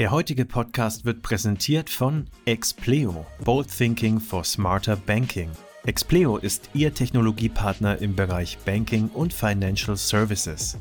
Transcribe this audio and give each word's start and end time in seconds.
Der 0.00 0.10
heutige 0.10 0.46
Podcast 0.46 1.04
wird 1.04 1.20
präsentiert 1.20 1.90
von 1.90 2.26
Expleo, 2.46 3.26
Bold 3.44 3.68
Thinking 3.68 4.18
for 4.18 4.42
Smarter 4.44 4.96
Banking. 4.96 5.50
Expleo 5.84 6.38
ist 6.38 6.70
Ihr 6.72 6.94
Technologiepartner 6.94 8.00
im 8.00 8.16
Bereich 8.16 8.56
Banking 8.64 9.10
und 9.12 9.34
Financial 9.34 9.98
Services. 9.98 10.78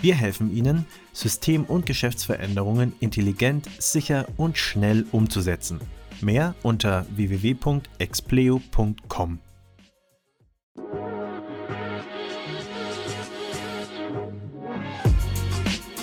Wir 0.00 0.14
helfen 0.14 0.50
Ihnen, 0.50 0.86
System- 1.12 1.66
und 1.66 1.84
Geschäftsveränderungen 1.84 2.94
intelligent, 3.00 3.68
sicher 3.78 4.24
und 4.38 4.56
schnell 4.56 5.04
umzusetzen. 5.12 5.78
Mehr 6.22 6.54
unter 6.62 7.04
www.expleo.com. 7.14 9.40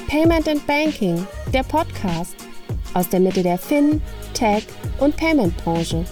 Payment 0.08 0.48
and 0.48 0.68
Banking, 0.68 1.26
der 1.52 1.64
Podcast 1.64 2.51
aus 2.94 3.10
der 3.10 3.20
Mitte 3.20 3.44
der 3.44 3.58
Fin, 3.58 4.02
Tech 4.34 4.66
und 5.00 5.16
Payment 5.18 5.56
Branche. 5.58 6.06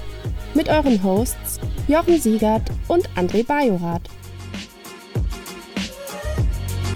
Mit 0.54 0.70
euren 0.70 1.02
Hosts 1.04 1.60
Jochen 1.88 2.20
Siegert 2.20 2.64
und 2.88 3.10
André 3.16 3.46
Bajorath. 3.46 4.10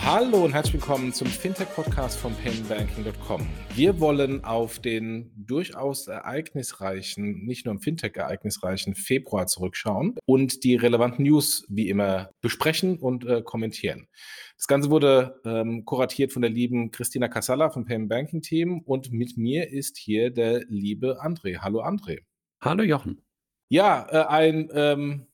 Hallo 0.05 0.43
und 0.43 0.51
herzlich 0.51 0.73
willkommen 0.73 1.13
zum 1.13 1.27
Fintech-Podcast 1.27 2.19
von 2.19 2.35
paymentbanking.com. 2.35 3.47
Wir 3.73 4.01
wollen 4.01 4.43
auf 4.43 4.79
den 4.79 5.31
durchaus 5.37 6.07
ereignisreichen, 6.07 7.45
nicht 7.45 7.65
nur 7.65 7.75
im 7.75 7.79
Fintech 7.79 8.17
ereignisreichen 8.17 8.95
Februar 8.95 9.47
zurückschauen 9.47 10.15
und 10.25 10.65
die 10.65 10.75
relevanten 10.75 11.23
News 11.23 11.65
wie 11.69 11.87
immer 11.87 12.31
besprechen 12.41 12.99
und 12.99 13.25
äh, 13.25 13.41
kommentieren. 13.43 14.09
Das 14.57 14.67
Ganze 14.67 14.89
wurde 14.89 15.39
ähm, 15.45 15.85
kuratiert 15.85 16.33
von 16.33 16.41
der 16.41 16.51
lieben 16.51 16.91
Christina 16.91 17.29
Casalla 17.29 17.69
vom 17.69 17.85
Payment 17.85 18.09
Banking 18.09 18.41
Team 18.41 18.81
und 18.81 19.13
mit 19.13 19.37
mir 19.37 19.71
ist 19.71 19.97
hier 19.97 20.31
der 20.31 20.65
liebe 20.67 21.23
André. 21.23 21.59
Hallo 21.59 21.81
André. 21.81 22.19
Hallo 22.59 22.83
Jochen. 22.83 23.21
Ja, 23.69 24.05
äh, 24.11 24.27
ein 24.27 24.69
ähm, 24.73 25.27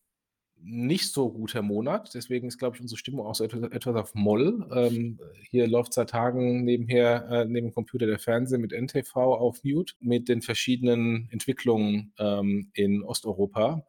nicht 0.62 1.12
so 1.12 1.32
guter 1.32 1.62
Monat. 1.62 2.14
Deswegen 2.14 2.48
ist, 2.48 2.58
glaube 2.58 2.76
ich, 2.76 2.82
unsere 2.82 2.98
Stimmung 2.98 3.26
auch 3.26 3.36
so 3.36 3.44
etwas, 3.44 3.62
etwas 3.72 3.96
auf 3.96 4.16
Moll. 4.16 4.68
Ähm, 4.74 5.20
hier 5.50 5.68
läuft 5.68 5.94
seit 5.94 6.10
Tagen 6.10 6.64
nebenher, 6.64 7.28
äh, 7.30 7.46
neben 7.46 7.68
dem 7.68 7.74
Computer 7.74 8.06
der 8.06 8.20
Fernseher 8.20 8.60
mit 8.60 8.72
NTV 8.72 9.16
auf 9.16 9.64
Mute, 9.64 9.94
mit 10.00 10.30
den 10.30 10.42
verschiedenen 10.42 11.28
Entwicklungen 11.32 12.14
ähm, 12.20 12.70
in 12.74 13.04
Osteuropa. 13.04 13.86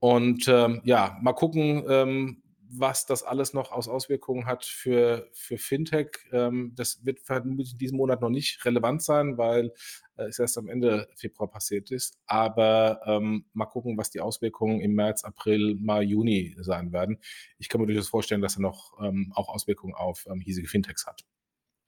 Und 0.00 0.46
ähm, 0.48 0.80
ja, 0.84 1.18
mal 1.22 1.32
gucken, 1.32 1.84
ähm, 1.88 2.42
was 2.70 3.06
das 3.06 3.22
alles 3.22 3.54
noch 3.54 3.72
aus 3.72 3.88
Auswirkungen 3.88 4.46
hat 4.46 4.64
für, 4.64 5.28
für 5.32 5.58
Fintech. 5.58 6.10
Ähm, 6.32 6.72
das 6.76 7.04
wird 7.04 7.20
vermutlich 7.20 7.72
in 7.72 7.78
diesem 7.78 7.96
Monat 7.96 8.20
noch 8.20 8.30
nicht 8.30 8.64
relevant 8.64 9.02
sein, 9.02 9.38
weil 9.38 9.72
äh, 10.16 10.24
es 10.24 10.38
erst 10.38 10.58
am 10.58 10.68
Ende 10.68 11.08
Februar 11.16 11.50
passiert 11.50 11.90
ist. 11.90 12.18
Aber 12.26 13.00
ähm, 13.06 13.46
mal 13.52 13.66
gucken, 13.66 13.96
was 13.96 14.10
die 14.10 14.20
Auswirkungen 14.20 14.80
im 14.80 14.94
März, 14.94 15.24
April, 15.24 15.76
Mai, 15.80 16.02
Juni 16.02 16.56
sein 16.60 16.92
werden. 16.92 17.18
Ich 17.58 17.68
kann 17.68 17.80
mir 17.80 17.86
durchaus 17.86 18.08
vorstellen, 18.08 18.42
dass 18.42 18.56
er 18.56 18.62
noch 18.62 18.98
ähm, 19.02 19.32
auch 19.34 19.48
Auswirkungen 19.48 19.94
auf 19.94 20.26
ähm, 20.30 20.40
hiesige 20.40 20.68
Fintechs 20.68 21.06
hat. 21.06 21.24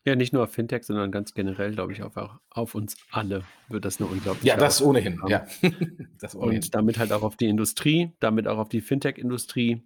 Ja, 0.06 0.16
nicht 0.16 0.32
nur 0.32 0.44
auf 0.44 0.52
Fintech, 0.52 0.84
sondern 0.84 1.12
ganz 1.12 1.34
generell, 1.34 1.72
glaube 1.74 1.92
ich, 1.92 2.02
auch 2.02 2.40
auf 2.48 2.74
uns 2.74 2.96
alle 3.10 3.44
wird 3.68 3.84
das 3.84 4.00
eine 4.00 4.08
unglaubliche 4.08 4.48
Ja, 4.48 4.56
das 4.56 4.80
ohnehin, 4.80 5.20
ja. 5.28 5.46
das 6.18 6.34
ohnehin. 6.34 6.62
Und 6.62 6.74
damit 6.74 6.98
halt 6.98 7.12
auch 7.12 7.22
auf 7.22 7.36
die 7.36 7.48
Industrie, 7.48 8.12
damit 8.18 8.48
auch 8.48 8.56
auf 8.56 8.70
die 8.70 8.80
Fintech-Industrie 8.80 9.82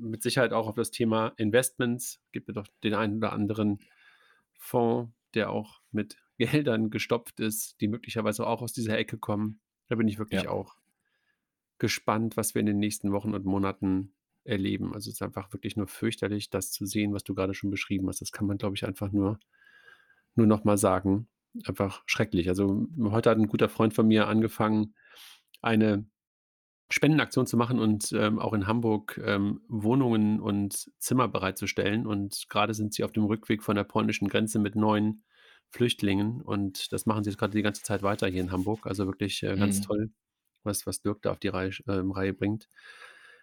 mit 0.00 0.22
Sicherheit 0.22 0.52
auch 0.52 0.68
auf 0.68 0.74
das 0.74 0.90
Thema 0.90 1.32
Investments. 1.36 2.20
Gibt 2.32 2.48
es 2.48 2.54
doch 2.54 2.66
den 2.82 2.94
einen 2.94 3.16
oder 3.16 3.32
anderen 3.32 3.80
Fonds, 4.58 5.12
der 5.34 5.50
auch 5.50 5.80
mit 5.90 6.16
Geldern 6.38 6.90
gestopft 6.90 7.40
ist, 7.40 7.80
die 7.80 7.88
möglicherweise 7.88 8.46
auch 8.46 8.60
aus 8.60 8.72
dieser 8.72 8.98
Ecke 8.98 9.18
kommen. 9.18 9.60
Da 9.88 9.94
bin 9.94 10.08
ich 10.08 10.18
wirklich 10.18 10.44
ja. 10.44 10.50
auch 10.50 10.76
gespannt, 11.78 12.36
was 12.36 12.54
wir 12.54 12.60
in 12.60 12.66
den 12.66 12.78
nächsten 12.78 13.12
Wochen 13.12 13.34
und 13.34 13.44
Monaten 13.44 14.14
erleben. 14.44 14.94
Also 14.94 15.10
es 15.10 15.16
ist 15.16 15.22
einfach 15.22 15.52
wirklich 15.52 15.76
nur 15.76 15.86
fürchterlich, 15.86 16.50
das 16.50 16.70
zu 16.70 16.86
sehen, 16.86 17.12
was 17.12 17.24
du 17.24 17.34
gerade 17.34 17.54
schon 17.54 17.70
beschrieben 17.70 18.08
hast. 18.08 18.20
Das 18.20 18.32
kann 18.32 18.46
man, 18.46 18.58
glaube 18.58 18.76
ich, 18.76 18.84
einfach 18.84 19.12
nur, 19.12 19.38
nur 20.34 20.46
noch 20.46 20.64
mal 20.64 20.76
sagen. 20.76 21.28
Einfach 21.66 22.02
schrecklich. 22.06 22.48
Also 22.48 22.88
heute 22.98 23.30
hat 23.30 23.38
ein 23.38 23.46
guter 23.46 23.68
Freund 23.68 23.94
von 23.94 24.06
mir 24.08 24.26
angefangen, 24.26 24.94
eine 25.62 26.04
Spendenaktion 26.94 27.44
zu 27.44 27.56
machen 27.56 27.80
und 27.80 28.12
ähm, 28.12 28.38
auch 28.38 28.52
in 28.52 28.68
Hamburg 28.68 29.20
ähm, 29.24 29.62
Wohnungen 29.66 30.38
und 30.38 30.92
Zimmer 31.00 31.26
bereitzustellen. 31.26 32.06
Und 32.06 32.44
gerade 32.48 32.72
sind 32.72 32.94
sie 32.94 33.02
auf 33.02 33.10
dem 33.10 33.24
Rückweg 33.24 33.64
von 33.64 33.74
der 33.74 33.82
polnischen 33.82 34.28
Grenze 34.28 34.60
mit 34.60 34.76
neuen 34.76 35.24
Flüchtlingen. 35.70 36.40
Und 36.40 36.92
das 36.92 37.04
machen 37.04 37.24
sie 37.24 37.30
jetzt 37.30 37.38
gerade 37.38 37.50
die 37.50 37.62
ganze 37.62 37.82
Zeit 37.82 38.04
weiter 38.04 38.28
hier 38.28 38.42
in 38.42 38.52
Hamburg. 38.52 38.86
Also 38.86 39.06
wirklich 39.06 39.42
äh, 39.42 39.56
ganz 39.56 39.80
mhm. 39.80 39.82
toll, 39.82 40.10
was, 40.62 40.86
was 40.86 41.02
Dirk 41.02 41.20
da 41.22 41.32
auf 41.32 41.40
die 41.40 41.48
Reihe, 41.48 41.70
äh, 41.88 42.00
Reihe 42.04 42.32
bringt. 42.32 42.68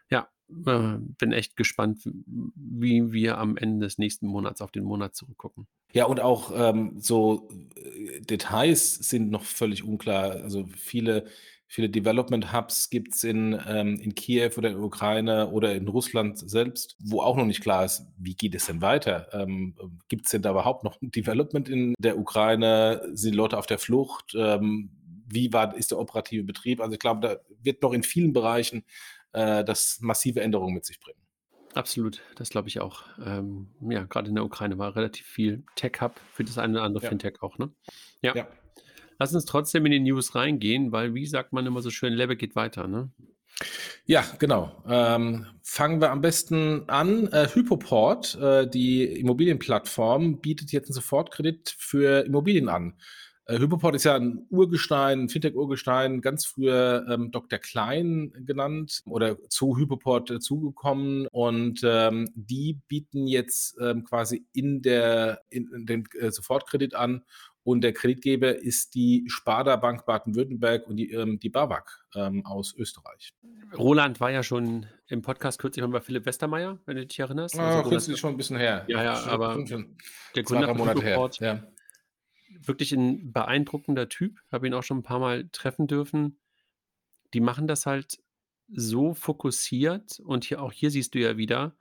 Ja, 0.10 0.30
äh, 0.48 0.98
bin 1.18 1.34
echt 1.34 1.58
gespannt, 1.58 2.00
wie 2.06 3.12
wir 3.12 3.38
am 3.38 3.58
Ende 3.58 3.86
des 3.86 3.98
nächsten 3.98 4.28
Monats 4.28 4.62
auf 4.62 4.72
den 4.72 4.86
Monat 4.86 5.14
zurückgucken. 5.14 5.68
Ja, 5.92 6.06
und 6.06 6.22
auch 6.22 6.54
ähm, 6.56 7.02
so 7.02 7.50
äh, 7.76 8.22
Details 8.22 8.96
sind 8.96 9.30
noch 9.30 9.44
völlig 9.44 9.84
unklar. 9.84 10.38
Also 10.42 10.68
viele 10.68 11.26
Viele 11.74 11.90
Development 11.90 12.52
Hubs 12.52 12.90
gibt 12.90 13.16
es 13.16 13.24
in, 13.24 13.58
ähm, 13.66 13.98
in 13.98 14.14
Kiew 14.14 14.52
oder 14.58 14.72
in 14.72 14.76
der 14.76 14.84
Ukraine 14.84 15.52
oder 15.52 15.74
in 15.74 15.88
Russland 15.88 16.38
selbst, 16.38 16.98
wo 17.00 17.22
auch 17.22 17.38
noch 17.38 17.46
nicht 17.46 17.62
klar 17.62 17.86
ist, 17.86 18.06
wie 18.18 18.36
geht 18.36 18.54
es 18.56 18.66
denn 18.66 18.82
weiter? 18.82 19.30
Ähm, 19.32 19.74
gibt 20.10 20.26
es 20.26 20.32
denn 20.32 20.42
da 20.42 20.52
überhaupt 20.52 20.84
noch 20.84 21.02
ein 21.02 21.12
Development 21.16 21.70
in 21.70 21.94
der 21.98 22.20
Ukraine? 22.20 23.02
Sind 23.14 23.36
Leute 23.36 23.58
auf 23.58 23.68
der 23.68 23.78
Flucht? 23.78 24.36
Ähm, 24.36 24.90
wie 25.28 25.54
war, 25.54 25.74
ist 25.74 25.92
der 25.92 26.00
operative 26.00 26.44
Betrieb? 26.44 26.82
Also 26.82 26.92
ich 26.92 27.00
glaube, 27.00 27.22
da 27.26 27.38
wird 27.64 27.82
noch 27.82 27.94
in 27.94 28.04
vielen 28.04 28.34
Bereichen 28.34 28.84
äh, 29.32 29.64
das 29.64 30.00
massive 30.02 30.42
Änderungen 30.42 30.74
mit 30.74 30.86
sich 30.86 31.00
bringen. 31.00 31.22
Absolut, 31.74 32.22
das 32.36 32.50
glaube 32.50 32.68
ich 32.68 32.82
auch. 32.82 33.06
Ähm, 33.26 33.70
ja, 33.80 34.04
gerade 34.04 34.28
in 34.28 34.36
der 34.36 34.44
Ukraine 34.44 34.78
war 34.78 34.94
relativ 34.98 35.26
viel 35.26 35.64
Tech-Hub 35.78 36.20
für 36.34 36.44
das 36.44 36.58
eine 36.58 36.74
oder 36.74 36.84
andere 36.84 37.04
ja. 37.06 37.10
Fintech 37.10 37.42
auch, 37.42 37.58
ne? 37.58 37.72
Ja. 38.22 38.36
ja. 38.36 38.48
Lass 39.22 39.36
uns 39.36 39.46
trotzdem 39.46 39.86
in 39.86 39.92
die 39.92 40.00
News 40.00 40.34
reingehen, 40.34 40.92
weil, 40.92 41.14
wie 41.14 41.28
sagt 41.28 41.54
man 41.54 41.68
immer 41.68 41.84
so 41.84 41.92
schön, 41.92 42.12
Level 42.12 42.36
geht 42.36 42.56
weiter, 42.56 42.88
ne? 42.88 43.12
Ja, 44.08 44.26
genau. 44.40 44.84
Ähm, 44.88 45.46
fangen 45.62 46.02
wir 46.02 46.10
am 46.10 46.22
besten 46.22 46.90
an. 46.90 47.28
Äh, 47.28 47.48
Hypoport, 47.54 48.34
äh, 48.42 48.68
die 48.68 49.04
Immobilienplattform, 49.04 50.42
bietet 50.42 50.72
jetzt 50.72 50.88
einen 50.88 50.96
Sofortkredit 50.96 51.76
für 51.78 52.26
Immobilien 52.26 52.68
an. 52.68 52.96
Äh, 53.46 53.60
Hypoport 53.60 53.96
ist 53.96 54.06
ja 54.06 54.16
ein 54.16 54.48
Urgestein, 54.50 55.26
ein 55.26 55.30
Fintech-Urgestein, 55.30 56.22
ganz 56.22 56.46
früher 56.46 57.06
ähm, 57.08 57.32
Dr. 57.32 57.60
Klein 57.60 58.34
genannt 58.46 59.04
oder 59.06 59.38
zu 59.50 59.78
Hypoport 59.78 60.30
dazugekommen. 60.32 61.28
Und 61.28 61.82
ähm, 61.84 62.30
die 62.34 62.80
bieten 62.88 63.28
jetzt 63.28 63.78
ähm, 63.80 64.04
quasi 64.04 64.46
in 64.54 64.82
der 64.82 65.42
in, 65.50 65.72
in 65.74 65.86
den 65.86 66.06
äh, 66.20 66.32
Sofortkredit 66.32 66.96
an 66.96 67.22
und 67.64 67.82
der 67.82 67.94
Kreditgeber 67.94 68.56
ist 68.56 68.96
die 68.96 69.26
Sparda 69.28 69.76
Bank 69.76 70.06
Baden-Württemberg 70.06 70.88
und 70.88 70.98
die, 70.98 71.12
ähm, 71.12 71.40
die 71.40 71.50
BAWAG 71.50 71.86
ähm, 72.16 72.46
aus 72.46 72.76
Österreich. 72.76 73.34
Roland 73.78 74.20
war 74.20 74.32
ja 74.32 74.44
schon 74.44 74.88
im 75.08 75.22
Podcast 75.22 75.60
kürzlich 75.60 75.84
mal 75.86 75.92
bei 75.92 76.02
Philipp 76.02 76.26
Westermeier, 76.26 76.80
wenn 76.86 76.98
du 76.98 77.06
dich 77.06 77.20
erinnerst. 77.20 77.60
Ah, 77.60 77.78
also 77.78 77.90
kürzlich 77.90 78.20
schon 78.20 78.32
ein 78.32 78.38
bisschen 78.38 78.58
her. 78.58 78.86
Ja, 78.88 79.04
ja, 79.04 79.26
aber 79.26 79.64
der 80.36 80.44
Gründer 80.44 80.74
Monate 80.74 81.02
her. 81.02 81.30
Ja. 81.40 81.64
Wirklich 82.66 82.92
ein 82.92 83.32
beeindruckender 83.32 84.10
Typ. 84.10 84.40
Habe 84.52 84.68
ihn 84.68 84.74
auch 84.74 84.84
schon 84.84 85.00
ein 85.00 85.04
paar 85.04 85.20
Mal 85.20 85.48
treffen 85.52 85.88
dürfen. 85.88 86.40
Die 87.34 87.40
machen 87.40 87.68
das 87.68 87.86
halt 87.86 88.20
so 88.68 89.14
fokussiert 89.14 90.20
und 90.20 90.44
hier 90.46 90.62
auch 90.62 90.72
hier 90.72 90.92
siehst 90.92 91.14
du 91.14 91.20
ja 91.20 91.38
wieder, 91.38 91.76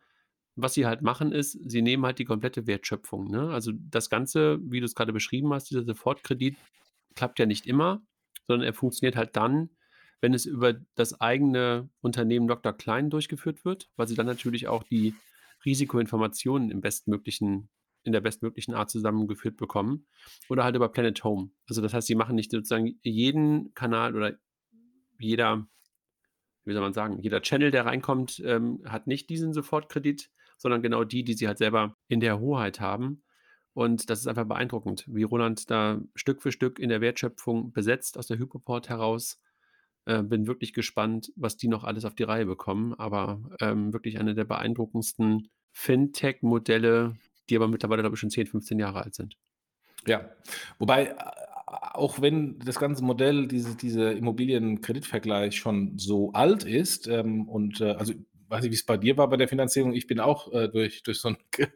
was 0.57 0.75
sie 0.75 0.87
halt 0.87 1.03
machen, 1.03 1.33
ist, 1.33 1.59
sie 1.65 1.83
nehmen 1.83 2.05
halt 2.05 2.19
die 2.19 2.25
komplette 2.25 2.67
Wertschöpfung. 2.67 3.31
Ne? 3.31 3.51
Also 3.51 3.73
das 3.75 4.11
Ganze, 4.11 4.59
wie 4.63 4.81
du 4.81 4.87
es 4.87 4.95
gerade 4.95 5.13
beschrieben 5.13 5.53
hast, 5.53 5.71
dieser 5.71 5.85
Sofortkredit 5.85 6.57
klappt 7.15 7.39
ja 7.39 7.47
nicht 7.47 7.67
immer, 7.67 8.03
sondern 8.47 8.67
er 8.67 8.75
funktioniert 8.75 9.17
halt 9.17 9.37
dann, 9.37 9.71
wenn 10.21 10.35
es 10.35 10.45
über 10.45 10.75
das 10.95 11.21
eigene 11.21 11.89
Unternehmen 12.01 12.49
Dr. 12.49 12.73
Klein 12.73 13.11
durchgeführt 13.11 13.65
wird, 13.65 13.89
weil 13.97 14.07
sie 14.07 14.15
dann 14.15 14.27
natürlich 14.27 14.69
auch 14.69 14.83
die 14.83 15.15
Risikoinformationen 15.65 16.71
im 16.71 16.81
bestmöglichen, 16.81 17.71
in 18.03 18.13
der 18.13 18.21
bestmöglichen 18.21 18.75
Art 18.75 18.91
zusammengeführt 18.91 19.57
bekommen. 19.57 20.07
Oder 20.49 20.65
halt 20.65 20.77
über 20.77 20.91
Planet 20.91 21.23
Home. 21.25 21.51
Also 21.69 21.81
das 21.81 21.95
heißt, 21.95 22.07
sie 22.07 22.15
machen 22.15 22.37
nicht 22.37 22.51
sozusagen 22.51 22.99
jeden 23.03 23.73
Kanal 23.75 24.15
oder 24.15 24.39
jeder, 25.19 25.67
wie 26.65 26.73
soll 26.73 26.83
man 26.83 26.93
sagen, 26.93 27.21
jeder 27.21 27.43
Channel, 27.43 27.71
der 27.71 27.87
reinkommt, 27.87 28.43
ähm, 28.45 28.83
hat 28.87 29.07
nicht 29.07 29.31
diesen 29.31 29.53
Sofortkredit, 29.53 30.31
sondern 30.61 30.83
genau 30.83 31.05
die, 31.05 31.25
die 31.25 31.33
sie 31.33 31.49
halt 31.49 31.59
selber 31.59 31.97
in 32.09 32.21
der 32.21 32.39
Hoheit 32.39 32.81
haben. 32.81 33.23
Und 33.73 34.11
das 34.11 34.21
ist 34.21 34.27
einfach 34.27 34.47
beeindruckend, 34.47 35.05
wie 35.09 35.23
Roland 35.23 35.71
da 35.71 36.01
Stück 36.15 36.43
für 36.43 36.53
Stück 36.53 36.79
in 36.79 36.91
der 36.91 37.01
Wertschöpfung 37.01 37.73
besetzt 37.73 38.19
aus 38.19 38.27
der 38.27 38.39
Hypoport 38.39 38.89
heraus. 38.89 39.41
Äh, 40.05 40.23
bin 40.23 40.47
wirklich 40.47 40.75
gespannt, 40.75 41.33
was 41.35 41.57
die 41.57 41.69
noch 41.69 41.85
alles 41.85 42.05
auf 42.05 42.15
die 42.15 42.25
Reihe 42.25 42.47
bekommen. 42.47 42.95
Aber 42.95 43.41
ähm, 43.61 43.93
wirklich 43.93 44.19
eine 44.19 44.35
der 44.35 44.45
beeindruckendsten 44.45 45.49
Fintech-Modelle, 45.73 47.17
die 47.49 47.57
aber 47.57 47.69
mittlerweile, 47.69 48.03
glaube 48.03 48.17
ich, 48.17 48.21
schon 48.21 48.31
10, 48.31 48.49
15 48.49 48.79
Jahre 48.79 49.03
alt 49.03 49.15
sind. 49.15 49.37
Ja, 50.07 50.29
wobei 50.79 51.15
auch 51.71 52.21
wenn 52.21 52.59
das 52.59 52.79
ganze 52.79 53.05
Modell, 53.05 53.47
diese, 53.47 53.77
diese 53.77 54.13
Immobilienkreditvergleich 54.13 55.57
schon 55.57 55.99
so 55.99 56.33
alt 56.33 56.65
ist, 56.65 57.07
ähm, 57.07 57.49
und 57.49 57.81
äh, 57.81 57.93
also 57.93 58.13
weiß 58.51 58.63
nicht, 58.63 58.73
wie 58.73 58.77
es 58.77 58.85
bei 58.85 58.97
dir 58.97 59.17
war 59.17 59.29
bei 59.29 59.37
der 59.37 59.49
Finanzierung. 59.49 59.93
Ich 59.95 60.07
bin 60.07 60.21
auch 60.21 60.53
äh, 60.53 60.69
durch, 60.69 61.03
durch 61.03 61.21
so 61.21 61.29
ein 61.29 61.37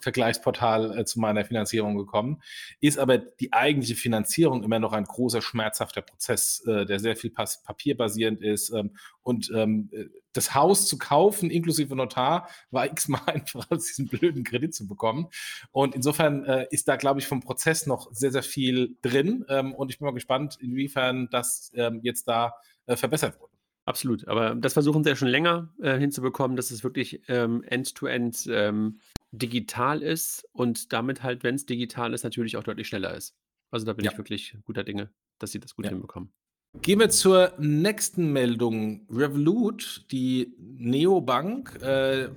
Vergleichsportal 0.00 0.98
äh, 0.98 1.04
zu 1.04 1.20
meiner 1.20 1.44
Finanzierung 1.44 1.96
gekommen. 1.96 2.42
Ist 2.80 2.98
aber 2.98 3.18
die 3.18 3.52
eigentliche 3.52 3.94
Finanzierung 3.94 4.64
immer 4.64 4.78
noch 4.78 4.92
ein 4.92 5.04
großer, 5.04 5.42
schmerzhafter 5.42 6.02
Prozess, 6.02 6.64
äh, 6.66 6.86
der 6.86 6.98
sehr 6.98 7.16
viel 7.16 7.30
papierbasierend 7.30 8.42
ist. 8.42 8.70
Ähm, 8.70 8.96
und 9.22 9.52
ähm, 9.54 9.90
das 10.32 10.54
Haus 10.54 10.86
zu 10.86 10.98
kaufen, 10.98 11.50
inklusive 11.50 11.94
Notar, 11.94 12.48
war 12.70 12.86
x-mal 12.86 13.20
einfacher, 13.26 13.66
als 13.70 13.86
diesen 13.86 14.08
blöden 14.08 14.44
Kredit 14.44 14.74
zu 14.74 14.86
bekommen. 14.86 15.28
Und 15.70 15.94
insofern 15.94 16.44
äh, 16.44 16.66
ist 16.70 16.88
da, 16.88 16.96
glaube 16.96 17.20
ich, 17.20 17.26
vom 17.26 17.40
Prozess 17.40 17.86
noch 17.86 18.10
sehr, 18.12 18.32
sehr 18.32 18.42
viel 18.42 18.96
drin. 19.02 19.44
Ähm, 19.48 19.74
und 19.74 19.90
ich 19.90 19.98
bin 19.98 20.06
mal 20.06 20.12
gespannt, 20.12 20.56
inwiefern 20.60 21.28
das 21.30 21.70
ähm, 21.74 22.00
jetzt 22.02 22.26
da 22.26 22.54
äh, 22.86 22.96
verbessert 22.96 23.38
wurde. 23.40 23.52
Absolut, 23.84 24.28
aber 24.28 24.54
das 24.54 24.74
versuchen 24.74 25.02
sie 25.02 25.10
ja 25.10 25.16
schon 25.16 25.28
länger 25.28 25.68
äh, 25.80 25.98
hinzubekommen, 25.98 26.56
dass 26.56 26.70
es 26.70 26.84
wirklich 26.84 27.22
ähm, 27.28 27.64
end-to-end 27.64 28.46
ähm, 28.48 29.00
digital 29.32 30.02
ist 30.02 30.48
und 30.52 30.92
damit 30.92 31.22
halt, 31.22 31.42
wenn 31.42 31.56
es 31.56 31.66
digital 31.66 32.14
ist, 32.14 32.22
natürlich 32.22 32.56
auch 32.56 32.62
deutlich 32.62 32.86
schneller 32.86 33.14
ist. 33.14 33.34
Also 33.70 33.86
da 33.86 33.92
bin 33.94 34.04
ja. 34.04 34.12
ich 34.12 34.18
wirklich 34.18 34.56
guter 34.64 34.84
Dinge, 34.84 35.10
dass 35.38 35.50
sie 35.50 35.58
das 35.58 35.74
gut 35.74 35.86
ja. 35.86 35.90
hinbekommen. 35.90 36.32
Gehen 36.80 37.00
wir 37.00 37.10
zur 37.10 37.52
nächsten 37.58 38.32
Meldung. 38.32 39.06
Revolut, 39.10 40.06
die 40.10 40.54
Neobank, 40.58 41.82
äh, 41.82 42.28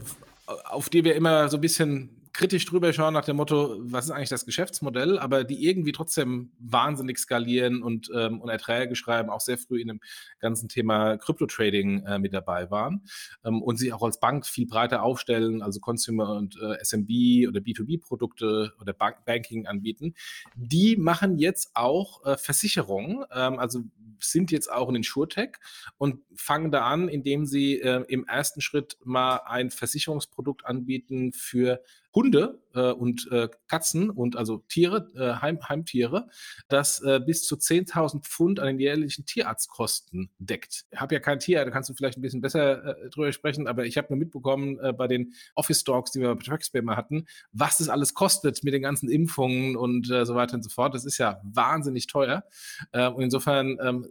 auf 0.45 0.89
die 0.89 1.03
wir 1.03 1.15
immer 1.15 1.48
so 1.48 1.57
ein 1.57 1.62
bisschen 1.62 2.25
kritisch 2.36 2.66
drüber 2.66 2.92
schauen 2.92 3.14
nach 3.14 3.24
dem 3.24 3.38
Motto, 3.38 3.78
was 3.80 4.06
ist 4.06 4.12
eigentlich 4.12 4.30
das 4.30 4.46
Geschäftsmodell, 4.46 5.18
aber 5.18 5.46
die 5.46 5.66
irgendwie 5.66 5.94
trotzdem 5.94 6.52
wahnsinnig 6.60 7.18
skalieren 7.18 7.82
und, 7.82 8.12
ähm, 8.14 8.42
und 8.42 8.50
Erträge 8.50 8.96
schreiben, 8.96 9.30
auch 9.30 9.40
sehr 9.40 9.58
früh 9.58 9.80
in 9.80 9.88
dem 9.88 10.02
ganzen 10.40 10.68
Thema 10.68 11.18
Krypto-Trading 11.18 12.04
äh, 12.04 12.20
mit 12.20 12.34
dabei 12.34 12.70
waren 12.70 13.06
ähm, 13.46 13.62
und 13.62 13.78
sich 13.78 13.94
auch 13.94 14.04
als 14.04 14.20
Bank 14.20 14.46
viel 14.46 14.68
breiter 14.68 15.02
aufstellen, 15.02 15.62
also 15.62 15.80
Consumer 15.80 16.36
und 16.36 16.58
äh, 16.62 16.84
SMB 16.84 17.48
oder 17.48 17.62
B2B-Produkte 17.62 18.74
oder 18.82 18.92
Bank 18.92 19.24
Banking 19.26 19.66
anbieten. 19.66 20.14
Die 20.56 20.98
machen 20.98 21.38
jetzt 21.38 21.72
auch 21.74 22.26
äh, 22.26 22.36
Versicherungen, 22.38 23.24
ähm, 23.34 23.60
also 23.60 23.84
sind 24.20 24.52
jetzt 24.52 24.72
auch 24.72 24.90
in 24.90 24.96
Insurtech 24.96 25.56
und 25.98 26.20
fangen 26.36 26.72
da 26.72 26.86
an, 26.86 27.08
indem 27.08 27.46
sie 27.46 27.80
äh, 27.80 28.04
im 28.10 28.26
ersten 28.28 28.60
Schritt 28.60 28.98
mal 29.06 29.38
ein 29.46 29.72
Versicherungsprodukt 29.72 30.66
anbieten 30.66 31.32
für 31.32 31.82
Hunde 32.15 32.62
äh, 32.73 32.91
und 32.91 33.29
äh, 33.31 33.50
Katzen 33.67 34.09
und 34.09 34.38
also 34.38 34.63
Tiere, 34.69 35.12
äh, 35.15 35.41
Heim, 35.41 35.59
Heimtiere, 35.67 36.29
das 36.69 37.01
äh, 37.01 37.19
bis 37.19 37.44
zu 37.44 37.57
10.000 37.57 38.21
Pfund 38.21 38.59
an 38.62 38.67
den 38.67 38.79
jährlichen 38.79 39.25
Tierarztkosten 39.25 40.31
deckt. 40.39 40.85
Ich 40.89 41.00
habe 41.00 41.13
ja 41.13 41.19
kein 41.19 41.39
Tier, 41.39 41.65
da 41.65 41.71
kannst 41.71 41.89
du 41.89 41.94
vielleicht 41.94 42.17
ein 42.17 42.21
bisschen 42.21 42.41
besser 42.41 42.85
äh, 42.85 43.09
drüber 43.09 43.31
sprechen, 43.33 43.67
aber 43.67 43.85
ich 43.85 43.97
habe 43.97 44.07
nur 44.09 44.17
mitbekommen 44.17 44.79
äh, 44.79 44.94
bei 44.94 45.07
den 45.07 45.33
Office 45.56 45.83
Dogs, 45.83 46.12
die 46.12 46.21
wir 46.21 46.33
bei 46.33 46.41
Trackspace 46.41 46.83
mal 46.83 46.95
hatten, 46.95 47.27
was 47.51 47.79
das 47.79 47.89
alles 47.89 48.13
kostet 48.13 48.63
mit 48.63 48.73
den 48.73 48.81
ganzen 48.81 49.09
Impfungen 49.09 49.75
und 49.75 50.09
äh, 50.09 50.25
so 50.25 50.35
weiter 50.35 50.56
und 50.56 50.63
so 50.63 50.69
fort. 50.69 50.95
Das 50.95 51.03
ist 51.03 51.17
ja 51.17 51.41
wahnsinnig 51.44 52.07
teuer. 52.07 52.45
Äh, 52.94 53.09
und 53.09 53.23
insofern 53.23 53.77
ähm, 53.81 54.07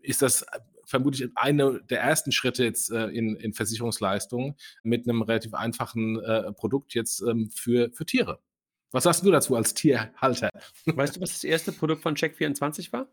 ist 0.00 0.22
das 0.22 0.46
vermutlich 0.86 1.30
eine 1.34 1.82
der 1.90 2.00
ersten 2.00 2.32
Schritte 2.32 2.64
jetzt 2.64 2.90
äh, 2.90 3.08
in, 3.08 3.36
in 3.36 3.52
Versicherungsleistungen 3.52 4.54
mit 4.82 5.06
einem 5.06 5.22
relativ 5.22 5.52
einfachen 5.52 6.20
äh, 6.22 6.52
Produkt 6.52 6.94
jetzt 6.94 7.20
ähm, 7.22 7.50
für, 7.50 7.90
für 7.92 8.06
Tiere. 8.06 8.40
Was 8.92 9.04
sagst 9.04 9.24
du 9.24 9.30
dazu 9.30 9.56
als 9.56 9.74
Tierhalter? 9.74 10.48
Weißt 10.86 11.16
du, 11.16 11.20
was 11.20 11.32
das 11.32 11.44
erste 11.44 11.72
Produkt 11.72 12.02
von 12.02 12.14
Check24 12.14 12.92
war? 12.92 13.08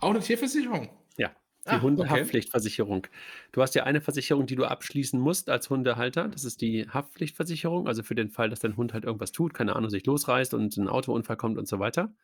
Auch 0.00 0.10
eine 0.10 0.20
Tierversicherung? 0.20 0.88
Ja, 1.16 1.30
die 1.66 1.70
ah, 1.70 1.80
Hundehaftpflichtversicherung. 1.82 2.98
Okay. 2.98 3.10
Du 3.52 3.62
hast 3.62 3.74
ja 3.74 3.84
eine 3.84 4.00
Versicherung, 4.00 4.46
die 4.46 4.54
du 4.54 4.64
abschließen 4.64 5.18
musst 5.18 5.50
als 5.50 5.68
Hundehalter. 5.70 6.28
Das 6.28 6.44
ist 6.44 6.60
die 6.60 6.88
Haftpflichtversicherung, 6.88 7.88
also 7.88 8.02
für 8.02 8.14
den 8.14 8.30
Fall, 8.30 8.48
dass 8.48 8.60
dein 8.60 8.76
Hund 8.76 8.94
halt 8.94 9.04
irgendwas 9.04 9.32
tut, 9.32 9.54
keine 9.54 9.74
Ahnung, 9.74 9.90
sich 9.90 10.06
losreißt 10.06 10.54
und 10.54 10.76
ein 10.76 10.88
Autounfall 10.88 11.36
kommt 11.36 11.58
und 11.58 11.66
so 11.66 11.78
weiter. 11.78 12.14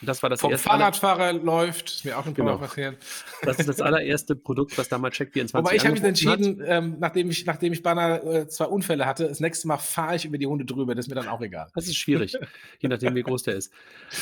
Das 0.00 0.22
war 0.22 0.30
das 0.30 0.40
Vom 0.40 0.52
erste. 0.52 0.68
Fahrradfahrer 0.68 1.32
läuft, 1.32 1.90
ist 1.90 2.04
mir 2.04 2.16
auch 2.16 2.26
ein 2.26 2.34
paar 2.34 2.46
genau. 2.46 2.58
passiert. 2.58 2.96
Das 3.42 3.58
ist 3.58 3.68
das 3.68 3.80
allererste 3.80 4.36
Produkt, 4.36 4.78
was 4.78 4.88
damals 4.88 5.16
Check24 5.16 5.54
Aber 5.54 5.74
ich 5.74 5.84
habe 5.84 5.94
mich 5.94 6.02
entschieden, 6.02 6.62
ähm, 6.64 6.96
nachdem 7.00 7.30
ich, 7.30 7.44
nachdem 7.46 7.72
ich 7.72 7.82
beinahe 7.82 8.42
äh, 8.42 8.48
zwei 8.48 8.66
Unfälle 8.66 9.06
hatte, 9.06 9.26
das 9.26 9.40
nächste 9.40 9.66
Mal 9.66 9.78
fahre 9.78 10.16
ich 10.16 10.24
über 10.24 10.38
die 10.38 10.46
Hunde 10.46 10.64
drüber, 10.64 10.94
das 10.94 11.06
ist 11.06 11.08
mir 11.08 11.16
dann 11.16 11.28
auch 11.28 11.40
egal. 11.40 11.68
Das 11.74 11.86
ist 11.86 11.96
schwierig, 11.96 12.36
je 12.78 12.88
nachdem, 12.88 13.14
wie 13.16 13.22
groß 13.22 13.42
der 13.44 13.56
ist. 13.56 13.72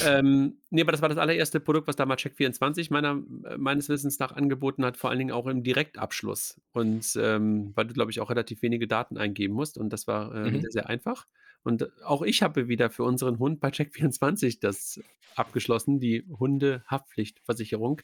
Ähm, 0.07 0.59
nee, 0.71 0.81
aber 0.81 0.93
das 0.93 1.03
war 1.03 1.11
das 1.11 1.19
allererste 1.19 1.61
Produkt, 1.61 1.89
was 1.89 1.97
damals 1.97 2.23
Check24 2.23 2.91
meiner, 2.91 3.23
meines 3.59 3.89
Wissens 3.89 4.19
nach 4.19 4.33
angeboten 4.33 4.85
hat, 4.85 4.97
vor 4.97 5.11
allen 5.11 5.19
Dingen 5.19 5.33
auch 5.33 5.47
im 5.47 5.63
Direktabschluss. 5.63 6.61
Und 6.73 7.19
ähm, 7.21 7.73
weil 7.75 7.87
du, 7.87 7.93
glaube 7.93 8.11
ich, 8.11 8.21
auch 8.21 8.31
relativ 8.31 8.63
wenige 8.63 8.87
Daten 8.87 9.19
eingeben 9.19 9.55
musst 9.55 9.77
und 9.77 9.93
das 9.93 10.07
war 10.07 10.35
äh, 10.35 10.51
mhm. 10.51 10.61
sehr, 10.63 10.71
sehr 10.71 10.89
einfach. 10.89 11.27
Und 11.67 11.91
auch 12.05 12.23
ich 12.23 12.43
habe 12.43 12.69
wieder 12.69 12.91
für 12.91 13.03
unseren 13.03 13.41
Hund 13.41 13.59
bei 13.59 13.71
Check24 13.71 14.59
das 14.61 15.01
abgeschlossen, 15.37 16.01
die 16.01 16.25
Hundehaftpflichtversicherung. 16.29 18.03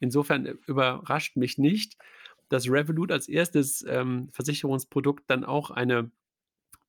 Insofern 0.00 0.46
äh, 0.46 0.54
überrascht 0.66 1.36
mich 1.36 1.58
nicht, 1.58 1.96
dass 2.48 2.68
Revolut 2.68 3.12
als 3.12 3.28
erstes 3.28 3.84
ähm, 3.88 4.28
Versicherungsprodukt 4.32 5.24
dann 5.28 5.44
auch 5.44 5.70
eine 5.70 6.10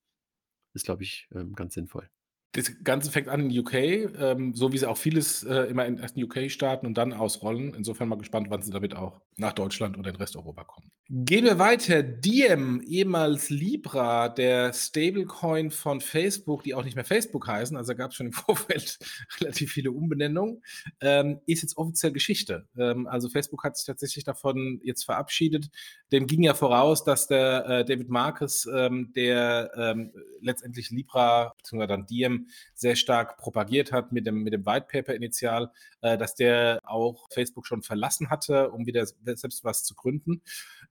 ist, 0.74 0.84
glaube 0.84 1.04
ich, 1.04 1.28
äh, 1.32 1.44
ganz 1.54 1.74
sinnvoll 1.74 2.10
das 2.52 2.70
Ganze 2.84 3.10
fängt 3.10 3.28
an 3.28 3.50
in 3.50 3.58
UK, 3.58 3.74
ähm, 3.74 4.54
so 4.54 4.72
wie 4.72 4.78
sie 4.78 4.88
auch 4.88 4.98
vieles 4.98 5.42
äh, 5.42 5.62
immer 5.64 5.86
in, 5.86 5.96
in 5.96 6.24
UK 6.24 6.50
starten 6.50 6.86
und 6.86 6.98
dann 6.98 7.14
ausrollen. 7.14 7.74
Insofern 7.74 8.08
mal 8.08 8.18
gespannt, 8.18 8.48
wann 8.50 8.62
sie 8.62 8.70
damit 8.70 8.94
auch 8.94 9.22
nach 9.36 9.52
Deutschland 9.52 9.98
oder 9.98 10.10
in 10.10 10.16
Resteuropa 10.16 10.64
kommen. 10.64 10.90
Gehen 11.14 11.44
wir 11.44 11.58
weiter. 11.58 12.02
Diem, 12.02 12.80
ehemals 12.80 13.50
Libra, 13.50 14.30
der 14.30 14.72
Stablecoin 14.72 15.70
von 15.70 16.00
Facebook, 16.00 16.62
die 16.62 16.74
auch 16.74 16.84
nicht 16.84 16.94
mehr 16.94 17.04
Facebook 17.04 17.46
heißen, 17.46 17.76
also 17.76 17.94
gab 17.94 18.12
es 18.12 18.16
schon 18.16 18.28
im 18.28 18.32
Vorfeld 18.32 18.98
relativ 19.38 19.72
viele 19.72 19.90
Umbenennungen, 19.90 20.62
ähm, 21.00 21.40
ist 21.46 21.62
jetzt 21.62 21.76
offiziell 21.76 22.12
Geschichte. 22.12 22.66
Ähm, 22.78 23.06
also 23.06 23.28
Facebook 23.28 23.62
hat 23.64 23.76
sich 23.76 23.84
tatsächlich 23.84 24.24
davon 24.24 24.80
jetzt 24.84 25.04
verabschiedet. 25.04 25.68
Dem 26.12 26.26
ging 26.26 26.44
ja 26.44 26.54
voraus, 26.54 27.04
dass 27.04 27.26
der 27.26 27.66
äh, 27.66 27.84
David 27.84 28.08
Marcus, 28.08 28.66
ähm, 28.72 29.12
der 29.14 29.70
ähm, 29.76 30.12
letztendlich 30.40 30.90
Libra 30.90 31.54
bzw. 31.58 31.86
dann 31.88 32.06
Diem 32.06 32.48
sehr 32.74 32.96
stark 32.96 33.36
propagiert 33.36 33.92
hat 33.92 34.12
mit 34.12 34.26
dem, 34.26 34.42
mit 34.44 34.54
dem 34.54 34.64
White 34.64 34.86
Paper 34.90 35.14
initial, 35.14 35.70
äh, 36.00 36.16
dass 36.16 36.34
der 36.34 36.78
auch 36.84 37.28
Facebook 37.32 37.66
schon 37.66 37.82
verlassen 37.82 38.30
hatte, 38.30 38.70
um 38.70 38.86
wieder 38.86 39.04
selbst 39.24 39.64
was 39.64 39.84
zu 39.84 39.94
gründen. 39.94 40.42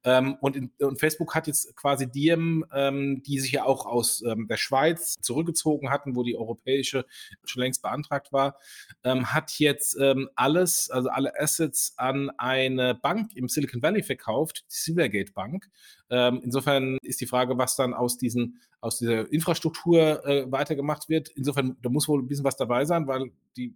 Ähm, 0.03 0.35
und, 0.41 0.55
in, 0.55 0.71
und, 0.79 0.99
Facebook 0.99 1.35
hat 1.35 1.47
jetzt 1.47 1.75
quasi 1.75 2.09
Diem, 2.09 2.65
ähm, 2.73 3.21
die 3.23 3.39
sich 3.39 3.51
ja 3.51 3.65
auch 3.65 3.85
aus 3.85 4.23
ähm, 4.25 4.47
der 4.47 4.57
Schweiz 4.57 5.15
zurückgezogen 5.21 5.89
hatten, 5.89 6.15
wo 6.15 6.23
die 6.23 6.35
europäische 6.35 7.05
schon 7.43 7.61
längst 7.61 7.81
beantragt 7.81 8.33
war, 8.33 8.57
ähm, 9.03 9.31
hat 9.31 9.59
jetzt 9.59 9.97
ähm, 9.99 10.29
alles, 10.35 10.89
also 10.89 11.09
alle 11.09 11.39
Assets 11.39 11.93
an 11.97 12.31
eine 12.37 12.95
Bank 12.95 13.31
im 13.35 13.47
Silicon 13.47 13.81
Valley 13.81 14.03
verkauft, 14.03 14.65
die 14.71 14.75
Silvergate 14.75 15.33
Bank. 15.33 15.69
Ähm, 16.11 16.41
insofern 16.43 16.97
ist 17.01 17.21
die 17.21 17.25
Frage, 17.25 17.57
was 17.57 17.77
dann 17.77 17.93
aus, 17.93 18.17
diesen, 18.17 18.59
aus 18.81 18.99
dieser 18.99 19.31
Infrastruktur 19.31 20.25
äh, 20.25 20.51
weitergemacht 20.51 21.07
wird. 21.07 21.29
Insofern, 21.29 21.77
da 21.81 21.89
muss 21.89 22.09
wohl 22.09 22.21
ein 22.21 22.27
bisschen 22.27 22.43
was 22.43 22.57
dabei 22.57 22.83
sein, 22.83 23.07
weil 23.07 23.31
die 23.55 23.73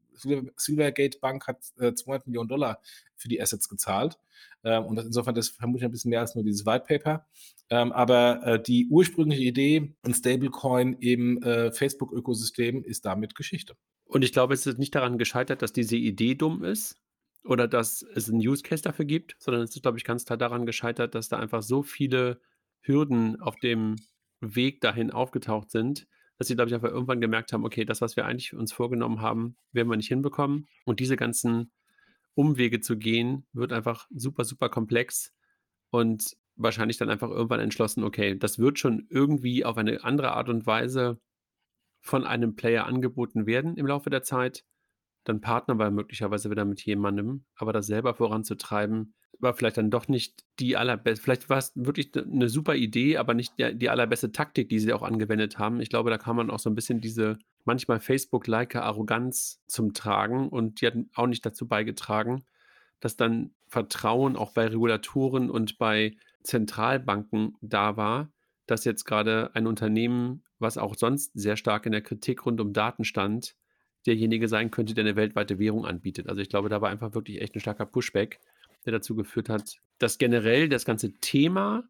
Silvergate 0.58 1.20
Bank 1.20 1.48
hat 1.48 1.60
äh, 1.80 1.94
200 1.94 2.28
Millionen 2.28 2.50
Dollar 2.50 2.82
für 3.16 3.30
die 3.30 3.42
Assets 3.42 3.70
gezahlt. 3.70 4.20
Ähm, 4.66 4.84
und 4.84 4.98
das, 4.98 5.06
insofern, 5.06 5.34
das 5.34 5.48
vermutlich 5.48 5.86
ein 5.86 5.92
bisschen 5.92 6.10
mehr 6.10 6.20
als 6.20 6.36
nur 6.36 6.44
dieses 6.44 6.66
White 6.66 6.86
Paper. 6.88 7.26
Ähm, 7.70 7.94
aber 7.94 8.46
äh, 8.46 8.62
die 8.62 8.88
ursprüngliche 8.90 9.44
Idee, 9.44 9.96
ein 10.04 10.14
Stablecoin 10.14 10.98
im 11.00 11.42
äh, 11.42 11.72
Facebook-Ökosystem, 11.72 12.84
ist 12.84 13.06
damit 13.06 13.36
Geschichte. 13.36 13.76
Und 14.04 14.24
ich 14.24 14.34
glaube, 14.34 14.54
es 14.54 14.68
ist 14.68 14.78
nicht 14.78 14.94
daran 14.94 15.18
gescheitert, 15.18 15.62
dass 15.62 15.74
diese 15.74 15.96
Idee 15.96 16.36
dumm 16.36 16.64
ist, 16.64 16.98
oder 17.46 17.68
dass 17.68 18.02
es 18.02 18.30
einen 18.30 18.40
Use 18.40 18.64
Case 18.64 18.84
dafür 18.84 19.06
gibt, 19.06 19.36
sondern 19.40 19.64
es 19.64 19.76
ist, 19.76 19.82
glaube 19.82 19.98
ich, 19.98 20.04
ganz 20.04 20.26
klar 20.26 20.38
daran 20.38 20.66
gescheitert, 20.66 21.16
dass 21.16 21.30
da 21.30 21.38
einfach 21.38 21.62
so 21.62 21.84
viele 21.84 22.42
Hürden 22.82 23.40
auf 23.40 23.56
dem 23.58 23.96
Weg 24.42 24.82
dahin 24.82 25.12
aufgetaucht 25.12 25.72
sind, 25.72 26.08
dass 26.38 26.48
sie, 26.48 26.56
glaube 26.56 26.70
ich, 26.70 26.76
einfach 26.76 26.90
irgendwann 26.90 27.22
gemerkt 27.22 27.54
haben, 27.54 27.66
okay, 27.66 27.86
das, 27.86 28.02
was 28.02 28.16
wir 28.16 28.26
eigentlich 28.26 28.54
uns 28.54 28.74
vorgenommen 28.74 29.22
haben, 29.22 29.58
werden 29.72 29.90
wir 29.90 29.96
nicht 29.96 30.08
hinbekommen. 30.08 30.68
Und 30.86 31.00
diese 31.00 31.16
ganzen 31.16 31.72
Umwege 32.34 32.82
zu 32.82 32.98
gehen, 32.98 33.46
wird 33.54 33.72
einfach 33.72 34.08
super, 34.14 34.44
super 34.44 34.70
komplex 34.70 35.34
und 35.90 36.36
wahrscheinlich 36.56 36.98
dann 36.98 37.10
einfach 37.10 37.30
irgendwann 37.30 37.60
entschlossen, 37.60 38.04
okay, 38.04 38.38
das 38.38 38.60
wird 38.60 38.80
schon 38.80 39.08
irgendwie 39.10 39.66
auf 39.66 39.78
eine 39.78 40.04
andere 40.04 40.34
Art 40.34 40.50
und 40.50 40.66
Weise 40.66 41.20
von 42.02 42.26
einem 42.26 42.56
Player 42.56 42.86
angeboten 42.86 43.46
werden 43.46 43.78
im 43.78 43.88
Laufe 43.88 44.10
der 44.10 44.24
Zeit. 44.24 44.64
Dann 45.26 45.42
partnern 45.42 45.80
wir 45.80 45.92
möglicherweise 45.92 46.50
wieder 46.50 46.64
mit 46.66 46.86
jemandem, 46.86 47.44
aber 47.56 47.74
das 47.74 47.88
selber 47.88 48.14
voranzutreiben, 48.14 49.14
war 49.40 49.54
vielleicht 49.54 49.78
dann 49.78 49.92
doch 49.92 50.08
nicht 50.08 50.46
die 50.60 50.78
allerbeste, 50.78 51.22
vielleicht 51.22 51.50
war 51.50 51.58
es 51.58 51.74
wirklich 51.76 52.12
eine 52.16 52.48
super 52.48 52.76
Idee, 52.76 53.18
aber 53.18 53.34
nicht 53.34 53.54
die, 53.58 53.90
allerbeste 53.90 54.32
Taktik, 54.32 54.70
die 54.70 54.80
sie 54.80 54.94
auch 54.94 55.04
angewendet 55.04 55.60
haben. 55.60 55.82
Ich 55.82 55.90
glaube, 55.90 56.10
da 56.10 56.18
kam 56.18 56.38
man 56.38 56.50
auch 56.50 56.60
so 56.60 56.70
ein 56.70 56.76
bisschen 56.76 57.02
diese 57.02 57.38
manchmal 57.66 58.00
Facebook-like 58.00 58.76
Arroganz 58.76 59.62
zum 59.68 59.94
Tragen 59.94 60.50
und 60.50 60.80
die 60.80 60.88
hat 60.88 60.96
auch 61.16 61.28
nicht 61.28 61.46
dazu 61.46 61.68
beigetragen, 61.68 62.46
dass 63.00 63.18
dann 63.18 63.54
Vertrauen 63.68 64.36
auch 64.36 64.54
bei 64.54 64.68
Regulatoren 64.68 65.50
und 65.50 65.78
bei 65.78 66.16
Zentralbanken 66.44 67.56
da 67.62 67.98
war, 67.98 68.32
dass 68.68 68.86
jetzt 68.86 69.06
gerade 69.06 69.52
ein 69.54 69.68
Unternehmen, 69.68 70.44
was 70.60 70.78
auch 70.78 70.96
sonst 70.96 71.32
sehr 71.34 71.58
stark 71.58 71.86
in 71.86 71.92
der 71.92 72.02
Kritik 72.02 72.46
rund 72.46 72.62
um 72.62 72.72
Daten 72.72 73.04
stand, 73.04 73.56
derjenige 74.06 74.48
sein 74.48 74.72
könnte, 74.72 74.94
der 74.94 75.04
eine 75.04 75.16
weltweite 75.16 75.60
Währung 75.60 75.86
anbietet. 75.86 76.30
Also 76.30 76.42
ich 76.42 76.50
glaube, 76.50 76.70
da 76.70 76.82
war 76.82 76.90
einfach 76.90 77.14
wirklich 77.14 77.42
echt 77.42 77.56
ein 77.56 77.60
starker 77.60 77.86
Pushback 77.86 78.40
der 78.86 78.94
dazu 78.94 79.16
geführt 79.16 79.50
hat, 79.50 79.78
dass 79.98 80.18
generell 80.18 80.70
das 80.70 80.86
ganze 80.86 81.14
Thema 81.14 81.84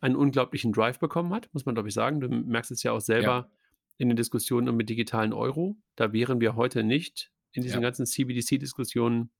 einen 0.00 0.16
unglaublichen 0.16 0.72
Drive 0.72 0.98
bekommen 0.98 1.32
hat, 1.32 1.48
muss 1.52 1.64
man, 1.64 1.74
glaube 1.74 1.88
ich, 1.88 1.94
sagen. 1.94 2.20
Du 2.20 2.28
merkst 2.28 2.70
es 2.70 2.82
ja 2.82 2.92
auch 2.92 3.00
selber 3.00 3.26
ja. 3.26 3.50
in 3.96 4.08
den 4.08 4.16
Diskussionen 4.16 4.68
um 4.68 4.78
den 4.78 4.86
digitalen 4.86 5.32
Euro. 5.32 5.76
Da 5.96 6.12
wären 6.12 6.40
wir 6.40 6.56
heute 6.56 6.84
nicht 6.84 7.32
in 7.52 7.62
diesen 7.62 7.80
ja. 7.80 7.88
ganzen 7.88 8.04
CBDC-Diskussionen, 8.04 9.30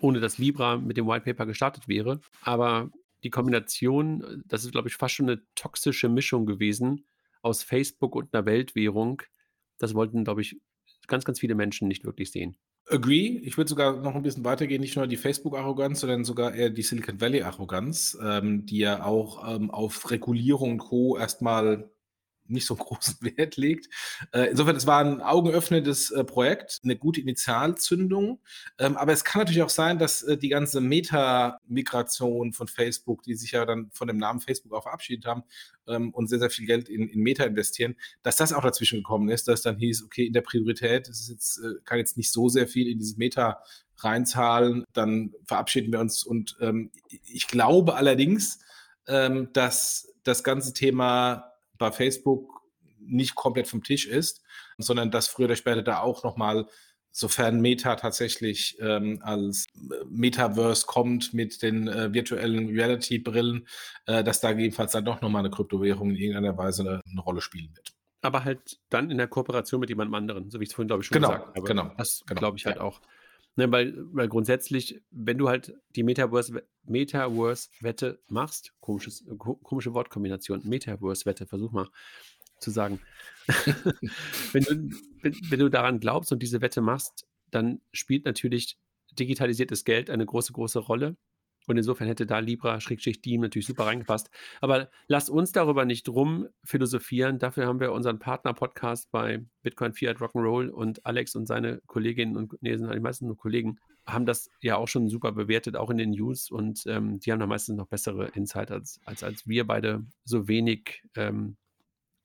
ohne 0.00 0.18
dass 0.20 0.38
Libra 0.38 0.78
mit 0.78 0.96
dem 0.96 1.06
White 1.06 1.24
Paper 1.24 1.46
gestartet 1.46 1.86
wäre. 1.86 2.20
Aber 2.42 2.90
die 3.22 3.30
Kombination, 3.30 4.42
das 4.46 4.64
ist, 4.64 4.72
glaube 4.72 4.88
ich, 4.88 4.96
fast 4.96 5.14
schon 5.14 5.28
eine 5.28 5.42
toxische 5.54 6.08
Mischung 6.08 6.46
gewesen 6.46 7.06
aus 7.42 7.62
Facebook 7.62 8.16
und 8.16 8.34
einer 8.34 8.46
Weltwährung. 8.46 9.22
Das 9.78 9.94
wollten, 9.94 10.24
glaube 10.24 10.40
ich, 10.40 10.58
ganz, 11.08 11.24
ganz 11.24 11.40
viele 11.40 11.54
Menschen 11.54 11.88
nicht 11.88 12.04
wirklich 12.04 12.30
sehen. 12.30 12.56
Agree. 12.86 13.40
Ich 13.42 13.56
würde 13.56 13.70
sogar 13.70 14.02
noch 14.02 14.14
ein 14.14 14.22
bisschen 14.22 14.44
weitergehen, 14.44 14.82
nicht 14.82 14.96
nur 14.96 15.06
die 15.06 15.16
Facebook-Arroganz, 15.16 16.00
sondern 16.00 16.24
sogar 16.24 16.54
eher 16.54 16.68
die 16.68 16.82
Silicon 16.82 17.20
Valley-Arroganz, 17.20 18.18
ähm, 18.22 18.66
die 18.66 18.78
ja 18.78 19.04
auch 19.04 19.56
ähm, 19.56 19.70
auf 19.70 20.10
Regulierung 20.10 20.72
und 20.72 20.78
Co. 20.78 21.16
erstmal 21.16 21.90
nicht 22.46 22.66
so 22.66 22.76
großen 22.76 23.16
Wert 23.20 23.56
legt. 23.56 23.88
Äh, 24.32 24.50
insofern, 24.50 24.76
es 24.76 24.86
war 24.86 25.00
ein 25.00 25.20
augenöffnendes 25.20 26.10
äh, 26.10 26.24
Projekt, 26.24 26.80
eine 26.84 26.96
gute 26.96 27.20
Initialzündung. 27.20 28.40
Ähm, 28.78 28.96
aber 28.96 29.12
es 29.12 29.24
kann 29.24 29.40
natürlich 29.40 29.62
auch 29.62 29.70
sein, 29.70 29.98
dass 29.98 30.22
äh, 30.22 30.36
die 30.36 30.48
ganze 30.48 30.80
Meta-Migration 30.80 32.52
von 32.52 32.68
Facebook, 32.68 33.22
die 33.22 33.34
sich 33.34 33.52
ja 33.52 33.64
dann 33.64 33.90
von 33.92 34.08
dem 34.08 34.16
Namen 34.16 34.40
Facebook 34.40 34.72
auch 34.72 34.82
verabschiedet 34.82 35.26
haben 35.26 35.44
ähm, 35.86 36.10
und 36.10 36.28
sehr, 36.28 36.38
sehr 36.38 36.50
viel 36.50 36.66
Geld 36.66 36.88
in, 36.88 37.08
in 37.08 37.20
Meta 37.20 37.44
investieren, 37.44 37.96
dass 38.22 38.36
das 38.36 38.52
auch 38.52 38.62
dazwischen 38.62 38.98
gekommen 38.98 39.28
ist, 39.28 39.48
dass 39.48 39.62
dann 39.62 39.78
hieß, 39.78 40.04
okay, 40.04 40.26
in 40.26 40.32
der 40.32 40.42
Priorität 40.42 41.08
ist 41.08 41.28
jetzt, 41.28 41.60
kann 41.84 41.98
jetzt 41.98 42.16
nicht 42.16 42.30
so 42.30 42.48
sehr 42.48 42.68
viel 42.68 42.88
in 42.88 42.98
dieses 42.98 43.16
Meta 43.16 43.62
reinzahlen, 43.98 44.84
dann 44.92 45.32
verabschieden 45.46 45.92
wir 45.92 46.00
uns. 46.00 46.24
Und 46.24 46.56
ähm, 46.60 46.90
ich 47.08 47.48
glaube 47.48 47.94
allerdings, 47.94 48.60
dass 49.06 50.14
das 50.22 50.42
ganze 50.42 50.72
Thema 50.72 51.53
bei 51.78 51.92
Facebook 51.92 52.62
nicht 53.06 53.34
komplett 53.34 53.68
vom 53.68 53.82
Tisch 53.82 54.06
ist, 54.06 54.42
sondern 54.78 55.10
dass 55.10 55.28
früher 55.28 55.46
oder 55.46 55.56
später 55.56 55.82
da 55.82 56.00
auch 56.00 56.24
nochmal, 56.24 56.66
sofern 57.10 57.60
Meta 57.60 57.94
tatsächlich 57.94 58.76
ähm, 58.80 59.20
als 59.22 59.66
Metaverse 60.08 60.86
kommt 60.86 61.32
mit 61.32 61.62
den 61.62 61.86
äh, 61.86 62.12
virtuellen 62.12 62.68
Reality-Brillen, 62.68 63.68
äh, 64.06 64.24
dass 64.24 64.40
da 64.40 64.50
gegebenenfalls 64.50 64.92
dann 64.92 65.04
doch 65.04 65.20
nochmal 65.20 65.40
eine 65.40 65.50
Kryptowährung 65.50 66.10
in 66.10 66.16
irgendeiner 66.16 66.58
Weise 66.58 66.82
eine, 66.82 67.00
eine, 67.08 67.20
Rolle 67.20 67.40
spielen 67.40 67.70
wird. 67.76 67.92
Aber 68.20 68.42
halt 68.42 68.80
dann 68.88 69.10
in 69.10 69.18
der 69.18 69.28
Kooperation 69.28 69.80
mit 69.80 69.90
jemandem 69.90 70.14
anderen, 70.14 70.50
so 70.50 70.58
wie 70.58 70.64
ich 70.64 70.70
es 70.70 70.74
vorhin, 70.74 70.88
glaube 70.88 71.02
ich, 71.02 71.06
schon 71.06 71.14
genau, 71.14 71.28
gesagt 71.28 71.56
habe. 71.56 71.66
Genau, 71.66 71.92
das 71.96 72.24
genau, 72.26 72.38
glaube 72.40 72.56
ich 72.56 72.66
halt 72.66 72.76
ja. 72.76 72.82
auch. 72.82 73.00
Ne, 73.56 73.70
weil, 73.70 73.94
weil 74.12 74.28
grundsätzlich, 74.28 75.00
wenn 75.10 75.38
du 75.38 75.48
halt 75.48 75.74
die 75.94 76.02
Metaverse, 76.02 76.66
Metaverse-Wette 76.84 78.20
machst, 78.28 78.72
komisches, 78.80 79.24
komische 79.38 79.94
Wortkombination, 79.94 80.62
Metaverse-Wette, 80.64 81.46
versuch 81.46 81.70
mal 81.70 81.88
zu 82.58 82.70
sagen. 82.70 83.00
wenn, 84.52 84.64
du, 84.64 84.96
wenn, 85.22 85.36
wenn 85.50 85.58
du 85.60 85.68
daran 85.68 86.00
glaubst 86.00 86.32
und 86.32 86.42
diese 86.42 86.62
Wette 86.62 86.80
machst, 86.80 87.26
dann 87.50 87.80
spielt 87.92 88.24
natürlich 88.24 88.76
digitalisiertes 89.12 89.84
Geld 89.84 90.10
eine 90.10 90.26
große, 90.26 90.52
große 90.52 90.80
Rolle. 90.80 91.16
Und 91.66 91.76
insofern 91.76 92.08
hätte 92.08 92.26
da 92.26 92.38
Libra-Diem 92.38 93.40
natürlich 93.40 93.66
super 93.66 93.86
reingepasst. 93.86 94.30
Aber 94.60 94.90
lasst 95.06 95.30
uns 95.30 95.52
darüber 95.52 95.84
nicht 95.84 96.08
rum 96.08 96.48
philosophieren. 96.64 97.38
Dafür 97.38 97.66
haben 97.66 97.80
wir 97.80 97.92
unseren 97.92 98.18
Partner-Podcast 98.18 99.10
bei 99.10 99.44
Bitcoin 99.62 99.92
Fiat 99.92 100.18
Rock'n'Roll 100.18 100.68
und 100.68 101.04
Alex 101.06 101.34
und 101.34 101.46
seine 101.46 101.80
Kolleginnen 101.86 102.36
und 102.36 102.54
nee, 102.60 102.76
sind 102.76 102.92
die 102.92 103.00
meisten 103.00 103.26
nur 103.26 103.36
Kollegen, 103.36 103.78
haben 104.06 104.26
das 104.26 104.50
ja 104.60 104.76
auch 104.76 104.88
schon 104.88 105.08
super 105.08 105.32
bewertet, 105.32 105.76
auch 105.76 105.90
in 105.90 105.96
den 105.96 106.10
News. 106.10 106.50
Und 106.50 106.84
ähm, 106.86 107.18
die 107.20 107.32
haben 107.32 107.40
da 107.40 107.46
meistens 107.46 107.76
noch 107.76 107.88
bessere 107.88 108.28
Insight 108.34 108.70
als, 108.70 109.00
als, 109.04 109.22
als 109.22 109.46
wir 109.46 109.66
beide 109.66 110.04
so 110.24 110.48
wenig 110.48 111.02
ähm, 111.16 111.56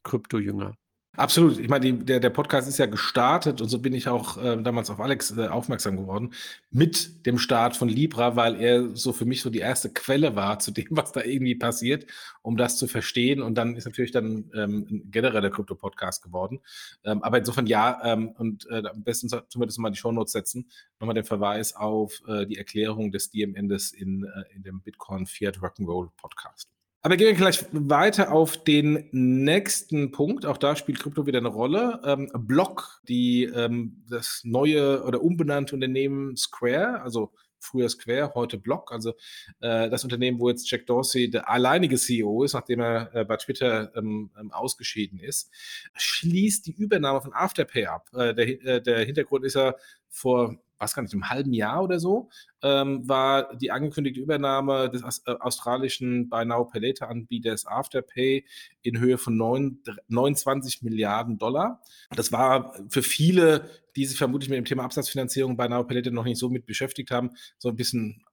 Krypto-Jünger. 0.04 0.76
Absolut. 1.18 1.58
Ich 1.60 1.68
meine, 1.68 1.82
die, 1.82 2.06
der, 2.06 2.20
der 2.20 2.30
Podcast 2.30 2.70
ist 2.70 2.78
ja 2.78 2.86
gestartet 2.86 3.62
und 3.62 3.68
so 3.68 3.80
bin 3.80 3.94
ich 3.94 4.08
auch 4.08 4.38
äh, 4.38 4.62
damals 4.62 4.90
auf 4.90 5.00
Alex 5.00 5.36
äh, 5.36 5.48
aufmerksam 5.48 5.98
geworden 5.98 6.34
mit 6.70 7.26
dem 7.26 7.40
Start 7.40 7.76
von 7.76 7.90
Libra, 7.90 8.36
weil 8.36 8.62
er 8.62 8.96
so 8.96 9.12
für 9.12 9.26
mich 9.26 9.42
so 9.42 9.50
die 9.50 9.60
erste 9.60 9.90
Quelle 9.92 10.36
war 10.36 10.60
zu 10.60 10.72
dem, 10.72 10.88
was 10.92 11.12
da 11.12 11.22
irgendwie 11.24 11.56
passiert, 11.56 12.06
um 12.42 12.58
das 12.58 12.78
zu 12.78 12.88
verstehen. 12.88 13.42
Und 13.42 13.56
dann 13.56 13.76
ist 13.76 13.86
natürlich 13.86 14.12
dann 14.12 14.52
ähm, 14.56 14.88
ein 14.90 15.12
genereller 15.12 15.50
Krypto-Podcast 15.50 16.24
geworden. 16.24 16.62
Ähm, 17.04 17.24
aber 17.24 17.40
insofern 17.40 17.66
ja, 17.66 18.00
ähm, 18.04 18.30
und 18.38 18.68
äh, 18.70 18.84
am 18.88 19.04
besten 19.04 19.28
tun 19.30 19.44
wir 19.56 19.66
das 19.66 19.78
mal 19.78 19.90
in 19.90 19.96
die 19.96 20.00
Shownotes 20.00 20.32
setzen. 20.32 20.70
Nochmal 21.00 21.16
den 21.16 21.26
Verweis 21.26 21.76
auf 21.76 22.22
äh, 22.28 22.46
die 22.46 22.58
Erklärung 22.58 23.12
des 23.12 23.32
DMNs 23.32 23.92
in, 23.92 24.24
äh, 24.24 24.56
in 24.56 24.64
dem 24.64 24.82
Bitcoin 24.82 25.26
Fiat 25.26 25.58
Rock'n'Roll 25.58 26.12
Podcast. 26.16 26.79
Aber 27.02 27.16
gehen 27.16 27.28
wir 27.28 27.34
gleich 27.34 27.66
weiter 27.72 28.32
auf 28.34 28.62
den 28.62 29.08
nächsten 29.12 30.12
Punkt. 30.12 30.46
Auch 30.46 30.58
da 30.58 30.76
spielt 30.76 31.00
Krypto 31.00 31.26
wieder 31.26 31.40
eine 31.40 31.48
Rolle. 31.48 32.02
Ähm, 32.04 32.30
Block, 32.34 33.00
die 33.08 33.46
ähm, 33.46 34.04
das 34.10 34.42
neue 34.44 35.04
oder 35.04 35.22
umbenannte 35.22 35.76
Unternehmen 35.76 36.36
Square, 36.36 37.02
also 37.02 37.32
früher 37.58 37.88
Square, 37.88 38.34
heute 38.36 38.58
Block, 38.58 38.92
also 38.92 39.14
äh, 39.62 39.90
das 39.90 40.04
Unternehmen, 40.04 40.40
wo 40.40 40.50
jetzt 40.50 40.70
Jack 40.70 40.88
Dorsey 40.88 41.30
der 41.30 41.50
alleinige 41.50 41.98
CEO 41.98 42.44
ist, 42.44 42.54
nachdem 42.54 42.82
er 42.82 43.16
äh, 43.16 43.24
bei 43.24 43.38
Twitter 43.38 43.96
ähm, 43.96 44.32
ähm, 44.38 44.52
ausgeschieden 44.52 45.20
ist, 45.20 45.52
schließt 45.96 46.68
die 46.68 46.74
Übernahme 46.74 47.22
von 47.22 47.34
Afterpay 47.34 47.86
ab. 47.86 48.10
Äh, 48.14 48.34
der, 48.34 48.48
äh, 48.66 48.82
der 48.82 49.06
Hintergrund 49.06 49.46
ist 49.46 49.56
ja 49.56 49.76
vor 50.10 50.58
was 50.80 50.96
gar 50.96 51.04
nicht, 51.04 51.14
im 51.14 51.30
halben 51.30 51.54
Jahr 51.54 51.84
oder 51.84 52.00
so, 52.00 52.30
ähm, 52.64 53.08
war 53.08 53.56
die 53.58 53.72
angekündigte 53.72 54.22
Übernahme 54.22 54.90
des 54.90 55.02
äh, 55.26 55.32
australischen 55.32 56.30
Buy 56.30 56.46
Now 56.46 56.66
Pay 56.66 56.88
Later 56.88 57.10
Anbieters 57.10 57.66
Afterpay 57.66 58.46
in 58.82 59.00
Höhe 59.00 59.18
von 59.18 59.38
9, 59.38 59.80
29 60.08 60.82
Milliarden 60.82 61.38
Dollar. 61.38 61.82
Das 62.16 62.32
war 62.32 62.74
für 62.90 63.04
viele, 63.04 63.70
die 63.96 64.06
sich 64.06 64.18
vermutlich 64.18 64.50
mit 64.50 64.58
dem 64.58 64.66
Thema 64.66 64.84
Absatzfinanzierung 64.84 65.58
Buy 65.58 65.70
Now 65.70 65.84
Pay 65.84 65.98
Later 65.98 66.12
noch 66.12 66.26
nicht 66.26 66.40
so 66.40 66.50
mit 66.50 66.66
beschäftigt 66.66 67.12
haben, 67.12 67.32
so 67.58 67.70
ein 67.70 67.76
bisschen 67.76 68.24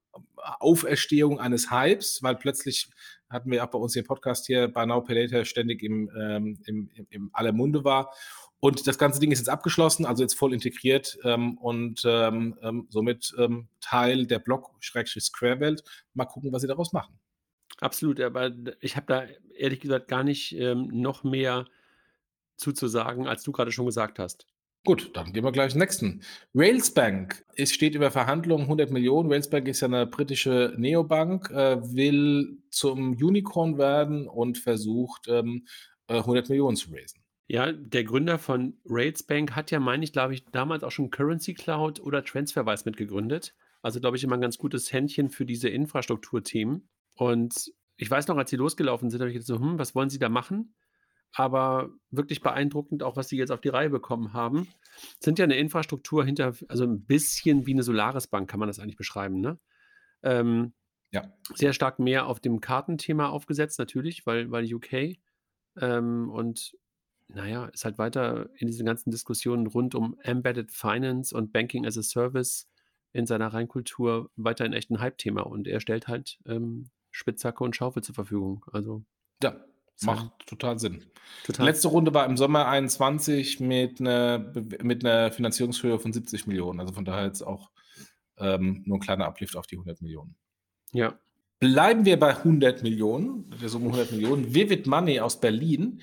Auferstehung 0.60 1.40
eines 1.40 1.70
Hypes, 1.70 2.22
weil 2.22 2.36
plötzlich 2.36 2.88
hatten 3.28 3.50
wir 3.50 3.64
auch 3.64 3.70
bei 3.70 3.78
uns 3.78 3.92
den 3.92 4.04
Podcast 4.04 4.46
hier 4.46 4.68
Buy 4.68 4.86
Now 4.86 5.02
Pay 5.02 5.22
Later 5.22 5.44
ständig 5.44 5.82
im, 5.82 6.10
ähm, 6.18 6.58
im, 6.66 6.88
im, 6.94 7.06
im 7.10 7.30
aller 7.32 7.52
Munde 7.52 7.84
war. 7.84 8.12
Und 8.60 8.86
das 8.86 8.98
ganze 8.98 9.20
Ding 9.20 9.30
ist 9.30 9.38
jetzt 9.38 9.48
abgeschlossen, 9.48 10.06
also 10.06 10.22
jetzt 10.22 10.34
voll 10.34 10.54
integriert 10.54 11.18
ähm, 11.24 11.58
und 11.58 12.02
ähm, 12.04 12.58
ähm 12.62 12.86
somit 12.88 13.34
ähm, 13.38 13.68
Teil 13.80 14.26
der 14.26 14.38
Block-Square-Welt. 14.38 15.84
Mal 16.14 16.24
gucken, 16.24 16.52
was 16.52 16.62
sie 16.62 16.68
daraus 16.68 16.92
machen. 16.92 17.18
Absolut, 17.80 18.20
aber 18.20 18.52
ich 18.80 18.96
habe 18.96 19.06
da 19.06 19.24
ehrlich 19.56 19.80
gesagt 19.80 20.08
gar 20.08 20.24
nicht 20.24 20.52
ähm, 20.56 20.88
noch 20.92 21.24
mehr 21.24 21.66
zuzusagen, 22.56 23.26
als 23.26 23.42
du 23.42 23.52
gerade 23.52 23.72
schon 23.72 23.86
gesagt 23.86 24.18
hast. 24.18 24.46
Gut, 24.86 25.10
dann 25.14 25.32
gehen 25.32 25.42
wir 25.42 25.50
gleich 25.50 25.72
zum 25.72 25.80
nächsten. 25.80 26.22
Railsbank. 26.54 27.44
Es 27.56 27.72
steht 27.72 27.96
über 27.96 28.12
Verhandlungen 28.12 28.62
100 28.62 28.92
Millionen. 28.92 29.30
Railsbank 29.30 29.66
ist 29.66 29.80
ja 29.80 29.88
eine 29.88 30.06
britische 30.06 30.74
Neobank, 30.78 31.50
äh, 31.50 31.78
will 31.82 32.62
zum 32.70 33.16
Unicorn 33.16 33.78
werden 33.78 34.28
und 34.28 34.58
versucht 34.58 35.26
ähm, 35.26 35.66
100 36.06 36.46
äh, 36.46 36.52
Millionen 36.52 36.76
zu 36.76 36.90
raisen. 36.92 37.25
Ja, 37.48 37.72
der 37.72 38.04
Gründer 38.04 38.38
von 38.38 38.78
Railsbank 38.84 39.54
hat 39.54 39.70
ja, 39.70 39.78
meine 39.78 40.04
ich, 40.04 40.12
glaube 40.12 40.34
ich, 40.34 40.44
damals 40.46 40.82
auch 40.82 40.90
schon 40.90 41.10
Currency 41.10 41.54
Cloud 41.54 42.00
oder 42.00 42.24
TransferWise 42.24 42.84
mitgegründet. 42.86 43.54
Also, 43.82 44.00
glaube 44.00 44.16
ich, 44.16 44.24
immer 44.24 44.36
ein 44.36 44.40
ganz 44.40 44.58
gutes 44.58 44.92
Händchen 44.92 45.30
für 45.30 45.46
diese 45.46 45.68
Infrastrukturthemen. 45.68 46.88
Und 47.14 47.72
ich 47.96 48.10
weiß 48.10 48.26
noch, 48.26 48.36
als 48.36 48.50
sie 48.50 48.56
losgelaufen 48.56 49.10
sind, 49.10 49.20
habe 49.20 49.30
ich 49.30 49.34
gedacht 49.34 49.46
so, 49.46 49.60
hm, 49.60 49.78
was 49.78 49.94
wollen 49.94 50.10
sie 50.10 50.18
da 50.18 50.28
machen? 50.28 50.74
aber 51.36 51.90
wirklich 52.10 52.40
beeindruckend, 52.40 53.02
auch 53.02 53.16
was 53.16 53.28
sie 53.28 53.36
jetzt 53.36 53.50
auf 53.50 53.60
die 53.60 53.68
Reihe 53.68 53.90
bekommen 53.90 54.32
haben. 54.32 54.68
Sind 55.20 55.38
ja 55.38 55.44
eine 55.44 55.56
Infrastruktur 55.56 56.24
hinter, 56.24 56.54
also 56.68 56.84
ein 56.84 57.04
bisschen 57.04 57.66
wie 57.66 57.72
eine 57.72 57.82
Solaris-Bank, 57.82 58.48
kann 58.48 58.58
man 58.58 58.68
das 58.68 58.78
eigentlich 58.78 58.96
beschreiben, 58.96 59.40
ne? 59.40 59.58
Ähm, 60.22 60.72
ja. 61.12 61.30
Sehr 61.54 61.72
stark 61.72 61.98
mehr 61.98 62.26
auf 62.26 62.40
dem 62.40 62.60
Kartenthema 62.60 63.28
aufgesetzt, 63.28 63.78
natürlich, 63.78 64.26
weil, 64.26 64.50
weil 64.50 64.72
UK. 64.72 65.18
Ähm, 65.78 66.30
und 66.30 66.74
naja, 67.28 67.66
ist 67.66 67.84
halt 67.84 67.98
weiter 67.98 68.48
in 68.56 68.68
diesen 68.68 68.86
ganzen 68.86 69.10
Diskussionen 69.10 69.66
rund 69.66 69.94
um 69.94 70.16
Embedded 70.22 70.70
Finance 70.70 71.36
und 71.36 71.52
Banking 71.52 71.86
as 71.86 71.98
a 71.98 72.02
Service 72.02 72.68
in 73.12 73.26
seiner 73.26 73.48
Reinkultur 73.48 74.30
weiter 74.36 74.64
ein 74.64 74.72
echt 74.72 74.90
ein 74.90 75.00
Hype-Thema. 75.00 75.42
Und 75.42 75.66
er 75.66 75.80
stellt 75.80 76.06
halt 76.06 76.38
ähm, 76.46 76.90
Spitzhacke 77.10 77.64
und 77.64 77.74
Schaufel 77.74 78.02
zur 78.02 78.14
Verfügung. 78.14 78.64
Also 78.70 79.04
ja, 79.42 79.56
macht 80.02 80.46
total 80.46 80.78
Sinn. 80.78 81.04
Total. 81.44 81.66
Letzte 81.66 81.88
Runde 81.88 82.12
war 82.14 82.26
im 82.26 82.36
Sommer 82.36 82.68
21 82.68 83.60
mit 83.60 84.00
einer, 84.00 84.52
mit 84.82 85.04
einer 85.04 85.32
Finanzierungshöhe 85.32 85.98
von 85.98 86.12
70 86.12 86.46
Millionen. 86.46 86.78
Also 86.78 86.92
von 86.92 87.04
daher 87.04 87.24
jetzt 87.24 87.42
auch 87.42 87.70
ähm, 88.38 88.82
nur 88.86 88.98
ein 88.98 89.00
kleiner 89.00 89.26
Uplift 89.26 89.56
auf 89.56 89.66
die 89.66 89.76
100 89.76 90.02
Millionen. 90.02 90.36
Ja. 90.92 91.18
Bleiben 91.58 92.04
wir 92.04 92.18
bei 92.18 92.36
100 92.36 92.82
Millionen, 92.82 93.50
der 93.62 93.70
Summe 93.70 93.86
100 93.86 94.12
Millionen. 94.12 94.54
Vivid 94.54 94.86
Money 94.86 95.20
aus 95.20 95.40
Berlin 95.40 96.02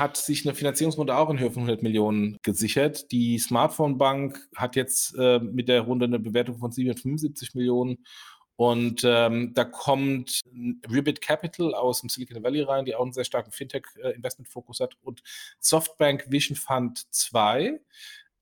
hat 0.00 0.16
sich 0.16 0.44
eine 0.44 0.54
Finanzierungsrunde 0.54 1.16
auch 1.16 1.30
in 1.30 1.38
Höhe 1.38 1.50
von 1.50 1.62
100 1.62 1.82
Millionen 1.82 2.38
gesichert. 2.42 3.12
Die 3.12 3.38
Smartphone 3.38 3.98
Bank 3.98 4.48
hat 4.56 4.74
jetzt 4.74 5.14
äh, 5.16 5.38
mit 5.38 5.68
der 5.68 5.82
Runde 5.82 6.06
eine 6.06 6.18
Bewertung 6.18 6.58
von 6.58 6.72
775 6.72 7.54
Millionen 7.54 7.98
und 8.60 9.04
ähm, 9.04 9.54
da 9.54 9.64
kommt 9.64 10.40
Ribbit 10.90 11.22
Capital 11.22 11.74
aus 11.74 12.00
dem 12.00 12.10
Silicon 12.10 12.42
Valley 12.42 12.60
rein, 12.60 12.84
die 12.84 12.94
auch 12.94 13.02
einen 13.02 13.14
sehr 13.14 13.24
starken 13.24 13.52
Fintech-Investment-Fokus 13.52 14.80
hat 14.80 14.98
und 15.00 15.22
Softbank 15.60 16.26
Vision 16.28 16.56
Fund 16.56 17.06
2. 17.10 17.80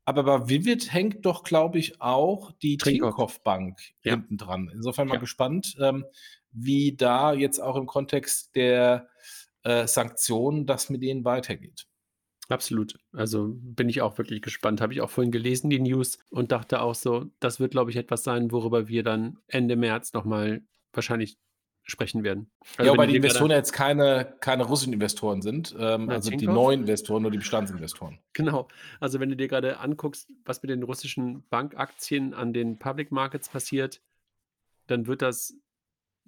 Aber 0.05 0.25
bei 0.25 0.49
Vivid 0.49 0.93
hängt 0.93 1.25
doch, 1.25 1.45
glaube 1.45 1.79
ich, 1.79 2.01
auch 2.01 2.51
die 2.63 2.79
Tinkoff 2.79 3.45
Bank 3.45 3.79
ja. 4.03 4.15
hinten 4.15 4.39
dran. 4.39 4.73
Insofern 4.75 5.07
mal 5.07 5.15
ja. 5.15 5.21
gespannt, 5.21 5.77
ähm, 5.81 6.05
wie 6.51 6.97
da 6.97 7.33
jetzt 7.33 7.61
auch 7.61 7.77
im 7.77 7.87
Kontext 7.87 8.57
der 8.57 9.09
äh, 9.69 9.87
Sanktionen 9.87 10.67
das 10.67 10.89
mit 10.89 11.03
denen 11.03 11.25
weitergeht. 11.25 11.87
Absolut. 12.49 12.99
Also 13.13 13.55
bin 13.55 13.91
ich 13.91 14.01
auch 14.01 14.17
wirklich 14.17 14.41
gespannt. 14.41 14.81
Habe 14.81 14.95
ich 14.95 15.03
auch 15.03 15.11
vorhin 15.11 15.31
gelesen, 15.31 15.69
die 15.69 15.81
News, 15.81 16.19
und 16.31 16.51
dachte 16.51 16.81
auch 16.81 16.95
so, 16.95 17.27
das 17.41 17.61
wird, 17.61 17.73
glaube 17.73 17.91
ich, 17.91 17.97
etwas 17.97 18.25
sein, 18.25 18.51
worüber 18.51 18.89
wir 18.89 19.03
dann 19.03 19.39
Ende 19.47 19.77
März 19.77 20.15
nochmal 20.15 20.63
wahrscheinlich 20.95 21.37
sprechen 21.83 22.23
werden. 22.23 22.51
Also 22.77 22.85
ja, 22.85 22.93
wobei 22.93 23.07
die 23.07 23.17
Investoren 23.17 23.51
jetzt 23.51 23.73
keine, 23.73 24.37
keine 24.41 24.65
russischen 24.65 24.93
Investoren 24.93 25.43
sind, 25.43 25.75
ähm, 25.79 26.09
also 26.09 26.31
die 26.31 26.47
neuen 26.47 26.81
Investoren, 26.81 27.23
nur 27.23 27.31
die 27.31 27.39
Bestandsinvestoren. 27.39 28.19
Genau. 28.35 28.69
Also 29.01 29.21
wenn 29.21 29.31
du 29.31 29.37
dir 29.37 29.49
gerade 29.49 29.81
anguckst, 29.81 30.31
was 30.45 30.63
mit 30.63 30.71
den 30.71 30.83
russischen 30.83 31.47
Bankaktien 31.49 32.35
an 32.35 32.53
den 32.53 32.79
Public 32.79 33.11
Markets 33.11 33.49
passiert, 33.49 34.03
dann 34.87 35.07
wird 35.07 35.23
das 35.23 35.55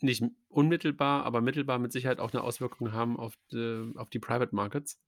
nicht 0.03 0.23
unmittelbar, 0.49 1.25
aber 1.25 1.41
mittelbar 1.41 1.79
mit 1.79 1.93
Sicherheit 1.93 2.21
auch 2.21 2.33
eine 2.33 2.43
Auswirkung 2.43 2.93
haben 2.93 3.19
auf 3.19 3.35
die, 3.53 3.93
auf 3.97 4.11
die 4.11 4.19
Private 4.19 4.55
Markets 4.55 4.99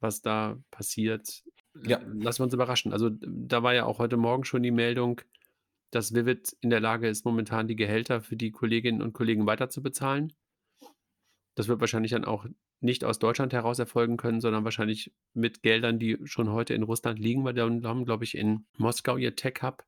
was 0.00 0.22
da 0.22 0.58
passiert. 0.70 1.42
Ja. 1.84 2.00
Lassen 2.06 2.40
wir 2.40 2.44
uns 2.44 2.54
überraschen. 2.54 2.92
Also 2.92 3.10
da 3.10 3.62
war 3.62 3.74
ja 3.74 3.84
auch 3.84 3.98
heute 3.98 4.16
Morgen 4.16 4.44
schon 4.44 4.62
die 4.62 4.70
Meldung, 4.70 5.20
dass 5.90 6.14
Vivid 6.14 6.56
in 6.60 6.70
der 6.70 6.80
Lage 6.80 7.08
ist, 7.08 7.24
momentan 7.24 7.68
die 7.68 7.76
Gehälter 7.76 8.20
für 8.20 8.36
die 8.36 8.50
Kolleginnen 8.50 9.02
und 9.02 9.12
Kollegen 9.12 9.46
weiter 9.46 9.68
zu 9.68 9.82
bezahlen. 9.82 10.32
Das 11.54 11.68
wird 11.68 11.80
wahrscheinlich 11.80 12.12
dann 12.12 12.24
auch 12.24 12.46
nicht 12.80 13.04
aus 13.04 13.18
Deutschland 13.18 13.52
heraus 13.52 13.78
erfolgen 13.78 14.16
können, 14.16 14.40
sondern 14.40 14.64
wahrscheinlich 14.64 15.14
mit 15.32 15.62
Geldern, 15.62 15.98
die 15.98 16.18
schon 16.24 16.50
heute 16.50 16.74
in 16.74 16.82
Russland 16.82 17.18
liegen, 17.18 17.44
weil 17.44 17.54
die 17.54 17.62
haben, 17.62 18.04
glaube 18.04 18.24
ich, 18.24 18.36
in 18.36 18.66
Moskau 18.76 19.16
ihr 19.16 19.34
Tech-Hub. 19.34 19.84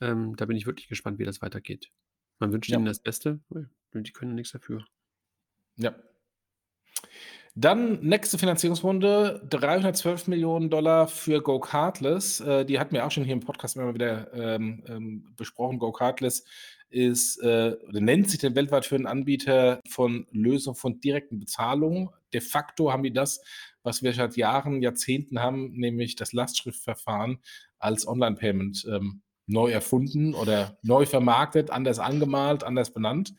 Ähm, 0.00 0.34
da 0.36 0.46
bin 0.46 0.56
ich 0.56 0.66
wirklich 0.66 0.88
gespannt, 0.88 1.18
wie 1.18 1.24
das 1.24 1.42
weitergeht. 1.42 1.90
Man 2.40 2.52
wünscht 2.52 2.70
ja. 2.70 2.76
ihnen 2.76 2.86
das 2.86 2.98
Beste, 2.98 3.38
die 3.94 4.12
können 4.12 4.34
nichts 4.34 4.52
dafür. 4.52 4.84
Ja, 5.76 5.94
dann 7.56 8.00
nächste 8.00 8.38
Finanzierungsrunde, 8.38 9.44
312 9.50 10.28
Millionen 10.28 10.70
Dollar 10.70 11.08
für 11.08 11.42
Go 11.42 11.58
Cardless. 11.58 12.40
Äh, 12.40 12.64
die 12.64 12.78
hatten 12.78 12.94
wir 12.94 13.04
auch 13.04 13.10
schon 13.10 13.24
hier 13.24 13.32
im 13.32 13.40
Podcast 13.40 13.76
immer 13.76 13.92
wieder 13.92 14.32
ähm, 14.32 14.84
ähm, 14.86 15.34
besprochen. 15.36 15.80
Go 15.80 15.90
Cardless 15.90 16.44
ist, 16.90 17.38
äh, 17.42 17.76
nennt 17.90 18.30
sich 18.30 18.38
den 18.38 18.54
weltweit 18.54 18.86
führenden 18.86 19.10
Anbieter 19.10 19.80
von 19.88 20.26
Lösungen 20.30 20.76
von 20.76 21.00
direkten 21.00 21.40
Bezahlungen. 21.40 22.10
De 22.32 22.40
facto 22.40 22.92
haben 22.92 23.02
die 23.02 23.12
das, 23.12 23.42
was 23.82 24.02
wir 24.02 24.12
seit 24.12 24.36
Jahren, 24.36 24.80
Jahrzehnten 24.80 25.40
haben, 25.40 25.72
nämlich 25.72 26.14
das 26.14 26.32
Lastschriftverfahren 26.32 27.40
als 27.78 28.06
Online-Payment 28.06 28.86
ähm, 28.88 29.22
neu 29.50 29.70
erfunden 29.70 30.34
oder 30.34 30.78
neu 30.82 31.06
vermarktet, 31.06 31.70
anders 31.70 31.98
angemalt, 31.98 32.64
anders 32.64 32.92
benannt 32.92 33.34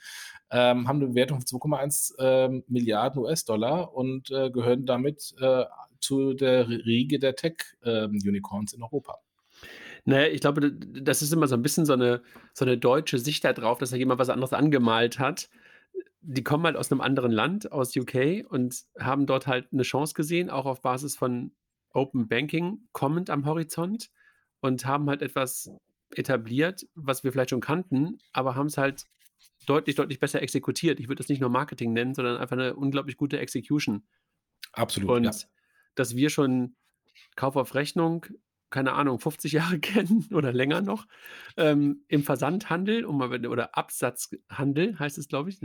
ähm, 0.52 0.88
haben 0.88 0.98
eine 0.98 1.08
Bewertung 1.08 1.40
von 1.40 1.62
2,1 1.62 2.14
ähm, 2.20 2.64
Milliarden 2.68 3.22
US-Dollar 3.22 3.94
und 3.94 4.30
äh, 4.32 4.52
gehören 4.52 4.86
damit 4.86 5.34
äh, 5.40 5.64
zu 6.02 6.34
der 6.34 6.68
Riege 6.68 7.20
der 7.20 7.36
Tech-Unicorns 7.36 8.74
ähm, 8.74 8.78
in 8.78 8.84
Europa. 8.84 9.18
Naja, 10.04 10.28
ich 10.28 10.42
glaube, 10.42 10.74
das 10.74 11.22
ist 11.22 11.32
immer 11.32 11.48
so 11.48 11.56
ein 11.56 11.62
bisschen 11.62 11.86
so 11.86 11.94
eine, 11.94 12.22
so 12.54 12.66
eine 12.66 12.78
deutsche 12.78 13.20
Sicht 13.20 13.46
darauf, 13.46 13.78
dass 13.78 13.92
da 13.92 13.98
jemand 13.98 14.20
was 14.20 14.30
anderes 14.30 14.52
angemalt 14.52 15.20
hat. 15.20 15.50
Die 16.22 16.44
kommen 16.44 16.66
halt 16.66 16.76
aus 16.76 16.92
einem 16.92 17.02
anderen 17.02 17.32
Land, 17.32 17.72
aus 17.72 17.96
UK, 17.96 18.46
und 18.50 18.84
haben 19.00 19.28
dort 19.28 19.48
halt 19.48 19.68
eine 19.72 19.84
Chance 19.84 20.16
gesehen, 20.16 20.50
auch 20.50 20.66
auf 20.66 20.82
Basis 20.82 21.16
von 21.16 21.52
Open 21.94 22.28
Banking 22.28 22.80
kommend 22.92 23.30
am 23.30 23.46
Horizont 23.46 24.10
und 24.60 24.86
haben 24.86 25.08
halt 25.08 25.22
etwas 25.22 25.72
etabliert, 26.18 26.88
was 26.96 27.24
wir 27.24 27.32
vielleicht 27.32 27.52
schon 27.52 27.62
kannten, 27.62 28.20
aber 28.34 28.56
haben 28.56 28.68
es 28.68 28.78
halt 28.78 29.06
deutlich, 29.66 29.96
deutlich 29.96 30.20
besser 30.20 30.42
exekutiert. 30.42 31.00
Ich 31.00 31.08
würde 31.08 31.20
das 31.20 31.30
nicht 31.30 31.42
nur 31.42 31.50
Marketing 31.50 31.94
nennen, 31.94 32.14
sondern 32.14 32.38
einfach 32.38 32.58
eine 32.58 32.76
unglaublich 32.76 33.18
gute 33.18 33.40
Execution. 33.40 34.04
Absolut. 34.74 35.10
Und 35.10 35.24
ja. 35.24 35.32
dass 35.96 36.16
wir 36.16 36.30
schon 36.30 36.76
Kauf 37.36 37.56
auf 37.56 37.76
Rechnung, 37.76 38.26
keine 38.70 38.94
Ahnung, 38.94 39.20
50 39.20 39.52
Jahre 39.52 39.80
kennen 39.80 40.28
oder 40.34 40.52
länger 40.54 40.82
noch, 40.82 41.08
ähm, 41.58 42.04
im 42.08 42.24
Versandhandel 42.24 43.06
um, 43.06 43.22
oder 43.22 43.78
Absatzhandel 43.78 44.98
heißt 44.98 45.18
es, 45.18 45.28
glaube 45.28 45.50
ich. 45.50 45.60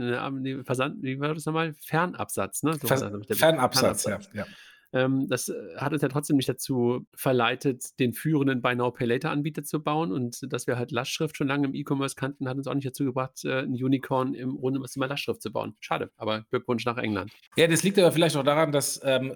Versand, 0.65 1.01
wie 1.03 1.19
war 1.19 1.33
das 1.33 1.45
nochmal? 1.45 1.73
Fernabsatz, 1.73 2.63
ne? 2.63 2.73
So 2.73 2.87
Ver 2.87 2.97
Fernabsatz, 2.97 4.03
Fernabsatz, 4.03 4.29
ja. 4.33 4.45
ja. 4.45 4.47
Ähm, 4.93 5.27
das 5.27 5.49
äh, 5.49 5.53
hat 5.77 5.93
uns 5.93 6.01
ja 6.01 6.07
trotzdem 6.07 6.37
nicht 6.37 6.49
dazu 6.49 7.05
verleitet, 7.13 7.99
den 7.99 8.13
führenden 8.13 8.61
Buy 8.61 8.75
Now 8.75 8.91
Pay 8.91 9.07
Later 9.07 9.31
Anbieter 9.31 9.63
zu 9.63 9.83
bauen. 9.83 10.11
Und 10.11 10.51
dass 10.51 10.67
wir 10.67 10.77
halt 10.77 10.91
Lastschrift 10.91 11.37
schon 11.37 11.47
lange 11.47 11.67
im 11.67 11.75
E-Commerce 11.75 12.15
kannten, 12.15 12.47
hat 12.47 12.57
uns 12.57 12.67
auch 12.67 12.73
nicht 12.73 12.87
dazu 12.87 13.05
gebracht, 13.05 13.43
äh, 13.43 13.61
ein 13.61 13.73
Unicorn 13.73 14.33
im 14.33 14.55
rund 14.55 14.77
um 14.77 14.83
das 14.83 14.93
Thema 14.93 15.07
Lastschrift 15.07 15.41
zu 15.41 15.51
bauen. 15.51 15.75
Schade, 15.79 16.11
aber 16.17 16.45
Glückwunsch 16.49 16.85
nach 16.85 16.97
England. 16.97 17.31
Ja, 17.57 17.67
das 17.67 17.83
liegt 17.83 17.99
aber 17.99 18.11
vielleicht 18.11 18.35
auch 18.37 18.43
daran, 18.43 18.71
dass, 18.71 19.01
ähm, 19.03 19.33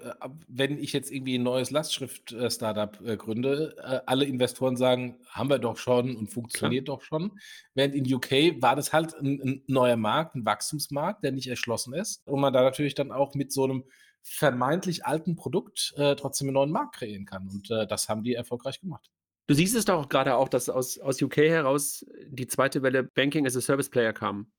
wenn 0.48 0.78
ich 0.78 0.92
jetzt 0.92 1.10
irgendwie 1.10 1.38
ein 1.38 1.42
neues 1.42 1.70
Lastschrift-Startup 1.70 2.98
äh, 3.04 3.16
gründe, 3.16 3.76
äh, 3.78 4.00
alle 4.06 4.24
Investoren 4.24 4.76
sagen, 4.76 5.16
haben 5.28 5.50
wir 5.50 5.58
doch 5.58 5.76
schon 5.76 6.16
und 6.16 6.28
funktioniert 6.28 6.86
Klar. 6.86 6.96
doch 6.96 7.02
schon. 7.02 7.32
Während 7.74 7.94
in 7.94 8.12
UK 8.12 8.62
war 8.62 8.76
das 8.76 8.92
halt 8.92 9.14
ein, 9.14 9.40
ein 9.42 9.62
neuer 9.66 9.96
Markt, 9.96 10.34
ein 10.34 10.44
Wachstumsmarkt, 10.44 11.24
der 11.24 11.32
nicht 11.32 11.48
erschlossen 11.48 11.94
ist. 11.94 12.26
Und 12.26 12.40
man 12.40 12.52
da 12.52 12.62
natürlich 12.62 12.94
dann 12.94 13.12
auch 13.12 13.34
mit 13.34 13.52
so 13.52 13.64
einem 13.64 13.84
vermeintlich 14.22 15.04
alten 15.04 15.36
Produkt 15.36 15.92
äh, 15.96 16.14
trotzdem 16.16 16.48
einen 16.48 16.54
neuen 16.54 16.70
Markt 16.70 16.96
kreieren 16.96 17.26
kann. 17.26 17.48
Und 17.48 17.70
äh, 17.70 17.86
das 17.86 18.08
haben 18.08 18.22
die 18.22 18.34
erfolgreich 18.34 18.80
gemacht. 18.80 19.10
Du 19.48 19.54
siehst 19.54 19.74
es 19.74 19.84
doch 19.84 20.08
gerade 20.08 20.36
auch, 20.36 20.48
dass 20.48 20.68
aus, 20.68 20.98
aus 20.98 21.20
UK 21.20 21.38
heraus 21.38 22.06
die 22.26 22.46
zweite 22.46 22.82
Welle 22.82 23.02
Banking 23.02 23.46
as 23.46 23.56
a 23.56 23.60
Service 23.60 23.90
Player 23.90 24.12
kam. 24.12 24.52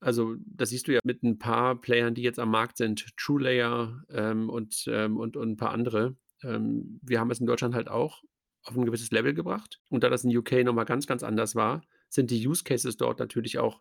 Also, 0.00 0.34
das 0.44 0.70
siehst 0.70 0.88
du 0.88 0.92
ja 0.92 1.00
mit 1.04 1.22
ein 1.22 1.38
paar 1.38 1.80
Playern, 1.80 2.14
die 2.14 2.22
jetzt 2.22 2.38
am 2.38 2.50
Markt 2.50 2.76
sind, 2.76 3.06
TrueLayer 3.16 4.04
ähm, 4.10 4.50
und, 4.50 4.84
ähm, 4.88 5.16
und, 5.16 5.36
und 5.36 5.52
ein 5.52 5.56
paar 5.56 5.70
andere. 5.70 6.16
Ähm, 6.42 7.00
wir 7.02 7.18
haben 7.18 7.30
es 7.30 7.40
in 7.40 7.46
Deutschland 7.46 7.74
halt 7.74 7.88
auch 7.88 8.22
auf 8.62 8.76
ein 8.76 8.84
gewisses 8.84 9.10
Level 9.10 9.32
gebracht. 9.32 9.80
Und 9.88 10.02
da 10.02 10.10
das 10.10 10.24
in 10.24 10.36
UK 10.36 10.64
nochmal 10.64 10.84
ganz, 10.84 11.06
ganz 11.06 11.22
anders 11.22 11.54
war, 11.54 11.82
sind 12.08 12.30
die 12.30 12.46
Use 12.46 12.64
Cases 12.64 12.96
dort 12.96 13.20
natürlich 13.20 13.58
auch 13.58 13.80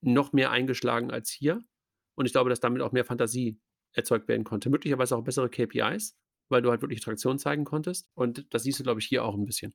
noch 0.00 0.32
mehr 0.32 0.50
eingeschlagen 0.50 1.10
als 1.10 1.30
hier. 1.30 1.64
Und 2.14 2.26
ich 2.26 2.32
glaube, 2.32 2.50
dass 2.50 2.60
damit 2.60 2.82
auch 2.82 2.92
mehr 2.92 3.04
Fantasie 3.04 3.58
erzeugt 3.96 4.28
werden 4.28 4.44
konnte. 4.44 4.70
Möglicherweise 4.70 5.16
auch 5.16 5.24
bessere 5.24 5.48
KPIs, 5.48 6.16
weil 6.48 6.62
du 6.62 6.70
halt 6.70 6.82
wirklich 6.82 7.00
Traktion 7.00 7.38
zeigen 7.38 7.64
konntest. 7.64 8.08
Und 8.14 8.52
das 8.54 8.62
siehst 8.62 8.78
du, 8.78 8.84
glaube 8.84 9.00
ich, 9.00 9.06
hier 9.06 9.24
auch 9.24 9.34
ein 9.34 9.46
bisschen. 9.46 9.74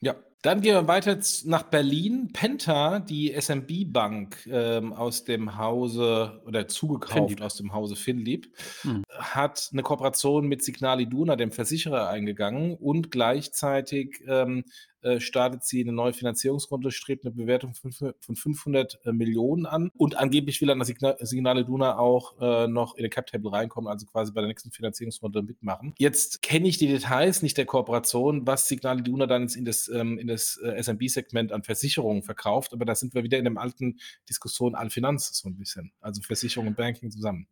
Ja, 0.00 0.22
Dann 0.42 0.62
gehen 0.62 0.74
wir 0.74 0.88
weiter 0.88 1.18
nach 1.44 1.64
Berlin. 1.64 2.30
Penta, 2.32 2.98
die 3.00 3.32
SMB-Bank 3.38 4.48
ähm, 4.50 4.94
aus 4.94 5.24
dem 5.24 5.58
Hause 5.58 6.40
oder 6.46 6.66
zugekauft 6.66 7.14
Finlieb. 7.14 7.42
aus 7.42 7.56
dem 7.56 7.74
Hause 7.74 7.94
Finlieb, 7.94 8.50
hm. 8.80 9.04
hat 9.18 9.68
eine 9.72 9.82
Kooperation 9.82 10.46
mit 10.48 10.64
Signal 10.64 11.00
Iduna, 11.02 11.36
dem 11.36 11.50
Versicherer, 11.50 12.08
eingegangen 12.08 12.74
und 12.74 13.10
gleichzeitig 13.10 14.22
ähm, 14.26 14.64
äh, 15.02 15.18
startet 15.18 15.64
sie 15.64 15.80
eine 15.80 15.92
neue 15.92 16.12
Finanzierungsrunde, 16.12 16.90
strebt 16.90 17.24
eine 17.24 17.34
Bewertung 17.34 17.72
von 17.74 18.36
500 18.36 19.00
äh, 19.04 19.12
Millionen 19.12 19.64
an 19.64 19.90
und 19.96 20.18
angeblich 20.18 20.60
will 20.60 20.68
dann 20.68 20.78
das 20.78 20.88
Signal, 20.88 21.16
Signale 21.20 21.64
Duna 21.64 21.98
auch 21.98 22.38
äh, 22.40 22.66
noch 22.68 22.96
in 22.96 23.02
den 23.02 23.10
Cap 23.10 23.26
Table 23.26 23.50
reinkommen, 23.50 23.90
also 23.90 24.04
quasi 24.04 24.32
bei 24.32 24.42
der 24.42 24.48
nächsten 24.48 24.70
Finanzierungsrunde 24.70 25.42
mitmachen. 25.42 25.94
Jetzt 25.98 26.42
kenne 26.42 26.68
ich 26.68 26.76
die 26.76 26.88
Details 26.88 27.40
nicht 27.42 27.56
der 27.56 27.64
Kooperation, 27.64 28.46
was 28.46 28.68
Signale 28.68 29.02
Duna 29.02 29.26
dann 29.26 29.48
in 29.48 29.64
das, 29.64 29.88
ähm, 29.88 30.18
in 30.18 30.26
das 30.30 30.56
äh, 30.56 30.82
SMB-Segment 30.82 31.52
an 31.52 31.62
Versicherungen 31.62 32.22
verkauft, 32.22 32.72
aber 32.72 32.84
da 32.84 32.94
sind 32.94 33.14
wir 33.14 33.22
wieder 33.22 33.38
in 33.38 33.44
dem 33.44 33.58
alten 33.58 33.98
Diskussion 34.28 34.74
Allfinanz 34.74 35.32
so 35.32 35.48
ein 35.48 35.56
bisschen, 35.56 35.92
also 36.00 36.22
Versicherung 36.22 36.68
und 36.68 36.76
Banking 36.76 37.10
zusammen. 37.10 37.46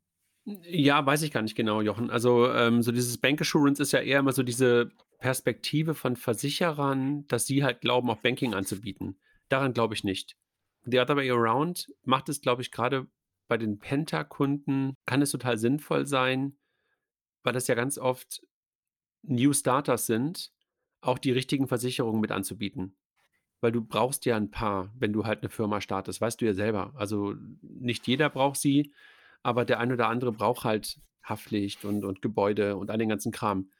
Ja, 0.44 1.04
weiß 1.04 1.22
ich 1.22 1.30
gar 1.30 1.42
nicht 1.42 1.56
genau, 1.56 1.82
Jochen. 1.82 2.10
Also 2.10 2.50
ähm, 2.50 2.82
so 2.82 2.90
dieses 2.90 3.18
Bank 3.18 3.40
Assurance 3.40 3.82
ist 3.82 3.92
ja 3.92 4.00
eher 4.00 4.20
immer 4.20 4.32
so 4.32 4.42
diese 4.42 4.90
Perspektive 5.18 5.94
von 5.94 6.16
Versicherern, 6.16 7.26
dass 7.26 7.46
sie 7.46 7.64
halt 7.64 7.82
glauben, 7.82 8.08
auch 8.08 8.22
Banking 8.22 8.54
anzubieten. 8.54 9.18
Daran 9.50 9.74
glaube 9.74 9.94
ich 9.94 10.04
nicht. 10.04 10.36
The 10.84 11.00
Other 11.00 11.16
Way 11.16 11.30
Around 11.32 11.88
macht 12.04 12.30
es, 12.30 12.40
glaube 12.40 12.62
ich, 12.62 12.70
gerade 12.70 13.08
bei 13.46 13.58
den 13.58 13.78
Penta-Kunden, 13.78 14.94
kann 15.06 15.22
es 15.22 15.32
total 15.32 15.58
sinnvoll 15.58 16.06
sein, 16.06 16.56
weil 17.42 17.52
das 17.52 17.66
ja 17.66 17.74
ganz 17.74 17.98
oft 17.98 18.42
New 19.22 19.52
Starters 19.52 20.06
sind, 20.06 20.52
auch 21.00 21.18
die 21.18 21.32
richtigen 21.32 21.68
Versicherungen 21.68 22.20
mit 22.20 22.32
anzubieten. 22.32 22.96
Weil 23.60 23.72
du 23.72 23.82
brauchst 23.82 24.24
ja 24.24 24.36
ein 24.36 24.50
paar, 24.50 24.92
wenn 24.96 25.12
du 25.12 25.24
halt 25.24 25.40
eine 25.40 25.48
Firma 25.48 25.80
startest, 25.80 26.20
weißt 26.20 26.40
du 26.40 26.46
ja 26.46 26.54
selber. 26.54 26.92
Also 26.94 27.34
nicht 27.62 28.06
jeder 28.06 28.30
braucht 28.30 28.60
sie, 28.60 28.92
aber 29.42 29.64
der 29.64 29.80
ein 29.80 29.92
oder 29.92 30.08
andere 30.08 30.32
braucht 30.32 30.64
halt 30.64 31.00
Haftpflicht 31.22 31.84
und, 31.84 32.04
und 32.04 32.22
Gebäude 32.22 32.76
und 32.76 32.90
all 32.90 32.98
den 32.98 33.08
ganzen 33.08 33.32
Kram. 33.32 33.70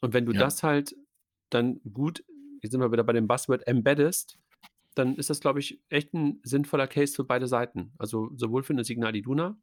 Und 0.00 0.12
wenn 0.12 0.26
du 0.26 0.32
ja. 0.32 0.40
das 0.40 0.62
halt 0.62 0.94
dann 1.50 1.80
gut, 1.92 2.24
jetzt 2.62 2.72
sind 2.72 2.80
wir 2.80 2.92
wieder 2.92 3.04
bei 3.04 3.12
dem 3.12 3.26
Buzzword, 3.26 3.66
embeddest, 3.66 4.38
dann 4.94 5.16
ist 5.16 5.30
das, 5.30 5.40
glaube 5.40 5.60
ich, 5.60 5.80
echt 5.88 6.14
ein 6.14 6.40
sinnvoller 6.42 6.86
Case 6.86 7.14
für 7.14 7.24
beide 7.24 7.46
Seiten. 7.46 7.92
Also 7.98 8.30
sowohl 8.34 8.62
für 8.62 8.72
eine 8.72 8.84
Signal 8.84 9.16
Iduna, 9.16 9.58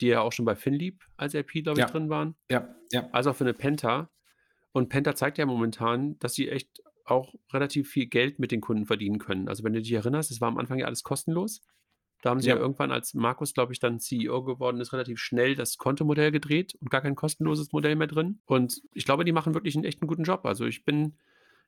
die 0.00 0.08
ja 0.08 0.20
auch 0.20 0.32
schon 0.32 0.44
bei 0.44 0.56
Finlieb 0.56 1.04
als 1.16 1.34
LP, 1.34 1.62
glaube 1.62 1.80
ich, 1.80 1.86
ja. 1.86 1.86
drin 1.86 2.08
waren, 2.08 2.36
ja. 2.50 2.74
Ja. 2.92 3.08
als 3.12 3.26
auch 3.26 3.36
für 3.36 3.44
eine 3.44 3.54
Penta. 3.54 4.10
Und 4.76 4.90
Penta 4.90 5.14
zeigt 5.14 5.38
ja 5.38 5.46
momentan, 5.46 6.18
dass 6.18 6.34
sie 6.34 6.50
echt 6.50 6.82
auch 7.06 7.34
relativ 7.50 7.88
viel 7.88 8.04
Geld 8.04 8.38
mit 8.38 8.52
den 8.52 8.60
Kunden 8.60 8.84
verdienen 8.84 9.18
können. 9.18 9.48
Also 9.48 9.64
wenn 9.64 9.72
du 9.72 9.80
dich 9.80 9.90
erinnerst, 9.90 10.30
es 10.30 10.42
war 10.42 10.48
am 10.48 10.58
Anfang 10.58 10.78
ja 10.78 10.84
alles 10.84 11.02
kostenlos. 11.02 11.62
Da 12.20 12.28
haben 12.28 12.40
sie 12.40 12.50
ja, 12.50 12.56
ja 12.56 12.60
irgendwann, 12.60 12.92
als 12.92 13.14
Markus, 13.14 13.54
glaube 13.54 13.72
ich, 13.72 13.78
dann 13.78 14.00
CEO 14.00 14.44
geworden 14.44 14.78
ist, 14.78 14.92
relativ 14.92 15.18
schnell 15.18 15.54
das 15.54 15.78
Kontomodell 15.78 16.30
gedreht 16.30 16.74
und 16.78 16.90
gar 16.90 17.00
kein 17.00 17.14
kostenloses 17.14 17.72
Modell 17.72 17.96
mehr 17.96 18.06
drin. 18.06 18.40
Und 18.44 18.82
ich 18.92 19.06
glaube, 19.06 19.24
die 19.24 19.32
machen 19.32 19.54
wirklich 19.54 19.76
einen 19.76 19.86
echten 19.86 20.06
guten 20.06 20.24
Job. 20.24 20.44
Also 20.44 20.66
ich 20.66 20.84
bin 20.84 21.16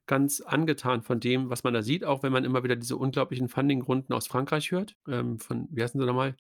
ganz 0.05 0.43
angetan 0.43 1.01
von 1.01 1.19
dem, 1.19 1.49
was 1.49 1.65
man 1.65 1.73
da 1.73 1.81
sieht, 1.81 2.05
auch 2.05 2.23
wenn 2.23 2.33
man 2.33 2.45
immer 2.45 2.63
wieder 2.63 2.77
diese 2.77 2.99
unglaublichen 2.99 3.49
Funding-Runden 3.49 4.13
aus 4.13 4.27
Frankreich 4.27 4.71
hört. 4.71 4.97
Ähm, 5.09 5.39
von, 5.39 5.67
wie 5.71 5.83
heißen 5.83 5.99
sie 5.99 6.07
nochmal? 6.07 6.37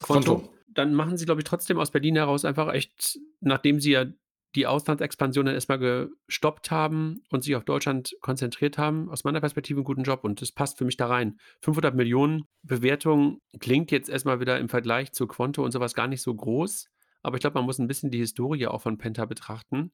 Konto. 0.00 0.36
Konto. 0.36 0.54
Dann 0.68 0.94
machen 0.94 1.18
sie, 1.18 1.26
glaube 1.26 1.42
ich, 1.42 1.44
trotzdem 1.44 1.78
aus 1.78 1.90
Berlin 1.90 2.16
heraus 2.16 2.46
einfach 2.46 2.72
echt, 2.72 3.18
nachdem 3.40 3.78
sie 3.78 3.90
ja 3.90 4.06
die 4.54 4.66
Auslandsexpansion 4.66 5.46
dann 5.46 5.54
erstmal 5.54 5.78
gestoppt 5.78 6.70
haben 6.70 7.22
und 7.30 7.42
sich 7.42 7.56
auf 7.56 7.64
Deutschland 7.64 8.14
konzentriert 8.20 8.76
haben, 8.76 9.08
aus 9.08 9.24
meiner 9.24 9.40
Perspektive 9.40 9.78
einen 9.78 9.84
guten 9.84 10.02
Job 10.02 10.24
und 10.24 10.42
das 10.42 10.52
passt 10.52 10.78
für 10.78 10.84
mich 10.84 10.96
da 10.96 11.06
rein. 11.06 11.38
500 11.62 11.94
Millionen 11.94 12.44
Bewertung 12.62 13.38
klingt 13.60 13.90
jetzt 13.90 14.08
erstmal 14.08 14.40
wieder 14.40 14.58
im 14.58 14.68
Vergleich 14.68 15.12
zu 15.12 15.26
Quanto 15.26 15.64
und 15.64 15.72
sowas 15.72 15.94
gar 15.94 16.06
nicht 16.06 16.22
so 16.22 16.34
groß, 16.34 16.88
aber 17.22 17.36
ich 17.36 17.40
glaube, 17.40 17.54
man 17.54 17.64
muss 17.64 17.78
ein 17.78 17.88
bisschen 17.88 18.10
die 18.10 18.18
Historie 18.18 18.66
auch 18.66 18.82
von 18.82 18.98
Penta 18.98 19.24
betrachten 19.24 19.92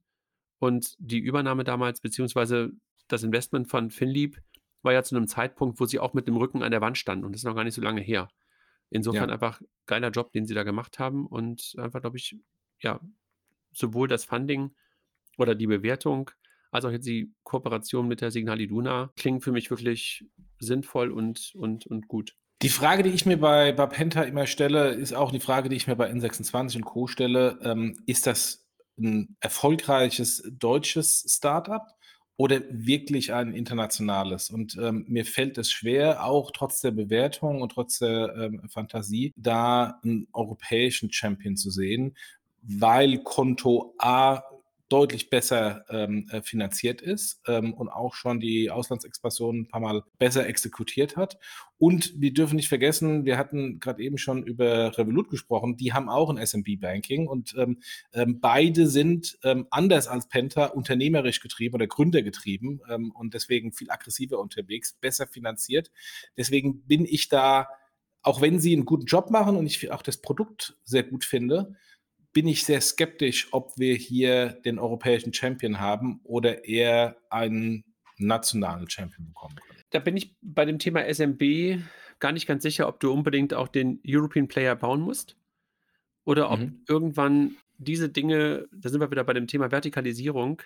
und 0.59 0.95
die 0.99 1.19
Übernahme 1.19 1.63
damals, 1.63 2.01
beziehungsweise 2.01 2.73
das 3.07 3.23
Investment 3.23 3.69
von 3.69 3.91
Finlieb 3.91 4.39
war 4.83 4.93
ja 4.93 5.03
zu 5.03 5.17
einem 5.17 5.29
Zeitpunkt, 5.29 5.81
wo 5.81 5.87
sie 5.87 6.01
auch 6.01 6.15
mit 6.15 6.27
dem 6.27 6.37
Rücken 6.37 6.63
an 6.63 6.73
der 6.73 6.81
Wand 6.81 6.99
standen 6.99 7.25
und 7.25 7.33
das 7.33 7.41
ist 7.41 7.47
noch 7.47 7.55
gar 7.55 7.65
nicht 7.65 7.75
so 7.75 7.83
lange 7.83 8.01
her. 8.01 8.29
Insofern 8.91 9.29
ja. 9.29 9.35
einfach 9.35 9.61
geiler 9.87 10.11
Job, 10.11 10.33
den 10.33 10.47
sie 10.47 10.55
da 10.55 10.63
gemacht 10.63 10.99
haben 10.99 11.27
und 11.27 11.75
einfach, 11.79 12.01
glaube 12.01 12.17
ich, 12.17 12.37
ja, 12.81 13.01
sowohl 13.79 14.09
das 14.09 14.25
Funding 14.25 14.75
oder 15.39 15.55
die 15.55 15.67
Bewertung 15.67 16.31
als 16.71 16.85
auch 16.85 16.91
jetzt 16.91 17.07
die 17.07 17.33
Kooperation 17.45 18.09
mit 18.09 18.21
der 18.21 18.31
Signal 18.31 18.61
Iduna 18.61 19.11
klingen 19.17 19.41
für 19.41 19.53
mich 19.53 19.71
wirklich 19.71 20.27
sinnvoll 20.59 21.11
und, 21.11 21.53
und, 21.55 21.87
und 21.87 22.09
gut. 22.09 22.37
Die 22.63 22.69
Frage, 22.69 23.05
die 23.05 23.11
ich 23.11 23.25
mir 23.25 23.39
bei, 23.39 23.73
bei 23.73 23.87
Penta 23.87 24.23
immer 24.23 24.47
stelle, 24.47 24.89
ist 24.91 25.13
auch 25.13 25.31
die 25.31 25.41
Frage, 25.41 25.69
die 25.69 25.77
ich 25.77 25.87
mir 25.87 25.97
bei 25.97 26.11
N26 26.11 26.77
und 26.77 26.85
Co. 26.85 27.07
stelle. 27.07 27.59
Ähm, 27.63 27.97
ist 28.07 28.27
das 28.27 28.67
ein 28.99 29.37
erfolgreiches 29.41 30.43
deutsches 30.51 31.25
Startup 31.29 31.87
oder 32.37 32.61
wirklich 32.69 33.33
ein 33.33 33.55
internationales? 33.55 34.51
Und 34.51 34.77
ähm, 34.77 35.05
mir 35.07 35.25
fällt 35.25 35.57
es 35.57 35.71
schwer, 35.71 36.25
auch 36.25 36.51
trotz 36.51 36.81
der 36.81 36.91
Bewertung 36.91 37.63
und 37.63 37.71
trotz 37.71 38.01
der 38.01 38.35
ähm, 38.37 38.69
Fantasie, 38.69 39.33
da 39.37 40.01
einen 40.03 40.27
europäischen 40.33 41.13
Champion 41.13 41.57
zu 41.57 41.71
sehen, 41.71 42.17
weil 42.63 43.19
Konto 43.19 43.95
A 43.99 44.43
deutlich 44.89 45.29
besser 45.29 45.85
ähm, 45.91 46.27
äh, 46.31 46.41
finanziert 46.41 47.03
ist 47.03 47.43
ähm, 47.47 47.75
und 47.75 47.89
auch 47.89 48.15
schon 48.15 48.41
die 48.41 48.71
Auslandsexpansion 48.71 49.61
ein 49.61 49.69
paar 49.69 49.81
Mal 49.81 50.03
besser 50.19 50.47
exekutiert 50.47 51.17
hat. 51.17 51.39
Und 51.77 52.15
wir 52.21 52.33
dürfen 52.33 52.57
nicht 52.57 52.69
vergessen, 52.69 53.25
wir 53.25 53.37
hatten 53.37 53.81
gerade 53.81 54.03
eben 54.03 54.17
schon 54.17 54.43
über 54.43 54.97
Revolut 54.97 55.29
gesprochen, 55.29 55.77
die 55.77 55.93
haben 55.93 56.09
auch 56.09 56.31
ein 56.31 56.45
SMB-Banking 56.45 57.29
und 57.29 57.55
ähm, 57.59 57.81
ähm, 58.15 58.41
beide 58.41 58.87
sind 58.87 59.39
ähm, 59.45 59.67
anders 59.71 60.09
als 60.09 60.29
Penta 60.29 60.67
unternehmerisch 60.67 61.41
getrieben 61.41 61.75
oder 61.75 61.87
gründergetrieben 61.87 62.81
ähm, 62.89 63.11
und 63.13 63.35
deswegen 63.35 63.73
viel 63.73 63.91
aggressiver 63.91 64.39
unterwegs, 64.39 64.95
besser 64.95 65.27
finanziert. 65.27 65.91
Deswegen 66.39 66.83
bin 66.87 67.05
ich 67.05 67.29
da, 67.29 67.69
auch 68.23 68.41
wenn 68.41 68.59
sie 68.59 68.73
einen 68.73 68.87
guten 68.87 69.05
Job 69.05 69.31
machen 69.31 69.57
und 69.57 69.67
ich 69.67 69.93
auch 69.93 70.03
das 70.03 70.17
Produkt 70.17 70.79
sehr 70.85 71.03
gut 71.03 71.27
finde, 71.27 71.77
bin 72.39 72.47
ich 72.47 72.65
sehr 72.65 72.81
skeptisch, 72.81 73.49
ob 73.51 73.77
wir 73.79 73.97
hier 73.97 74.51
den 74.65 74.79
europäischen 74.79 75.35
Champion 75.35 75.81
haben 75.81 76.21
oder 76.23 76.65
eher 76.65 77.17
einen 77.31 77.83
nationalen 78.17 78.89
Champion 78.89 79.27
bekommen 79.27 79.57
können. 79.57 79.81
Da 79.91 79.99
bin 79.99 80.17
ich 80.17 80.37
bei 80.41 80.65
dem 80.65 80.79
Thema 80.79 81.03
SMB 81.13 81.83
gar 82.21 82.31
nicht 82.31 82.47
ganz 82.47 82.63
sicher, 82.63 82.87
ob 82.87 83.01
du 83.01 83.13
unbedingt 83.13 83.55
auch 83.55 83.67
den 83.67 84.01
European 84.07 84.47
Player 84.47 84.77
bauen 84.77 85.01
musst 85.01 85.37
oder 86.25 86.53
ob 86.53 86.61
mhm. 86.61 86.85
irgendwann 86.87 87.57
diese 87.77 88.09
Dinge, 88.09 88.69
da 88.71 88.89
sind 88.89 89.01
wir 89.01 89.11
wieder 89.11 89.25
bei 89.25 89.35
dem 89.35 89.49
Thema 89.49 89.73
Vertikalisierung, 89.73 90.63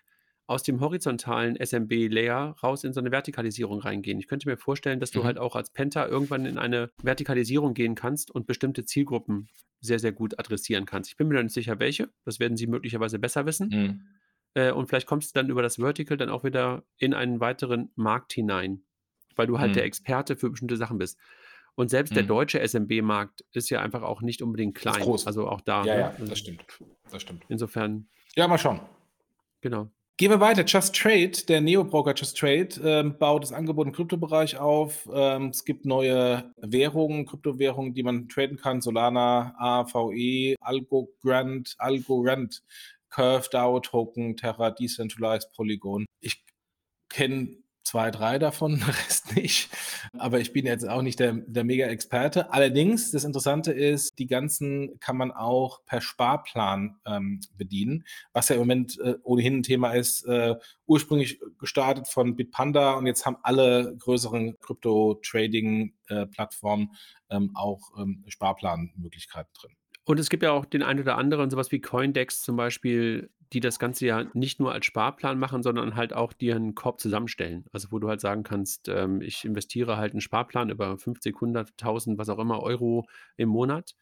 aus 0.47 0.63
dem 0.63 0.81
horizontalen 0.81 1.57
SMB-Layer 1.57 2.57
raus 2.63 2.85
in 2.85 2.93
so 2.93 3.01
eine 3.01 3.11
Vertikalisierung 3.11 3.81
reingehen. 3.81 4.19
Ich 4.19 4.27
könnte 4.27 4.49
mir 4.49 4.57
vorstellen, 4.57 5.01
dass 5.01 5.11
du 5.11 5.21
mhm. 5.21 5.25
halt 5.25 5.39
auch 5.39 5.57
als 5.57 5.71
Penta 5.71 6.07
irgendwann 6.07 6.47
in 6.47 6.59
eine 6.59 6.91
Vertikalisierung 7.03 7.75
gehen 7.75 7.95
kannst 7.95 8.31
und 8.31 8.47
bestimmte 8.47 8.85
Zielgruppen 8.85 9.49
sehr, 9.81 9.99
sehr 9.99 10.13
gut 10.13 10.39
adressieren 10.39 10.85
kannst. 10.85 11.11
Ich 11.11 11.17
bin 11.17 11.29
mir 11.29 11.35
da 11.35 11.43
nicht 11.43 11.53
sicher, 11.53 11.79
welche. 11.79 12.11
Das 12.25 12.41
werden 12.41 12.57
sie 12.57 12.67
möglicherweise 12.67 13.19
besser 13.19 13.47
wissen. 13.47 13.69
Mhm. 13.69 14.03
Äh, 14.55 14.73
und 14.73 14.89
vielleicht 14.89 15.07
kommst 15.07 15.35
du 15.35 15.41
dann 15.41 15.49
über 15.49 15.63
das 15.63 15.77
Vertical 15.77 16.17
dann 16.17 16.29
auch 16.29 16.45
wieder 16.45 16.85
in 16.99 17.15
einen 17.15 17.41
weiteren 17.41 17.91
Markt 17.95 18.33
hinein, 18.33 18.83
weil 19.37 19.47
du 19.47 19.59
halt 19.59 19.71
mhm. 19.71 19.75
der 19.75 19.85
Experte 19.85 20.37
für 20.37 20.51
bestimmte 20.51 20.77
Sachen 20.77 20.99
bist. 20.99 21.19
Und 21.75 21.89
selbst 21.89 22.15
der 22.15 22.25
mhm. 22.25 22.29
deutsche 22.29 22.61
SMB-Markt 22.61 23.45
ist 23.53 23.71
ja 23.71 23.81
einfach 23.81 24.03
auch 24.03 24.21
nicht 24.21 24.43
unbedingt 24.43 24.75
klein. 24.75 25.01
Groß. 25.01 25.27
Also 25.27 25.49
auch 25.49 25.63
da. 25.63 25.85
Ja, 25.85 25.95
ne? 25.95 26.01
ja, 26.01 26.15
das 26.27 26.39
stimmt. 26.39 26.65
Das 27.11 27.23
stimmt. 27.23 27.45
Insofern. 27.49 28.09
Ja, 28.35 28.47
mal 28.47 28.59
schauen. 28.59 28.81
Genau. 29.63 29.91
Gehen 30.19 30.31
wir 30.31 30.41
weiter. 30.41 30.65
Just 30.67 30.95
Trade, 30.95 31.33
der 31.49 31.61
Neo-Broker 31.61 32.15
Just 32.15 32.39
Trade, 32.39 32.69
ähm, 32.85 33.19
baut 33.19 33.43
das 33.43 33.53
Angebot 33.53 33.87
im 33.87 33.93
Kryptobereich 33.93 34.59
auf. 34.59 35.09
Ähm, 35.13 35.49
es 35.49 35.65
gibt 35.65 35.87
neue 35.87 36.53
Währungen, 36.59 37.27
Kryptowährungen, 37.27 37.95
die 37.95 38.03
man 38.03 38.29
traden 38.29 38.59
kann. 38.59 38.83
Solana, 38.83 39.55
AVE, 39.59 40.55
Algorand, 40.61 41.75
Algorand, 41.79 42.63
Curve, 43.09 43.49
DAO 43.51 43.81
Token, 43.81 44.37
Terra, 44.37 44.71
Decentralized, 44.71 45.53
Polygon. 45.55 46.05
Ich 46.21 46.45
kenne 47.09 47.62
zwei, 47.83 48.11
drei 48.11 48.39
davon, 48.39 48.81
der 48.81 48.89
Rest 48.89 49.37
nicht. 49.37 49.71
Aber 50.19 50.41
ich 50.41 50.53
bin 50.53 50.67
jetzt 50.67 50.87
auch 50.89 51.03
nicht 51.03 51.21
der, 51.21 51.33
der 51.33 51.65
Mega-Experte. 51.65 52.53
Allerdings, 52.53 53.11
das 53.11 53.25
Interessante 53.25 53.73
ist, 53.73 54.19
die 54.19 54.27
ganzen 54.27 54.99
kann 55.01 55.17
man 55.17 55.31
auch 55.31 55.85
per 55.85 56.01
Sparplan 56.01 56.97
ähm, 57.07 57.41
bedienen, 57.57 58.05
was 58.33 58.49
ja 58.49 58.57
im 58.57 58.61
Moment 58.61 58.99
äh, 59.01 59.17
ohnehin 59.23 59.59
ein 59.59 59.63
Thema 59.63 59.93
ist. 59.93 60.25
Äh, 60.25 60.57
ursprünglich 60.87 61.41
gestartet 61.59 62.09
von 62.09 62.35
Bitpanda 62.37 62.95
und 62.95 63.07
jetzt 63.07 63.27
haben 63.27 63.37
alle 63.43 63.95
größeren 63.99 64.59
Krypto-Trading-Plattformen 64.61 66.91
äh, 67.29 67.37
ähm, 67.37 67.51
auch 67.55 67.93
ähm, 67.99 68.25
Sparplanmöglichkeiten 68.29 69.53
drin. 69.55 69.73
Und 70.05 70.19
es 70.19 70.29
gibt 70.29 70.43
ja 70.43 70.51
auch 70.51 70.65
den 70.65 70.83
einen 70.83 70.99
oder 71.01 71.17
anderen, 71.17 71.49
sowas 71.51 71.71
wie 71.71 71.81
Coindex 71.81 72.43
zum 72.43 72.57
Beispiel, 72.57 73.31
die 73.53 73.61
das 73.61 73.79
Ganze 73.79 74.07
ja 74.07 74.25
nicht 74.33 74.61
nur 74.61 74.73
als 74.73 74.87
Sparplan 74.87 75.39
machen, 75.39 75.63
sondern 75.63 75.95
halt 75.95 76.13
auch 76.13 76.33
dir 76.33 76.57
einen 76.57 76.75
Korb 76.75 77.01
zusammenstellen. 77.01 77.67
Also 77.73 77.89
wo 77.91 77.99
du 77.99 78.09
halt 78.09 78.21
sagen 78.21 78.43
kannst, 78.43 78.89
ähm, 78.89 79.21
ich 79.21 79.45
investiere 79.45 79.97
halt 79.97 80.13
einen 80.13 80.21
Sparplan 80.21 80.71
über 80.71 80.97
50, 80.97 81.37
100.000, 81.37 82.19
was 82.19 82.29
auch 82.29 82.39
immer 82.39 82.63
Euro 82.63 83.07
im 83.37 83.51
Monat. 83.51 83.95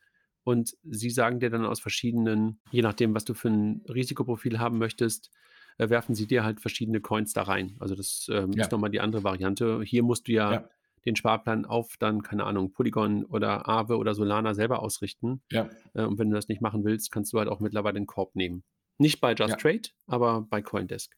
Und 0.44 0.76
sie 0.84 1.10
sagen 1.10 1.40
dir 1.40 1.50
dann 1.50 1.66
aus 1.66 1.80
verschiedenen, 1.80 2.60
je 2.70 2.82
nachdem, 2.82 3.14
was 3.14 3.24
du 3.24 3.34
für 3.34 3.48
ein 3.48 3.82
Risikoprofil 3.88 4.58
haben 4.58 4.78
möchtest, 4.78 5.30
äh, 5.78 5.90
werfen 5.90 6.14
sie 6.14 6.26
dir 6.26 6.44
halt 6.44 6.60
verschiedene 6.60 7.00
Coins 7.00 7.32
da 7.32 7.42
rein. 7.42 7.76
Also 7.80 7.94
das 7.94 8.28
ähm, 8.32 8.52
ja. 8.52 8.64
ist 8.64 8.72
nochmal 8.72 8.90
die 8.90 9.00
andere 9.00 9.24
Variante. 9.24 9.82
Hier 9.82 10.02
musst 10.02 10.28
du 10.28 10.32
ja, 10.32 10.52
ja, 10.52 10.68
den 11.06 11.16
Sparplan 11.16 11.64
auf 11.64 11.96
dann, 11.98 12.22
keine 12.22 12.44
Ahnung, 12.44 12.72
Polygon 12.72 13.24
oder 13.24 13.68
Aave 13.68 13.98
oder 13.98 14.14
Solana 14.14 14.54
selber 14.54 14.82
ausrichten. 14.82 15.42
Ja. 15.50 15.68
Äh, 15.94 16.04
und 16.04 16.18
wenn 16.18 16.30
du 16.30 16.36
das 16.36 16.48
nicht 16.48 16.60
machen 16.60 16.84
willst, 16.84 17.10
kannst 17.10 17.32
du 17.32 17.38
halt 17.38 17.48
auch 17.48 17.60
mittlerweile 17.60 17.94
den 17.94 18.06
Korb 18.06 18.36
nehmen. 18.36 18.62
Nicht 19.00 19.20
bei 19.20 19.32
Just 19.32 19.50
ja. 19.50 19.56
Trade, 19.56 19.88
aber 20.06 20.42
bei 20.42 20.60
Coindesk. 20.60 21.16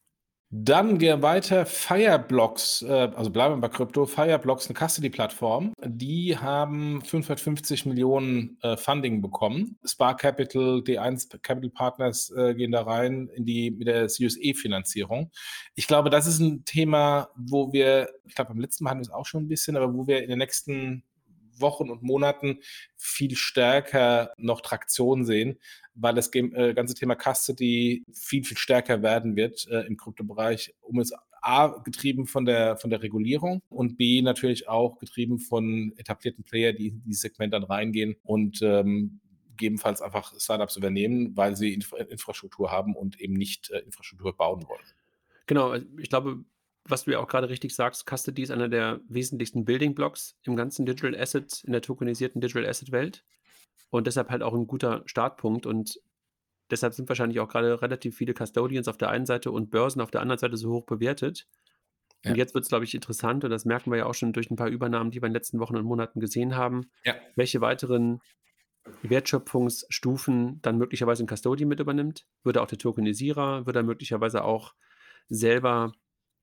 Dann 0.55 0.99
gehen 0.99 1.17
wir 1.17 1.21
weiter. 1.23 1.65
Fireblocks, 1.65 2.83
äh, 2.83 3.09
also 3.15 3.31
bleiben 3.31 3.55
wir 3.55 3.61
bei 3.61 3.75
Krypto. 3.75 4.05
Fireblocks, 4.05 4.69
eine 4.69 4.77
Custody-Plattform, 4.77 5.73
die 5.83 6.37
haben 6.37 7.01
550 7.01 7.87
Millionen 7.87 8.57
äh, 8.61 8.77
Funding 8.77 9.21
bekommen. 9.21 9.79
Spark 9.83 10.21
Capital, 10.21 10.81
D1 10.81 11.41
Capital 11.41 11.71
Partners 11.71 12.31
äh, 12.37 12.53
gehen 12.53 12.71
da 12.71 12.83
rein 12.83 13.29
in 13.33 13.45
die 13.45 13.71
mit 13.71 13.87
der 13.87 14.05
CUSE-Finanzierung. 14.05 15.31
Ich 15.73 15.87
glaube, 15.87 16.11
das 16.11 16.27
ist 16.27 16.39
ein 16.39 16.63
Thema, 16.65 17.29
wo 17.35 17.73
wir, 17.73 18.09
ich 18.23 18.35
glaube, 18.35 18.49
beim 18.49 18.61
letzten 18.61 18.83
Mal 18.83 18.91
hatten 18.91 18.99
wir 18.99 19.07
es 19.07 19.11
auch 19.11 19.25
schon 19.25 19.45
ein 19.45 19.49
bisschen, 19.49 19.75
aber 19.75 19.91
wo 19.91 20.05
wir 20.05 20.21
in 20.21 20.29
den 20.29 20.37
nächsten 20.37 21.03
Wochen 21.63 21.89
und 21.89 22.03
Monaten 22.03 22.59
viel 22.95 23.35
stärker 23.35 24.31
noch 24.37 24.61
Traktion 24.61 25.25
sehen, 25.25 25.57
weil 25.95 26.13
das 26.13 26.31
äh, 26.35 26.73
ganze 26.75 26.93
Thema 26.93 27.15
Custody 27.15 28.03
viel, 28.13 28.43
viel 28.43 28.57
stärker 28.57 29.01
werden 29.01 29.35
wird 29.35 29.67
äh, 29.69 29.87
im 29.87 29.97
Kryptobereich, 29.97 30.75
um 30.81 30.99
es 30.99 31.11
A, 31.41 31.67
getrieben 31.83 32.25
von 32.25 32.45
der, 32.45 32.77
von 32.77 32.89
der 32.89 33.01
Regulierung 33.01 33.61
und 33.69 33.97
B, 33.97 34.21
natürlich 34.21 34.69
auch 34.69 34.97
getrieben 34.99 35.39
von 35.39 35.91
etablierten 35.97 36.43
Player, 36.45 36.71
die 36.71 36.89
in 36.89 37.03
dieses 37.03 37.21
Segment 37.21 37.53
dann 37.53 37.63
reingehen 37.63 38.15
und 38.23 38.61
ähm, 38.61 39.19
gegebenenfalls 39.49 40.01
einfach 40.01 40.33
Startups 40.39 40.77
übernehmen, 40.77 41.35
weil 41.35 41.55
sie 41.55 41.73
Infra 41.73 41.97
Infrastruktur 41.97 42.71
haben 42.71 42.95
und 42.95 43.19
eben 43.19 43.33
nicht 43.33 43.71
äh, 43.71 43.79
Infrastruktur 43.79 44.35
bauen 44.35 44.63
wollen. 44.67 44.85
Genau, 45.45 45.73
ich 45.73 46.09
glaube, 46.09 46.45
was 46.85 47.05
du 47.05 47.11
ja 47.11 47.19
auch 47.19 47.27
gerade 47.27 47.49
richtig 47.49 47.75
sagst, 47.75 48.05
Custody 48.05 48.43
ist 48.43 48.51
einer 48.51 48.67
der 48.67 48.99
wesentlichsten 49.07 49.65
Building 49.65 49.95
Blocks 49.95 50.37
im 50.43 50.55
ganzen 50.55 50.85
Digital 50.85 51.19
Asset, 51.19 51.63
in 51.63 51.71
der 51.71 51.81
tokenisierten 51.81 52.41
Digital 52.41 52.65
Asset 52.65 52.91
Welt. 52.91 53.23
Und 53.89 54.07
deshalb 54.07 54.29
halt 54.29 54.43
auch 54.43 54.53
ein 54.53 54.67
guter 54.67 55.03
Startpunkt. 55.05 55.65
Und 55.65 55.99
deshalb 56.71 56.93
sind 56.93 57.07
wahrscheinlich 57.07 57.39
auch 57.39 57.47
gerade 57.47 57.81
relativ 57.81 58.17
viele 58.17 58.33
Custodians 58.33 58.87
auf 58.87 58.97
der 58.97 59.09
einen 59.09 59.25
Seite 59.25 59.51
und 59.51 59.69
Börsen 59.69 60.01
auf 60.01 60.11
der 60.11 60.21
anderen 60.21 60.39
Seite 60.39 60.57
so 60.57 60.71
hoch 60.71 60.85
bewertet. 60.85 61.47
Ja. 62.23 62.31
Und 62.31 62.37
jetzt 62.37 62.53
wird 62.53 62.63
es, 62.63 62.69
glaube 62.69 62.85
ich, 62.85 62.95
interessant, 62.95 63.43
und 63.43 63.49
das 63.49 63.65
merken 63.65 63.91
wir 63.91 63.99
ja 63.99 64.05
auch 64.05 64.13
schon 64.13 64.33
durch 64.33 64.49
ein 64.49 64.55
paar 64.55 64.69
Übernahmen, 64.69 65.11
die 65.11 65.21
wir 65.21 65.27
in 65.27 65.31
den 65.31 65.37
letzten 65.37 65.59
Wochen 65.59 65.75
und 65.75 65.85
Monaten 65.85 66.19
gesehen 66.19 66.55
haben, 66.55 66.89
ja. 67.03 67.15
welche 67.35 67.61
weiteren 67.61 68.21
Wertschöpfungsstufen 69.01 70.61
dann 70.61 70.77
möglicherweise 70.77 71.23
ein 71.23 71.27
Custodian 71.27 71.69
mit 71.69 71.79
übernimmt. 71.79 72.25
Würde 72.43 72.61
auch 72.61 72.67
der 72.67 72.77
Tokenisierer, 72.77 73.65
würde 73.65 73.79
er 73.79 73.83
möglicherweise 73.83 74.43
auch 74.43 74.73
selber 75.29 75.93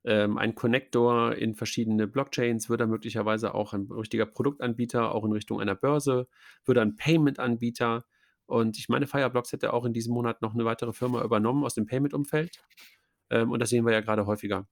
ähm, 0.04 0.38
ein 0.38 0.54
Connector 0.54 1.34
in 1.34 1.54
verschiedene 1.54 2.06
Blockchains, 2.06 2.68
würde 2.68 2.84
er 2.84 2.88
möglicherweise 2.88 3.54
auch 3.54 3.72
ein 3.72 3.88
richtiger 3.90 4.26
Produktanbieter, 4.26 5.14
auch 5.14 5.24
in 5.24 5.32
Richtung 5.32 5.60
einer 5.60 5.74
Börse, 5.74 6.28
würde 6.64 6.82
ein 6.82 6.96
Payment-Anbieter. 6.96 8.04
Und 8.46 8.78
ich 8.78 8.88
meine, 8.88 9.06
Fireblocks 9.06 9.52
hätte 9.52 9.72
auch 9.72 9.84
in 9.84 9.92
diesem 9.92 10.14
Monat 10.14 10.42
noch 10.42 10.54
eine 10.54 10.64
weitere 10.64 10.92
Firma 10.92 11.22
übernommen 11.22 11.64
aus 11.64 11.74
dem 11.74 11.86
Payment-Umfeld. 11.86 12.58
Ähm, 13.30 13.50
und 13.50 13.60
das 13.60 13.70
sehen 13.70 13.84
wir 13.84 13.92
ja 13.92 14.00
gerade 14.00 14.26
häufiger. 14.26 14.66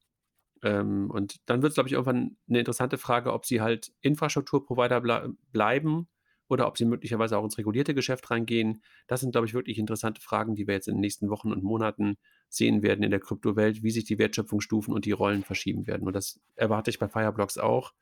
Ähm, 0.62 1.10
und 1.10 1.36
dann 1.46 1.62
wird 1.62 1.70
es, 1.70 1.74
glaube 1.74 1.88
ich, 1.88 1.92
irgendwann 1.92 2.36
eine 2.48 2.60
interessante 2.60 2.98
Frage, 2.98 3.32
ob 3.32 3.46
sie 3.46 3.60
halt 3.60 3.92
Infrastrukturprovider 4.00 5.00
ble 5.00 5.34
bleiben 5.52 6.08
oder 6.48 6.66
ob 6.66 6.78
sie 6.78 6.84
möglicherweise 6.84 7.38
auch 7.38 7.44
ins 7.44 7.58
regulierte 7.58 7.94
Geschäft 7.94 8.30
reingehen. 8.30 8.82
Das 9.06 9.20
sind, 9.20 9.32
glaube 9.32 9.46
ich, 9.46 9.54
wirklich 9.54 9.78
interessante 9.78 10.20
Fragen, 10.20 10.54
die 10.54 10.66
wir 10.66 10.74
jetzt 10.74 10.88
in 10.88 10.94
den 10.94 11.00
nächsten 11.00 11.30
Wochen 11.30 11.52
und 11.52 11.62
Monaten 11.62 12.16
sehen 12.48 12.82
werden 12.82 13.02
in 13.02 13.10
der 13.10 13.20
Kryptowelt, 13.20 13.82
wie 13.82 13.90
sich 13.90 14.04
die 14.04 14.18
Wertschöpfungsstufen 14.18 14.94
und 14.94 15.04
die 15.04 15.12
Rollen 15.12 15.44
verschieben 15.44 15.86
werden. 15.86 16.06
Und 16.06 16.14
das 16.14 16.40
erwarte 16.56 16.90
ich 16.90 16.98
bei 16.98 17.08
Fireblocks 17.08 17.58
auch, 17.58 17.92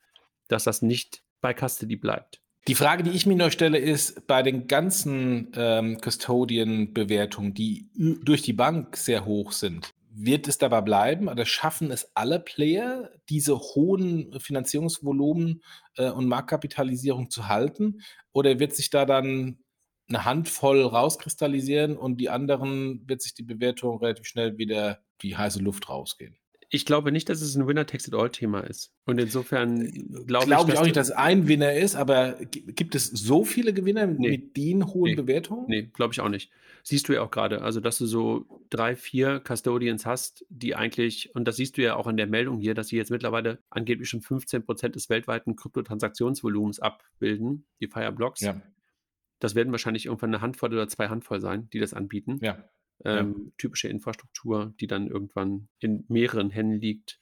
dass 0.47 0.63
das 0.63 0.81
nicht 0.81 1.23
bei 1.41 1.53
Custody 1.53 1.95
bleibt. 1.95 2.41
Die 2.67 2.75
Frage, 2.75 3.03
die 3.03 3.11
ich 3.11 3.25
mir 3.25 3.35
nur 3.35 3.51
stelle, 3.51 3.77
ist 3.77 4.27
bei 4.27 4.43
den 4.43 4.67
ganzen 4.67 5.51
ähm, 5.55 5.99
Custodian-Bewertungen, 6.01 7.53
die 7.53 7.89
durch 7.95 8.41
die 8.41 8.53
Bank 8.53 8.97
sehr 8.97 9.25
hoch 9.25 9.53
sind, 9.53 9.93
wird 10.19 10.47
es 10.47 10.57
dabei 10.57 10.81
bleiben 10.81 11.29
oder 11.29 11.45
schaffen 11.45 11.91
es 11.91 12.11
alle 12.15 12.39
Player, 12.39 13.11
diese 13.29 13.57
hohen 13.57 14.39
Finanzierungsvolumen 14.39 15.61
äh, 15.95 16.09
und 16.09 16.27
Marktkapitalisierung 16.27 17.29
zu 17.29 17.47
halten? 17.47 18.01
Oder 18.33 18.59
wird 18.59 18.75
sich 18.75 18.89
da 18.89 19.05
dann 19.05 19.59
eine 20.09 20.25
Handvoll 20.25 20.81
rauskristallisieren 20.81 21.97
und 21.97 22.17
die 22.17 22.29
anderen 22.29 23.07
wird 23.07 23.21
sich 23.21 23.35
die 23.35 23.43
Bewertung 23.43 23.99
relativ 23.99 24.25
schnell 24.25 24.57
wieder 24.57 25.03
die 25.21 25.37
heiße 25.37 25.59
Luft 25.59 25.89
rausgehen. 25.89 26.37
Ich 26.69 26.85
glaube 26.85 27.13
nicht, 27.13 27.29
dass 27.29 27.41
es 27.41 27.55
ein 27.55 27.65
Winner-Takes-it-all-Thema 27.65 28.61
ist. 28.61 28.91
Und 29.05 29.19
insofern 29.19 29.85
äh, 29.85 29.91
glaube 30.25 30.47
glaub 30.47 30.67
ich, 30.67 30.73
ich 30.73 30.79
auch 30.79 30.83
nicht, 30.83 30.97
dass 30.97 31.09
es 31.09 31.15
ein 31.15 31.47
Winner 31.47 31.73
ist, 31.73 31.95
aber 31.95 32.33
gibt 32.41 32.93
es 32.93 33.05
so 33.07 33.45
viele 33.45 33.73
Gewinner 33.73 34.05
nee. 34.05 34.31
mit 34.31 34.57
den 34.57 34.85
hohen 34.85 35.11
nee. 35.11 35.15
Bewertungen? 35.15 35.65
Nee, 35.67 35.83
glaube 35.93 36.13
ich 36.13 36.19
auch 36.19 36.29
nicht. 36.29 36.51
Siehst 36.83 37.07
du 37.07 37.13
ja 37.13 37.21
auch 37.21 37.31
gerade, 37.31 37.61
also 37.61 37.79
dass 37.79 37.97
du 37.97 38.05
so 38.05 38.45
drei, 38.69 38.95
vier 38.95 39.39
Custodians 39.39 40.05
hast, 40.05 40.45
die 40.49 40.75
eigentlich, 40.75 41.33
und 41.35 41.45
das 41.45 41.55
siehst 41.55 41.77
du 41.77 41.83
ja 41.83 41.95
auch 41.95 42.07
an 42.07 42.17
der 42.17 42.27
Meldung 42.27 42.59
hier, 42.59 42.73
dass 42.73 42.89
sie 42.89 42.97
jetzt 42.97 43.11
mittlerweile 43.11 43.59
angeblich 43.69 44.09
schon 44.09 44.21
15 44.21 44.65
Prozent 44.65 44.95
des 44.95 45.09
weltweiten 45.09 45.55
Kryptotransaktionsvolumens 45.55 46.79
abbilden, 46.79 47.65
die 47.79 47.87
Fireblocks. 47.87 48.41
Ja. 48.41 48.61
Das 49.39 49.55
werden 49.55 49.71
wahrscheinlich 49.71 50.07
irgendwann 50.07 50.33
eine 50.33 50.41
Handvoll 50.41 50.73
oder 50.73 50.87
zwei 50.87 51.07
Handvoll 51.07 51.39
sein, 51.39 51.69
die 51.71 51.79
das 51.79 51.93
anbieten. 51.93 52.39
Ja. 52.41 52.57
Ähm, 53.05 53.35
ja. 53.37 53.51
Typische 53.57 53.89
Infrastruktur, 53.89 54.73
die 54.79 54.87
dann 54.87 55.07
irgendwann 55.07 55.67
in 55.79 56.05
mehreren 56.07 56.49
Händen 56.49 56.79
liegt, 56.79 57.19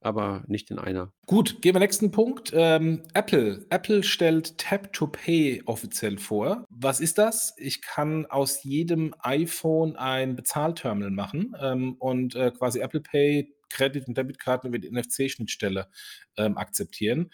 aber 0.00 0.44
nicht 0.46 0.70
in 0.70 0.78
einer. 0.78 1.12
Gut, 1.26 1.60
gehen 1.60 1.74
wir 1.74 1.80
nächsten 1.80 2.10
Punkt. 2.10 2.52
Ähm, 2.54 3.02
Apple. 3.14 3.66
Apple 3.70 4.02
stellt 4.02 4.58
Tap 4.58 4.92
to 4.92 5.08
Pay 5.08 5.62
offiziell 5.66 6.18
vor. 6.18 6.64
Was 6.70 7.00
ist 7.00 7.18
das? 7.18 7.54
Ich 7.58 7.82
kann 7.82 8.26
aus 8.26 8.62
jedem 8.62 9.14
iPhone 9.20 9.96
ein 9.96 10.36
Bezahlterminal 10.36 11.10
machen 11.10 11.54
ähm, 11.60 11.96
und 11.98 12.34
äh, 12.34 12.50
quasi 12.52 12.80
Apple 12.80 13.00
Pay 13.00 13.54
Credit- 13.70 14.08
und 14.08 14.16
Debitkarten 14.16 14.68
über 14.68 14.78
die 14.78 14.90
NFC-Schnittstelle 14.90 15.88
ähm, 16.36 16.56
akzeptieren 16.56 17.30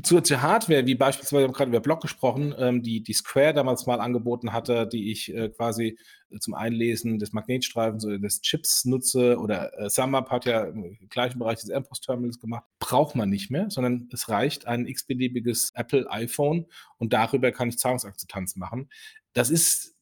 zur 0.00 0.42
Hardware, 0.42 0.86
wie 0.86 0.94
beispielsweise, 0.94 1.42
wir 1.42 1.48
haben 1.48 1.52
gerade 1.52 1.68
über 1.70 1.80
Block 1.80 2.00
gesprochen, 2.00 2.54
ähm, 2.58 2.82
die, 2.82 3.02
die 3.02 3.12
Square 3.12 3.54
damals 3.54 3.86
mal 3.86 4.00
angeboten 4.00 4.52
hatte, 4.52 4.86
die 4.86 5.12
ich 5.12 5.32
äh, 5.34 5.50
quasi 5.50 5.98
zum 6.40 6.54
Einlesen 6.54 7.18
des 7.18 7.32
Magnetstreifens 7.32 8.04
oder 8.06 8.18
des 8.18 8.40
Chips 8.40 8.84
nutze, 8.84 9.38
oder 9.38 9.78
äh, 9.78 9.90
SumUp 9.90 10.30
hat 10.30 10.46
ja 10.46 10.64
im 10.64 10.96
gleichen 11.10 11.38
Bereich 11.38 11.60
des 11.60 11.68
MPOS-Terminals 11.68 12.40
gemacht, 12.40 12.64
braucht 12.78 13.14
man 13.14 13.28
nicht 13.28 13.50
mehr, 13.50 13.70
sondern 13.70 14.08
es 14.12 14.28
reicht 14.28 14.66
ein 14.66 14.86
x-beliebiges 14.86 15.72
Apple 15.74 16.10
iPhone 16.10 16.66
und 16.98 17.12
darüber 17.12 17.52
kann 17.52 17.68
ich 17.68 17.78
Zahlungsakzeptanz 17.78 18.56
machen. 18.56 18.88
Das 19.34 19.50
ist 19.50 19.94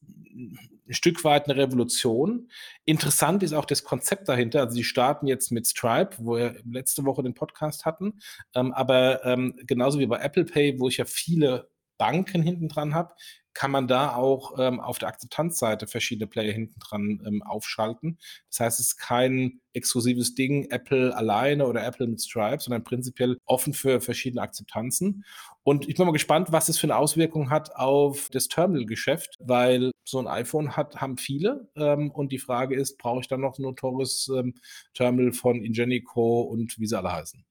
ein 0.87 0.93
Stück 0.93 1.23
weit 1.23 1.49
eine 1.49 1.57
Revolution. 1.57 2.49
Interessant 2.85 3.43
ist 3.43 3.53
auch 3.53 3.65
das 3.65 3.83
Konzept 3.83 4.27
dahinter. 4.27 4.61
Also 4.61 4.75
sie 4.75 4.83
starten 4.83 5.27
jetzt 5.27 5.51
mit 5.51 5.67
Stripe, 5.67 6.17
wo 6.19 6.37
wir 6.37 6.55
letzte 6.69 7.05
Woche 7.05 7.23
den 7.23 7.33
Podcast 7.33 7.85
hatten, 7.85 8.19
ähm, 8.55 8.73
aber 8.73 9.25
ähm, 9.25 9.55
genauso 9.65 9.99
wie 9.99 10.07
bei 10.07 10.19
Apple 10.19 10.45
Pay, 10.45 10.79
wo 10.79 10.87
ich 10.87 10.97
ja 10.97 11.05
viele 11.05 11.69
Banken 12.01 12.41
hinten 12.41 12.67
dran 12.67 12.95
habe, 12.95 13.13
kann 13.53 13.69
man 13.69 13.87
da 13.87 14.15
auch 14.15 14.57
ähm, 14.57 14.79
auf 14.79 14.97
der 14.97 15.09
Akzeptanzseite 15.09 15.85
verschiedene 15.85 16.25
Player 16.25 16.51
hinten 16.51 16.79
dran 16.79 17.21
ähm, 17.27 17.43
aufschalten. 17.43 18.17
Das 18.49 18.59
heißt, 18.59 18.79
es 18.79 18.87
ist 18.87 18.97
kein 18.97 19.61
exklusives 19.73 20.33
Ding, 20.33 20.71
Apple 20.71 21.15
alleine 21.15 21.67
oder 21.67 21.85
Apple 21.85 22.07
mit 22.07 22.19
Stripe, 22.19 22.59
sondern 22.59 22.83
prinzipiell 22.83 23.37
offen 23.45 23.75
für 23.75 24.01
verschiedene 24.01 24.41
Akzeptanzen. 24.41 25.25
Und 25.61 25.87
ich 25.87 25.95
bin 25.95 26.07
mal 26.07 26.11
gespannt, 26.11 26.51
was 26.51 26.65
das 26.65 26.79
für 26.79 26.87
eine 26.87 26.95
Auswirkung 26.95 27.51
hat 27.51 27.75
auf 27.75 28.29
das 28.31 28.47
Terminal-Geschäft, 28.47 29.37
weil 29.39 29.91
so 30.03 30.17
ein 30.17 30.27
iPhone 30.27 30.75
hat, 30.75 30.99
haben 30.99 31.17
viele. 31.17 31.69
Ähm, 31.75 32.09
und 32.09 32.31
die 32.31 32.39
Frage 32.39 32.75
ist, 32.75 32.97
brauche 32.97 33.19
ich 33.19 33.27
dann 33.27 33.41
noch 33.41 33.59
ein 33.59 33.61
notorious 33.61 34.27
ähm, 34.35 34.55
Terminal 34.95 35.33
von 35.33 35.63
Ingenico 35.63 36.41
und 36.41 36.79
wie 36.79 36.87
sie 36.87 36.97
alle 36.97 37.11
heißen? 37.11 37.45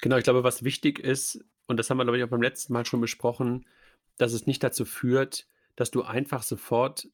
Genau, 0.00 0.16
ich 0.16 0.24
glaube, 0.24 0.42
was 0.42 0.64
wichtig 0.64 0.98
ist, 0.98 1.44
und 1.68 1.76
das 1.76 1.88
haben 1.88 1.98
wir, 1.98 2.04
glaube 2.04 2.18
ich, 2.18 2.24
auch 2.24 2.28
beim 2.28 2.42
letzten 2.42 2.72
Mal 2.72 2.84
schon 2.84 3.00
besprochen, 3.00 3.64
dass 4.18 4.32
es 4.32 4.46
nicht 4.46 4.62
dazu 4.62 4.84
führt, 4.84 5.46
dass 5.76 5.90
du 5.90 6.02
einfach 6.02 6.42
sofort 6.42 7.08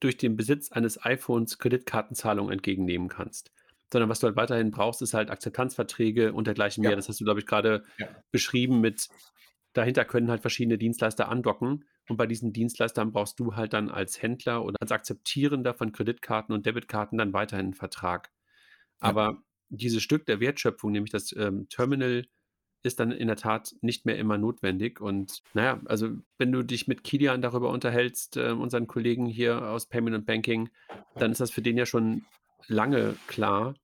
durch 0.00 0.16
den 0.16 0.36
Besitz 0.36 0.72
eines 0.72 1.02
iPhones 1.04 1.58
Kreditkartenzahlungen 1.58 2.52
entgegennehmen 2.52 3.08
kannst. 3.08 3.52
Sondern 3.92 4.10
was 4.10 4.18
du 4.18 4.26
halt 4.26 4.36
weiterhin 4.36 4.70
brauchst, 4.70 5.00
ist 5.00 5.14
halt 5.14 5.30
Akzeptanzverträge 5.30 6.32
und 6.32 6.46
dergleichen 6.46 6.82
ja. 6.82 6.90
mehr. 6.90 6.96
Das 6.96 7.08
hast 7.08 7.20
du, 7.20 7.24
glaube 7.24 7.40
ich, 7.40 7.46
gerade 7.46 7.84
ja. 7.98 8.08
beschrieben 8.32 8.80
mit, 8.80 9.08
dahinter 9.72 10.04
können 10.04 10.30
halt 10.30 10.40
verschiedene 10.40 10.78
Dienstleister 10.78 11.28
andocken 11.28 11.84
Und 12.08 12.16
bei 12.16 12.26
diesen 12.26 12.52
Dienstleistern 12.52 13.12
brauchst 13.12 13.38
du 13.38 13.54
halt 13.54 13.72
dann 13.72 13.90
als 13.90 14.20
Händler 14.20 14.64
oder 14.64 14.76
als 14.80 14.92
Akzeptierender 14.92 15.74
von 15.74 15.92
Kreditkarten 15.92 16.54
und 16.54 16.66
Debitkarten 16.66 17.18
dann 17.18 17.32
weiterhin 17.32 17.66
einen 17.66 17.74
Vertrag. 17.74 18.32
Aber 18.98 19.24
ja. 19.24 19.42
dieses 19.68 20.02
Stück 20.02 20.26
der 20.26 20.40
Wertschöpfung, 20.40 20.92
nämlich 20.92 21.12
das 21.12 21.34
ähm, 21.36 21.68
Terminal, 21.68 22.26
ist 22.86 23.00
dann 23.00 23.12
in 23.12 23.26
der 23.26 23.36
Tat 23.36 23.74
nicht 23.80 24.06
mehr 24.06 24.18
immer 24.18 24.38
notwendig. 24.38 25.00
Und 25.00 25.42
naja, 25.54 25.80
also 25.86 26.10
wenn 26.38 26.52
du 26.52 26.62
dich 26.62 26.86
mit 26.86 27.04
Kilian 27.04 27.42
darüber 27.42 27.70
unterhältst, 27.70 28.36
äh, 28.36 28.50
unseren 28.50 28.86
Kollegen 28.86 29.26
hier 29.26 29.62
aus 29.68 29.86
Payment 29.86 30.16
und 30.16 30.26
Banking, 30.26 30.68
dann 31.16 31.32
ist 31.32 31.40
das 31.40 31.50
für 31.50 31.62
den 31.62 31.76
ja 31.76 31.86
schon 31.86 32.24
lange 32.68 33.16
klar, 33.26 33.74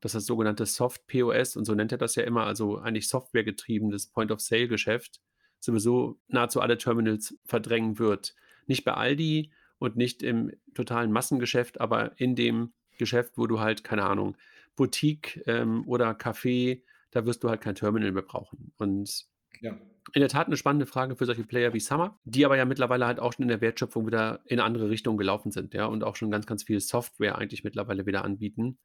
dass 0.00 0.12
das 0.12 0.26
sogenannte 0.26 0.66
Soft 0.66 1.06
POS, 1.06 1.56
und 1.56 1.64
so 1.64 1.74
nennt 1.74 1.92
er 1.92 1.98
das 1.98 2.14
ja 2.14 2.22
immer, 2.22 2.44
also 2.44 2.78
eigentlich 2.78 3.08
softwaregetriebenes 3.08 4.08
Point-of-Sale-Geschäft, 4.08 5.20
sowieso 5.58 6.18
nahezu 6.28 6.60
alle 6.60 6.78
Terminals 6.78 7.38
verdrängen 7.44 7.98
wird. 7.98 8.34
Nicht 8.66 8.84
bei 8.84 8.94
Aldi 8.94 9.52
und 9.78 9.96
nicht 9.96 10.22
im 10.22 10.52
totalen 10.74 11.12
Massengeschäft, 11.12 11.80
aber 11.80 12.18
in 12.18 12.34
dem 12.34 12.72
Geschäft, 12.98 13.36
wo 13.36 13.46
du 13.46 13.60
halt, 13.60 13.84
keine 13.84 14.04
Ahnung, 14.04 14.36
Boutique 14.76 15.42
ähm, 15.46 15.86
oder 15.86 16.12
Café, 16.12 16.82
da 17.10 17.26
wirst 17.26 17.42
du 17.44 17.48
halt 17.48 17.60
kein 17.60 17.74
Terminal 17.74 18.12
mehr 18.12 18.22
brauchen. 18.22 18.72
Und 18.78 19.26
ja. 19.60 19.72
in 20.12 20.20
der 20.20 20.28
Tat 20.28 20.46
eine 20.46 20.56
spannende 20.56 20.86
Frage 20.86 21.16
für 21.16 21.26
solche 21.26 21.44
Player 21.44 21.72
wie 21.72 21.80
Summer, 21.80 22.18
die 22.24 22.44
aber 22.44 22.56
ja 22.56 22.64
mittlerweile 22.64 23.06
halt 23.06 23.20
auch 23.20 23.32
schon 23.32 23.44
in 23.44 23.48
der 23.48 23.60
Wertschöpfung 23.60 24.06
wieder 24.06 24.40
in 24.44 24.60
andere 24.60 24.90
Richtungen 24.90 25.18
gelaufen 25.18 25.50
sind, 25.50 25.74
ja, 25.74 25.86
und 25.86 26.04
auch 26.04 26.16
schon 26.16 26.30
ganz, 26.30 26.46
ganz 26.46 26.62
viel 26.62 26.80
Software 26.80 27.38
eigentlich 27.38 27.64
mittlerweile 27.64 28.06
wieder 28.06 28.24
anbieten 28.24 28.78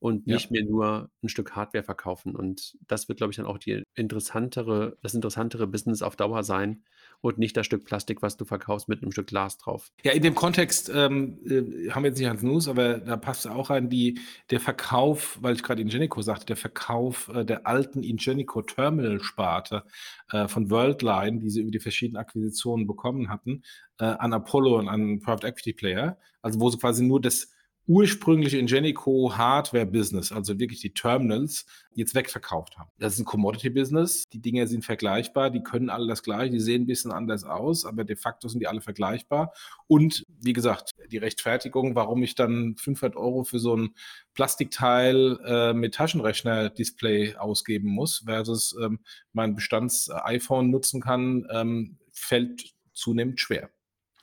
und 0.00 0.26
nicht 0.26 0.46
ja. 0.46 0.52
mehr 0.52 0.64
nur 0.64 1.10
ein 1.22 1.28
Stück 1.28 1.52
Hardware 1.52 1.84
verkaufen. 1.84 2.34
Und 2.34 2.78
das 2.88 3.08
wird, 3.08 3.18
glaube 3.18 3.32
ich, 3.32 3.36
dann 3.36 3.46
auch 3.46 3.58
die 3.58 3.82
interessantere, 3.94 4.96
das 5.02 5.12
interessantere 5.12 5.66
Business 5.66 6.00
auf 6.00 6.16
Dauer 6.16 6.42
sein 6.42 6.82
und 7.20 7.38
nicht 7.38 7.54
das 7.54 7.66
Stück 7.66 7.84
Plastik, 7.84 8.22
was 8.22 8.38
du 8.38 8.46
verkaufst 8.46 8.88
mit 8.88 9.02
einem 9.02 9.12
Stück 9.12 9.26
Glas 9.26 9.58
drauf. 9.58 9.92
Ja, 10.02 10.12
in 10.12 10.22
dem 10.22 10.34
Kontext 10.34 10.90
ähm, 10.92 11.38
äh, 11.44 11.90
haben 11.90 12.02
wir 12.02 12.10
jetzt 12.10 12.18
nicht 12.18 12.30
als 12.30 12.42
News, 12.42 12.66
aber 12.66 12.98
da 12.98 13.18
passt 13.18 13.46
auch 13.46 13.68
rein 13.68 13.90
die, 13.90 14.18
der 14.48 14.60
Verkauf, 14.60 15.38
weil 15.42 15.54
ich 15.54 15.62
gerade 15.62 15.82
Ingenico 15.82 16.22
sagte, 16.22 16.46
der 16.46 16.56
Verkauf 16.56 17.28
äh, 17.34 17.44
der 17.44 17.66
alten 17.66 18.02
Ingenico 18.02 18.62
Terminal 18.62 19.20
Sparte 19.20 19.84
äh, 20.30 20.48
von 20.48 20.70
Worldline, 20.70 21.40
die 21.40 21.50
sie 21.50 21.60
über 21.60 21.70
die 21.70 21.78
verschiedenen 21.78 22.16
Akquisitionen 22.16 22.86
bekommen 22.86 23.28
hatten, 23.28 23.62
äh, 23.98 24.04
an 24.04 24.32
Apollo 24.32 24.78
und 24.78 24.88
an 24.88 25.20
Private 25.20 25.46
Equity 25.46 25.74
Player. 25.74 26.18
Also 26.40 26.58
wo 26.58 26.70
sie 26.70 26.78
quasi 26.78 27.04
nur 27.04 27.20
das 27.20 27.50
ursprüngliche 27.90 28.56
Ingenico 28.56 29.36
Hardware-Business, 29.36 30.30
also 30.30 30.60
wirklich 30.60 30.78
die 30.78 30.94
Terminals, 30.94 31.66
jetzt 31.92 32.14
wegverkauft 32.14 32.78
haben. 32.78 32.88
Das 33.00 33.14
ist 33.14 33.18
ein 33.18 33.24
Commodity-Business. 33.24 34.28
Die 34.28 34.40
Dinge 34.40 34.68
sind 34.68 34.84
vergleichbar, 34.84 35.50
die 35.50 35.64
können 35.64 35.90
alle 35.90 36.06
das 36.06 36.22
gleiche, 36.22 36.52
die 36.52 36.60
sehen 36.60 36.82
ein 36.82 36.86
bisschen 36.86 37.10
anders 37.10 37.42
aus, 37.42 37.84
aber 37.84 38.04
de 38.04 38.14
facto 38.14 38.46
sind 38.46 38.60
die 38.60 38.68
alle 38.68 38.80
vergleichbar. 38.80 39.52
Und 39.88 40.24
wie 40.40 40.52
gesagt, 40.52 40.92
die 41.10 41.18
Rechtfertigung, 41.18 41.96
warum 41.96 42.22
ich 42.22 42.36
dann 42.36 42.76
500 42.76 43.16
Euro 43.16 43.42
für 43.42 43.58
so 43.58 43.76
ein 43.76 43.96
Plastikteil 44.34 45.40
äh, 45.44 45.72
mit 45.72 45.94
Taschenrechner-Display 45.96 47.38
ausgeben 47.38 47.88
muss, 47.88 48.22
versus 48.24 48.72
ähm, 48.80 49.00
mein 49.32 49.56
Bestands-iPhone 49.56 50.70
nutzen 50.70 51.00
kann, 51.00 51.44
ähm, 51.50 51.98
fällt 52.12 52.72
zunehmend 52.92 53.40
schwer. 53.40 53.68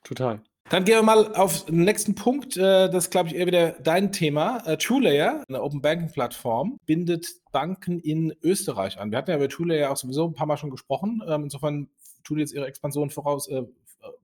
Total. 0.06 0.42
Dann 0.70 0.84
gehen 0.84 0.96
wir 0.96 1.04
mal 1.04 1.34
auf 1.34 1.66
den 1.66 1.86
nächsten 1.86 2.14
Punkt. 2.14 2.58
Äh, 2.58 2.90
das 2.90 3.06
ist, 3.06 3.10
glaube 3.12 3.30
ich, 3.30 3.36
eher 3.36 3.48
wieder 3.48 3.72
dein 3.72 4.12
Thema. 4.12 4.58
Äh, 4.66 4.78
TrueLayer, 4.78 5.44
eine 5.48 5.64
Open 5.64 5.82
Banking 5.82 6.12
Plattform, 6.12 6.78
bindet 6.86 7.26
Banken 7.54 8.02
in 8.02 8.36
Österreich 8.44 9.00
an. 9.00 9.12
Wir 9.12 9.18
hatten 9.18 9.30
ja 9.30 9.38
über 9.38 9.48
TrueLayer 9.48 9.90
auch 9.90 9.96
sowieso 9.96 10.28
ein 10.28 10.34
paar 10.34 10.46
Mal 10.46 10.58
schon 10.58 10.70
gesprochen. 10.70 11.24
Ähm, 11.26 11.44
insofern 11.44 11.88
tun 12.26 12.40
jetzt 12.40 12.54
ihre 12.54 12.68
Expansion 12.68 13.10
voraus 13.10 13.48
äh, 13.48 13.64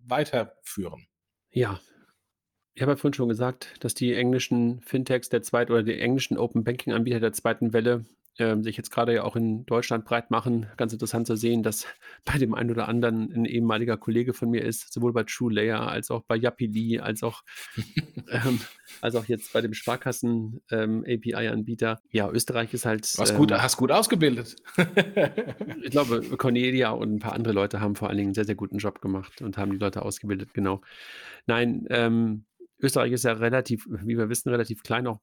weiterführen. 0.06 1.08
Ja. 1.52 1.80
Ich 2.76 2.82
habe 2.82 2.92
ja 2.92 2.96
vorhin 2.98 3.14
schon 3.14 3.30
gesagt, 3.30 3.76
dass 3.80 3.94
die 3.94 4.14
englischen 4.14 4.82
Fintechs 4.82 5.30
der 5.30 5.44
zweiten 5.44 5.72
oder 5.72 5.84
die 5.84 6.00
englischen 6.00 6.38
Open 6.38 6.66
Banking 6.66 6.92
Anbieter 6.92 7.22
der 7.22 7.32
zweiten 7.32 7.72
Welle 7.72 8.04
ähm, 8.40 8.64
sich 8.64 8.78
jetzt 8.78 8.90
gerade 8.90 9.14
ja 9.14 9.24
auch 9.24 9.36
in 9.36 9.66
Deutschland 9.66 10.06
breit 10.06 10.32
machen. 10.32 10.68
Ganz 10.78 10.92
interessant 10.94 11.28
zu 11.28 11.36
sehen, 11.36 11.64
dass 11.64 11.86
bei 12.26 12.38
dem 12.38 12.54
einen 12.54 12.72
oder 12.72 12.88
anderen 12.88 13.32
ein 13.32 13.46
ehemaliger 13.46 13.98
Kollege 13.98 14.34
von 14.34 14.50
mir 14.50 14.64
ist, 14.64 14.92
sowohl 14.92 15.14
bei 15.14 15.24
TrueLayer 15.24 15.88
als 15.88 16.10
auch 16.10 16.24
bei 16.24 16.36
Yapili, 16.36 17.00
als 17.00 17.24
auch, 17.24 17.44
ähm, 18.30 18.60
als 19.02 19.16
auch 19.16 19.26
jetzt 19.26 19.54
bei 19.54 19.62
dem 19.62 19.74
Sparkassen 19.74 20.62
ähm, 20.72 21.06
API-Anbieter. 21.08 22.02
Ja, 22.12 22.30
Österreich 22.30 22.74
ist 22.74 22.86
halt. 22.86 23.12
Was 23.18 23.36
gut, 23.36 23.52
ähm, 23.52 23.62
hast 23.62 23.78
gut 23.78 23.92
ausgebildet. 23.92 24.56
ich 25.84 25.92
glaube, 25.92 26.22
Cornelia 26.38 26.92
und 26.92 27.16
ein 27.16 27.20
paar 27.20 27.34
andere 27.34 27.54
Leute 27.54 27.82
haben 27.82 27.96
vor 27.96 28.10
allen 28.10 28.18
Dingen 28.18 28.30
einen 28.30 28.36
sehr, 28.36 28.46
sehr 28.46 28.56
guten 28.56 28.78
Job 28.78 29.02
gemacht 29.02 29.42
und 29.42 29.58
haben 29.58 29.72
die 29.72 29.78
Leute 29.78 30.02
ausgebildet, 30.02 30.54
genau. 30.54 30.82
Nein, 31.46 31.86
ähm, 31.90 32.46
Österreich 32.80 33.12
ist 33.12 33.24
ja 33.24 33.34
relativ, 33.34 33.88
wie 33.90 34.18
wir 34.18 34.30
wissen, 34.30 34.50
relativ 34.50 34.84
klein, 34.84 35.08
auch 35.08 35.20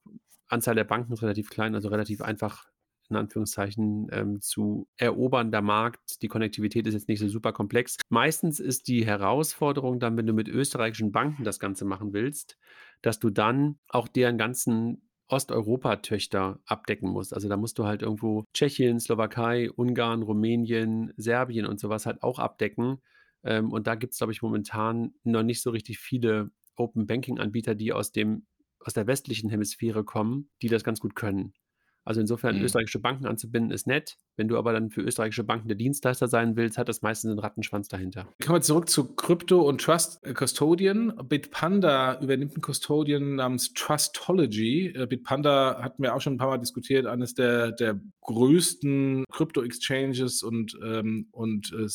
Anzahl 0.47 0.75
der 0.75 0.83
Banken 0.83 1.13
ist 1.13 1.21
relativ 1.21 1.49
klein, 1.49 1.75
also 1.75 1.89
relativ 1.89 2.21
einfach 2.21 2.70
in 3.11 3.17
Anführungszeichen 3.17 4.07
ähm, 4.11 4.41
zu 4.41 4.87
erobernder 4.97 5.61
Markt. 5.61 6.21
Die 6.21 6.27
Konnektivität 6.27 6.87
ist 6.87 6.93
jetzt 6.93 7.07
nicht 7.07 7.19
so 7.19 7.27
super 7.27 7.53
komplex. 7.53 7.97
Meistens 8.09 8.59
ist 8.59 8.87
die 8.87 9.05
Herausforderung 9.05 9.99
dann, 9.99 10.17
wenn 10.17 10.27
du 10.27 10.33
mit 10.33 10.47
österreichischen 10.47 11.11
Banken 11.11 11.43
das 11.43 11.59
Ganze 11.59 11.85
machen 11.85 12.13
willst, 12.13 12.57
dass 13.01 13.19
du 13.19 13.29
dann 13.29 13.77
auch 13.87 14.07
deren 14.07 14.37
ganzen 14.37 15.07
Osteuropa-Töchter 15.27 16.59
abdecken 16.65 17.09
musst. 17.09 17.33
Also 17.33 17.47
da 17.47 17.55
musst 17.55 17.79
du 17.79 17.85
halt 17.85 18.01
irgendwo 18.01 18.43
Tschechien, 18.53 18.99
Slowakei, 18.99 19.71
Ungarn, 19.71 20.23
Rumänien, 20.23 21.13
Serbien 21.15 21.65
und 21.65 21.79
sowas 21.79 22.05
halt 22.05 22.21
auch 22.21 22.39
abdecken. 22.39 23.01
Ähm, 23.43 23.71
und 23.71 23.87
da 23.87 23.95
gibt 23.95 24.13
es, 24.13 24.19
glaube 24.19 24.33
ich, 24.33 24.41
momentan 24.41 25.13
noch 25.23 25.43
nicht 25.43 25.61
so 25.61 25.69
richtig 25.69 25.99
viele 25.99 26.51
Open 26.75 27.05
Banking-Anbieter, 27.07 27.75
die 27.75 27.93
aus 27.93 28.11
dem 28.11 28.45
aus 28.83 28.93
der 28.93 29.07
westlichen 29.07 29.49
Hemisphäre 29.49 30.03
kommen, 30.03 30.49
die 30.61 30.67
das 30.67 30.83
ganz 30.83 30.99
gut 30.99 31.15
können. 31.15 31.53
Also 32.03 32.21
insofern 32.21 32.57
mhm. 32.57 32.63
österreichische 32.63 32.99
Banken 32.99 33.25
anzubinden 33.25 33.71
ist 33.71 33.87
nett. 33.87 34.17
Wenn 34.35 34.47
du 34.47 34.57
aber 34.57 34.73
dann 34.73 34.89
für 34.89 35.01
österreichische 35.01 35.43
Banken 35.43 35.67
der 35.67 35.77
Dienstleister 35.77 36.27
sein 36.27 36.55
willst, 36.55 36.77
hat 36.77 36.89
das 36.89 37.01
meistens 37.01 37.31
einen 37.31 37.39
Rattenschwanz 37.39 37.87
dahinter. 37.89 38.27
Kommen 38.43 38.57
wir 38.57 38.61
zurück 38.61 38.89
zu 38.89 39.15
Krypto 39.15 39.61
und 39.61 39.81
Trust 39.81 40.19
äh, 40.25 40.33
Custodian. 40.33 41.13
Bitpanda 41.27 42.19
übernimmt 42.21 42.53
einen 42.53 42.61
Custodian 42.61 43.35
namens 43.35 43.73
Trustology. 43.73 44.87
Äh, 44.95 45.05
Bitpanda 45.05 45.81
hatten 45.81 46.01
wir 46.01 46.15
auch 46.15 46.21
schon 46.21 46.33
ein 46.33 46.37
paar 46.37 46.49
Mal 46.49 46.57
diskutiert, 46.57 47.05
eines 47.05 47.33
der, 47.33 47.71
der 47.71 47.99
größten 48.21 49.25
Krypto-Exchanges 49.31 50.43
und, 50.43 50.77
ähm, 50.83 51.27
und 51.31 51.71
äh, 51.73 51.87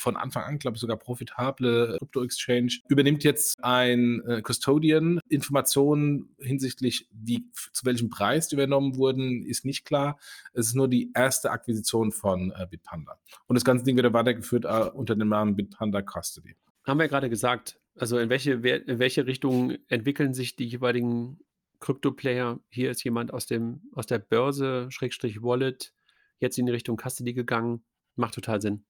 von 0.00 0.16
Anfang 0.16 0.44
an, 0.44 0.58
glaube 0.58 0.76
ich, 0.76 0.80
sogar 0.80 0.96
profitable 0.96 1.96
Krypto-Exchange, 1.98 2.80
übernimmt 2.88 3.24
jetzt 3.24 3.62
ein 3.62 4.22
äh, 4.26 4.42
Custodian. 4.42 5.20
Informationen 5.28 6.34
hinsichtlich, 6.38 7.08
wie, 7.12 7.50
zu 7.72 7.84
welchem 7.84 8.08
Preis 8.08 8.48
die 8.48 8.56
übernommen 8.56 8.96
wurden, 8.96 9.42
ist 9.44 9.64
nicht 9.64 9.84
klar. 9.84 10.18
Es 10.52 10.66
ist 10.66 10.74
nur 10.74 10.88
die 10.88 11.12
erste 11.14 11.50
Akquisition 11.50 12.12
von 12.12 12.52
äh, 12.52 12.66
Bitpanda. 12.68 13.18
Und 13.46 13.54
das 13.54 13.64
ganze 13.64 13.84
Ding 13.84 13.96
wird 13.96 14.12
weitergeführt 14.12 14.64
äh, 14.64 14.90
unter 14.92 15.14
dem 15.14 15.28
Namen 15.28 15.56
Bitpanda 15.56 16.02
Custody. 16.02 16.56
Haben 16.86 16.98
wir 16.98 17.08
gerade 17.08 17.30
gesagt. 17.30 17.78
Also 17.96 18.18
in 18.18 18.30
welche, 18.30 18.52
in 18.52 18.98
welche 18.98 19.26
Richtung 19.26 19.76
entwickeln 19.88 20.32
sich 20.32 20.56
die 20.56 20.66
jeweiligen 20.66 21.38
Krypto-Player? 21.80 22.60
Hier 22.68 22.90
ist 22.90 23.04
jemand 23.04 23.32
aus, 23.32 23.46
dem, 23.46 23.82
aus 23.92 24.06
der 24.06 24.18
Börse, 24.18 24.86
Schrägstrich 24.90 25.42
Wallet, 25.42 25.92
jetzt 26.38 26.58
in 26.58 26.66
die 26.66 26.72
Richtung 26.72 26.96
Custody 26.96 27.34
gegangen. 27.34 27.84
Macht 28.16 28.34
total 28.34 28.60
Sinn. 28.60 28.84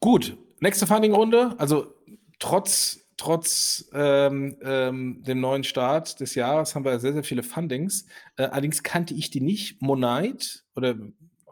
Gut, 0.00 0.36
nächste 0.60 0.86
Funding-Runde. 0.86 1.54
Also 1.58 1.94
trotz 2.38 3.00
trotz 3.16 3.88
ähm, 3.92 4.56
ähm, 4.62 5.22
dem 5.22 5.40
neuen 5.40 5.64
Start 5.64 6.20
des 6.20 6.34
Jahres 6.34 6.74
haben 6.74 6.84
wir 6.84 6.98
sehr, 6.98 7.12
sehr 7.12 7.24
viele 7.24 7.42
Fundings. 7.42 8.06
Äh, 8.36 8.44
allerdings 8.44 8.82
kannte 8.82 9.14
ich 9.14 9.30
die 9.30 9.40
nicht. 9.40 9.80
Monite, 9.80 10.60
oder 10.74 10.96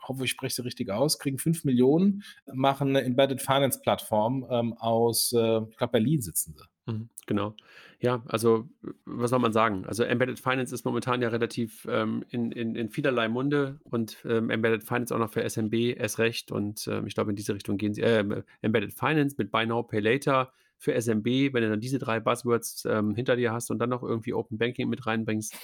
hoffe, 0.09 0.25
ich 0.25 0.31
spreche 0.31 0.57
sie 0.57 0.65
richtig 0.65 0.91
aus, 0.91 1.19
kriegen 1.19 1.39
5 1.39 1.65
Millionen, 1.65 2.25
machen 2.53 2.89
eine 2.89 3.03
Embedded 3.03 3.41
Finance 3.41 3.81
Plattform 3.81 4.47
ähm, 4.51 4.75
aus, 4.75 5.33
äh, 5.33 5.61
ich 5.71 5.77
glaube, 5.77 5.93
Berlin 5.93 6.21
sitzen 6.21 6.55
sie. 6.57 6.65
Mhm, 6.87 7.09
genau. 7.27 7.55
Ja, 8.01 8.23
also 8.27 8.69
was 9.05 9.31
soll 9.31 9.39
man 9.39 9.53
sagen? 9.53 9.85
Also 9.87 10.03
Embedded 10.03 10.41
Finance 10.41 10.75
ist 10.75 10.85
momentan 10.85 11.23
ja 11.23 11.29
relativ 11.29 11.87
ähm, 11.89 12.25
in, 12.31 12.51
in, 12.51 12.75
in 12.75 12.91
vielerlei 12.91 13.29
Munde 13.29 13.79
und 13.85 14.17
ähm, 14.25 14.51
Embedded 14.51 14.83
Finance 14.83 15.15
auch 15.15 15.21
noch 15.21 15.31
für 15.31 15.49
SMB 15.49 15.75
erst 15.97 16.19
recht 16.19 16.51
und 16.51 16.89
ähm, 16.89 17.07
ich 17.07 17.15
glaube, 17.15 17.31
in 17.31 17.37
diese 17.37 17.55
Richtung 17.55 17.77
gehen 17.77 17.95
sie. 17.95 18.03
Äh, 18.03 18.43
Embedded 18.63 18.93
Finance 18.93 19.37
mit 19.39 19.53
Buy 19.53 19.67
Now, 19.67 19.85
Pay 19.85 20.01
Later 20.01 20.53
für 20.77 21.01
SMB, 21.01 21.27
wenn 21.53 21.63
du 21.63 21.71
dann 21.71 21.81
diese 21.81 22.01
drei 22.01 22.19
Buzzwords 22.19 22.85
ähm, 22.87 23.15
hinter 23.15 23.37
dir 23.37 23.53
hast 23.53 23.71
und 23.71 23.79
dann 23.79 23.91
noch 23.91 24.03
irgendwie 24.03 24.35
Open 24.35 24.59
Banking 24.59 24.89
mit 24.89 25.07
reinbringst, 25.07 25.55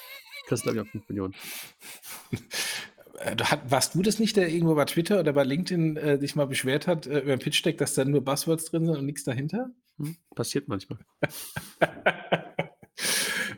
kriegst 0.46 0.64
du, 0.64 0.70
glaube 0.70 0.78
ich, 0.78 0.88
auch 0.88 0.92
5 0.92 1.08
Millionen. 1.08 1.34
Äh, 3.18 3.34
warst 3.68 3.96
du 3.96 4.02
das 4.02 4.20
nicht, 4.20 4.36
der 4.36 4.48
irgendwo 4.48 4.76
bei 4.76 4.84
Twitter 4.84 5.18
oder 5.18 5.32
bei 5.32 5.42
LinkedIn 5.42 5.96
äh, 5.96 6.18
dich 6.20 6.36
mal 6.36 6.46
beschwert 6.46 6.86
hat 6.86 7.08
äh, 7.08 7.18
über 7.18 7.32
ein 7.32 7.40
Pitch 7.40 7.64
Deck, 7.64 7.78
dass 7.78 7.94
da 7.94 8.04
nur 8.04 8.24
Buzzwords 8.24 8.66
drin 8.66 8.86
sind 8.86 8.96
und 8.96 9.06
nichts 9.06 9.24
dahinter? 9.24 9.72
Hm, 9.98 10.16
passiert 10.34 10.68
manchmal. 10.68 10.98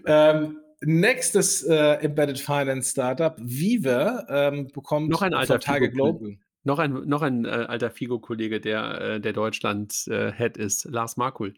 ähm, 0.06 0.58
nächstes 0.80 1.62
äh, 1.62 1.94
Embedded 2.02 2.38
Finance 2.38 2.90
Startup, 2.90 3.36
Viva, 3.38 4.26
ähm, 4.28 4.68
bekommt 4.68 5.10
noch 5.10 5.22
ein 5.22 5.34
alter 5.34 5.60
Tage 5.60 5.90
Global. 5.90 6.38
Noch 6.62 6.78
ein, 6.78 6.92
noch 7.08 7.22
ein 7.22 7.46
äh, 7.46 7.48
alter 7.48 7.90
Figo-Kollege, 7.90 8.60
der, 8.60 9.00
äh, 9.00 9.20
der 9.20 9.32
Deutschland-Head 9.32 10.58
äh, 10.58 10.62
ist, 10.62 10.84
Lars 10.84 11.16
Markul. 11.16 11.54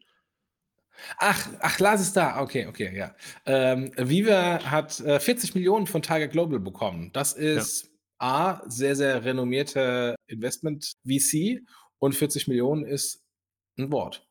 Ach, 1.19 1.49
ach, 1.61 1.79
Lars 1.81 2.01
ist 2.01 2.17
da. 2.17 2.41
Okay, 2.41 2.67
okay, 2.67 2.97
ja. 2.97 3.15
Ähm, 3.45 3.93
Viva 3.97 4.63
hat 4.65 5.01
äh, 5.01 5.19
40 5.19 5.55
Millionen 5.55 5.87
von 5.87 6.03
Tiger 6.03 6.29
Global 6.29 6.61
bekommen. 6.61 7.11
Das 7.13 7.33
ist 7.33 7.85
ja. 7.85 7.89
A, 8.19 8.63
sehr, 8.69 8.95
sehr 8.95 9.25
renommierte 9.25 10.15
Investment-VC 10.29 11.63
und 11.99 12.15
40 12.15 12.47
Millionen 12.47 12.85
ist 12.85 13.25
ein 13.79 13.91
Wort. 13.91 14.29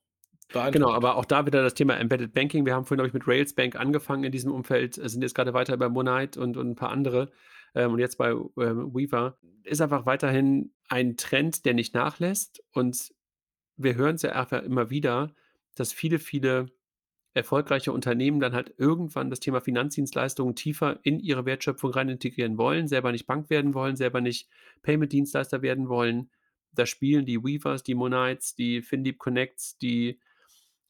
Genau, 0.72 0.92
aber 0.92 1.16
auch 1.16 1.26
da 1.26 1.46
wieder 1.46 1.64
das 1.64 1.74
Thema 1.74 1.98
Embedded 1.98 2.34
Banking. 2.34 2.66
Wir 2.66 2.76
haben 2.76 2.86
vorhin, 2.86 2.98
glaube 2.98 3.08
ich, 3.08 3.14
mit 3.14 3.28
Railsbank 3.28 3.76
angefangen 3.76 4.24
in 4.24 4.32
diesem 4.32 4.52
Umfeld, 4.52 4.96
sind 4.96 5.22
jetzt 5.22 5.36
gerade 5.36 5.54
weiter 5.54 5.78
bei 5.78 5.90
Monite 5.90 6.40
und, 6.40 6.58
und 6.58 6.72
ein 6.72 6.76
paar 6.76 6.90
andere 6.90 7.32
ähm, 7.76 7.94
und 7.94 8.00
jetzt 8.00 8.18
bei 8.18 8.32
ähm, 8.32 8.94
Weaver. 8.94 9.38
Ist 9.64 9.82
einfach 9.82 10.06
weiterhin 10.06 10.74
ein 10.90 11.18
Trend, 11.18 11.66
der 11.66 11.74
nicht 11.74 11.94
nachlässt 11.94 12.64
und 12.72 13.14
wir 13.78 13.96
hören 13.96 14.16
es 14.16 14.24
ja 14.24 14.32
einfach 14.32 14.64
immer 14.64 14.90
wieder, 14.90 15.34
dass 15.76 15.94
viele, 15.94 16.20
viele 16.20 16.68
erfolgreiche 17.34 17.94
Unternehmen 17.94 18.40
dann 18.40 18.54
halt 18.54 18.74
irgendwann 18.78 19.30
das 19.30 19.40
Thema 19.40 19.62
Finanzdienstleistungen 19.62 20.56
tiefer 20.56 21.00
in 21.04 21.20
ihre 21.20 21.46
Wertschöpfung 21.46 21.92
rein 21.92 22.10
integrieren 22.10 22.58
wollen, 22.58 22.88
selber 22.88 23.12
nicht 23.12 23.26
Bank 23.26 23.50
werden 23.50 23.74
wollen, 23.74 23.96
selber 23.96 24.20
nicht 24.20 24.50
Payment-Dienstleister 24.84 25.62
werden 25.62 25.88
wollen. 25.88 26.30
Da 26.74 26.86
spielen 26.86 27.26
die 27.26 27.42
Weavers, 27.42 27.84
die 27.84 27.96
Monites, 27.96 28.56
die 28.56 28.82
FinDeep 28.82 29.18
Connects, 29.18 29.78
die 29.78 30.20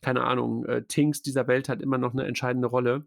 keine 0.02 0.24
Ahnung, 0.24 0.66
äh, 0.66 0.84
Tinks 0.84 1.22
dieser 1.22 1.48
Welt 1.48 1.70
hat 1.70 1.82
immer 1.82 1.98
noch 1.98 2.14
eine 2.14 2.26
entscheidende 2.26 2.68
Rolle. 2.68 3.06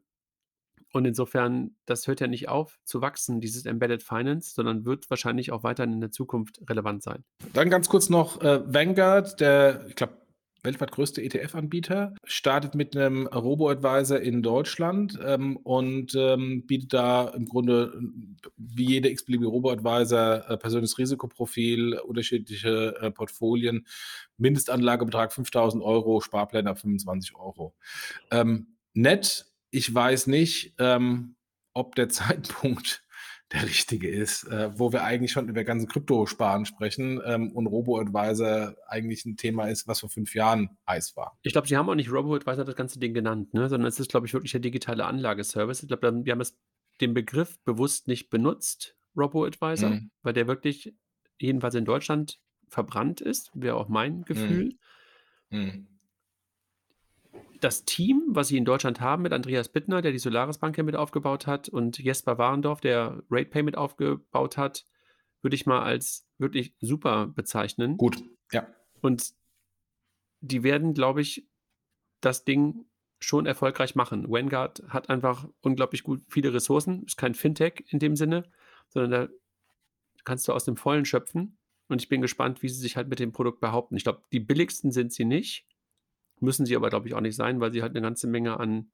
Und 0.92 1.06
insofern, 1.06 1.74
das 1.86 2.06
hört 2.06 2.20
ja 2.20 2.28
nicht 2.28 2.48
auf 2.48 2.78
zu 2.84 3.00
wachsen, 3.00 3.40
dieses 3.40 3.66
Embedded 3.66 4.04
Finance, 4.04 4.54
sondern 4.54 4.84
wird 4.84 5.10
wahrscheinlich 5.10 5.50
auch 5.50 5.64
weiterhin 5.64 5.94
in 5.94 6.00
der 6.00 6.12
Zukunft 6.12 6.60
relevant 6.70 7.02
sein. 7.02 7.24
Dann 7.52 7.68
ganz 7.68 7.88
kurz 7.88 8.10
noch 8.10 8.40
äh, 8.42 8.62
Vanguard, 8.72 9.40
der, 9.40 9.86
ich 9.88 9.96
glaube, 9.96 10.23
weltweit 10.64 10.90
größte 10.90 11.22
ETF-Anbieter, 11.22 12.14
startet 12.24 12.74
mit 12.74 12.96
einem 12.96 13.26
Robo-Advisor 13.26 14.18
in 14.20 14.42
Deutschland 14.42 15.18
ähm, 15.24 15.56
und 15.58 16.14
ähm, 16.16 16.66
bietet 16.66 16.94
da 16.94 17.28
im 17.28 17.46
Grunde 17.46 17.92
wie 18.56 18.86
jeder 18.86 19.10
x-beliebige 19.10 19.50
Robo-Advisor 19.50 20.50
äh, 20.50 20.56
persönliches 20.56 20.98
Risikoprofil, 20.98 21.98
unterschiedliche 21.98 22.96
äh, 23.00 23.10
Portfolien, 23.10 23.86
Mindestanlagebetrag 24.38 25.32
5000 25.32 25.82
Euro, 25.82 26.20
Sparpläne 26.20 26.70
ab 26.70 26.80
25 26.80 27.36
Euro. 27.36 27.74
Ähm, 28.30 28.78
nett, 28.94 29.46
ich 29.70 29.94
weiß 29.94 30.26
nicht, 30.28 30.74
ähm, 30.78 31.36
ob 31.74 31.94
der 31.94 32.08
Zeitpunkt 32.08 33.03
der 33.54 33.64
richtige 33.64 34.10
ist, 34.10 34.44
äh, 34.44 34.70
wo 34.78 34.92
wir 34.92 35.04
eigentlich 35.04 35.30
schon 35.30 35.48
über 35.48 35.62
ganzen 35.64 35.86
Kryptosparen 35.86 36.66
sprechen 36.66 37.20
ähm, 37.24 37.52
und 37.52 37.66
Robo-Advisor 37.66 38.74
eigentlich 38.88 39.24
ein 39.24 39.36
Thema 39.36 39.68
ist, 39.68 39.86
was 39.86 40.00
vor 40.00 40.10
fünf 40.10 40.34
Jahren 40.34 40.76
heiß 40.88 41.16
war. 41.16 41.38
Ich 41.42 41.52
glaube, 41.52 41.68
Sie 41.68 41.76
haben 41.76 41.88
auch 41.88 41.94
nicht 41.94 42.10
Robo-Advisor 42.10 42.64
das 42.64 42.74
ganze 42.74 42.98
Ding 42.98 43.14
genannt, 43.14 43.54
ne? 43.54 43.68
sondern 43.68 43.86
es 43.86 44.00
ist, 44.00 44.10
glaube 44.10 44.26
ich, 44.26 44.32
wirklich 44.34 44.52
der 44.52 44.60
digitale 44.60 45.04
Anlageservice. 45.04 45.82
Ich 45.82 45.88
glaube, 45.88 46.24
wir 46.24 46.32
haben 46.32 46.40
es, 46.40 46.58
den 47.00 47.14
Begriff 47.14 47.58
bewusst 47.64 48.08
nicht 48.08 48.28
benutzt, 48.28 48.96
Robo-Advisor, 49.16 49.90
mhm. 49.90 50.10
weil 50.22 50.32
der 50.32 50.48
wirklich, 50.48 50.92
jedenfalls 51.38 51.76
in 51.76 51.84
Deutschland, 51.84 52.40
verbrannt 52.68 53.20
ist, 53.20 53.50
wäre 53.54 53.76
auch 53.76 53.88
mein 53.88 54.18
mhm. 54.18 54.24
Gefühl. 54.24 54.78
Mhm. 55.50 55.60
Mhm 55.60 55.93
das 57.64 57.86
Team, 57.86 58.22
was 58.28 58.48
sie 58.48 58.58
in 58.58 58.66
Deutschland 58.66 59.00
haben, 59.00 59.22
mit 59.22 59.32
Andreas 59.32 59.70
Bittner, 59.70 60.02
der 60.02 60.12
die 60.12 60.18
Solaris 60.18 60.58
Bank 60.58 60.76
ja 60.76 60.84
mit 60.84 60.96
aufgebaut 60.96 61.46
hat, 61.46 61.68
und 61.68 61.98
Jesper 61.98 62.36
Warendorf, 62.36 62.80
der 62.82 63.22
RatePay 63.30 63.62
mit 63.62 63.78
aufgebaut 63.78 64.58
hat, 64.58 64.84
würde 65.40 65.56
ich 65.56 65.64
mal 65.64 65.82
als 65.82 66.28
wirklich 66.36 66.74
super 66.80 67.26
bezeichnen. 67.26 67.96
Gut, 67.96 68.22
ja. 68.52 68.66
Und 69.00 69.32
die 70.40 70.62
werden, 70.62 70.92
glaube 70.92 71.22
ich, 71.22 71.48
das 72.20 72.44
Ding 72.44 72.84
schon 73.18 73.46
erfolgreich 73.46 73.94
machen. 73.94 74.30
Vanguard 74.30 74.82
hat 74.88 75.08
einfach 75.08 75.48
unglaublich 75.62 76.02
gut 76.02 76.20
viele 76.28 76.52
Ressourcen, 76.52 77.04
ist 77.04 77.16
kein 77.16 77.34
Fintech 77.34 77.84
in 77.88 77.98
dem 77.98 78.14
Sinne, 78.14 78.44
sondern 78.88 79.10
da 79.10 79.28
kannst 80.24 80.46
du 80.46 80.52
aus 80.52 80.66
dem 80.66 80.76
Vollen 80.76 81.06
schöpfen. 81.06 81.56
Und 81.88 82.02
ich 82.02 82.10
bin 82.10 82.20
gespannt, 82.20 82.62
wie 82.62 82.68
sie 82.68 82.80
sich 82.80 82.96
halt 82.96 83.08
mit 83.08 83.20
dem 83.20 83.32
Produkt 83.32 83.60
behaupten. 83.60 83.96
Ich 83.96 84.04
glaube, 84.04 84.22
die 84.32 84.40
billigsten 84.40 84.90
sind 84.90 85.12
sie 85.12 85.24
nicht. 85.24 85.66
Müssen 86.40 86.66
sie 86.66 86.76
aber, 86.76 86.90
glaube 86.90 87.08
ich, 87.08 87.14
auch 87.14 87.20
nicht 87.20 87.36
sein, 87.36 87.60
weil 87.60 87.72
sie 87.72 87.82
halt 87.82 87.92
eine 87.92 88.02
ganze 88.02 88.26
Menge 88.26 88.58
an 88.58 88.90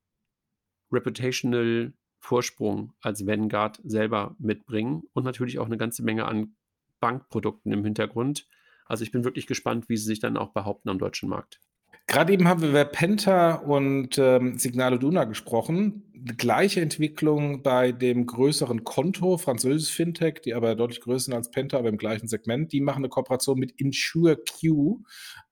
reputational 0.91 1.93
Vorsprung 2.19 2.93
als 3.01 3.25
Vanguard 3.25 3.81
selber 3.83 4.35
mitbringen 4.37 5.03
und 5.13 5.23
natürlich 5.23 5.59
auch 5.59 5.65
eine 5.65 5.77
ganze 5.77 6.03
Menge 6.03 6.25
an 6.25 6.55
Bankprodukten 6.99 7.71
im 7.71 7.83
Hintergrund. 7.83 8.47
Also 8.85 9.03
ich 9.03 9.11
bin 9.11 9.23
wirklich 9.23 9.47
gespannt, 9.47 9.89
wie 9.89 9.97
sie 9.97 10.05
sich 10.05 10.19
dann 10.19 10.37
auch 10.37 10.53
behaupten 10.53 10.89
am 10.89 10.99
deutschen 10.99 11.29
Markt. 11.29 11.59
Gerade 12.11 12.33
eben 12.33 12.49
haben 12.49 12.61
wir 12.61 12.67
über 12.67 12.83
Penta 12.83 13.53
und 13.53 14.17
ähm, 14.17 14.57
Signale 14.57 14.99
Duna 14.99 15.23
gesprochen. 15.23 16.03
Die 16.13 16.35
gleiche 16.35 16.81
Entwicklung 16.81 17.63
bei 17.63 17.93
dem 17.93 18.25
größeren 18.25 18.83
Konto, 18.83 19.37
französisches 19.37 19.95
Fintech, 19.95 20.41
die 20.43 20.53
aber 20.53 20.75
deutlich 20.75 20.99
größer 20.99 21.27
sind 21.27 21.35
als 21.35 21.51
Penta, 21.51 21.77
aber 21.77 21.87
im 21.87 21.97
gleichen 21.97 22.27
Segment. 22.27 22.73
Die 22.73 22.81
machen 22.81 22.97
eine 22.97 23.07
Kooperation 23.07 23.57
mit 23.57 23.79
InsureQ, 23.79 24.99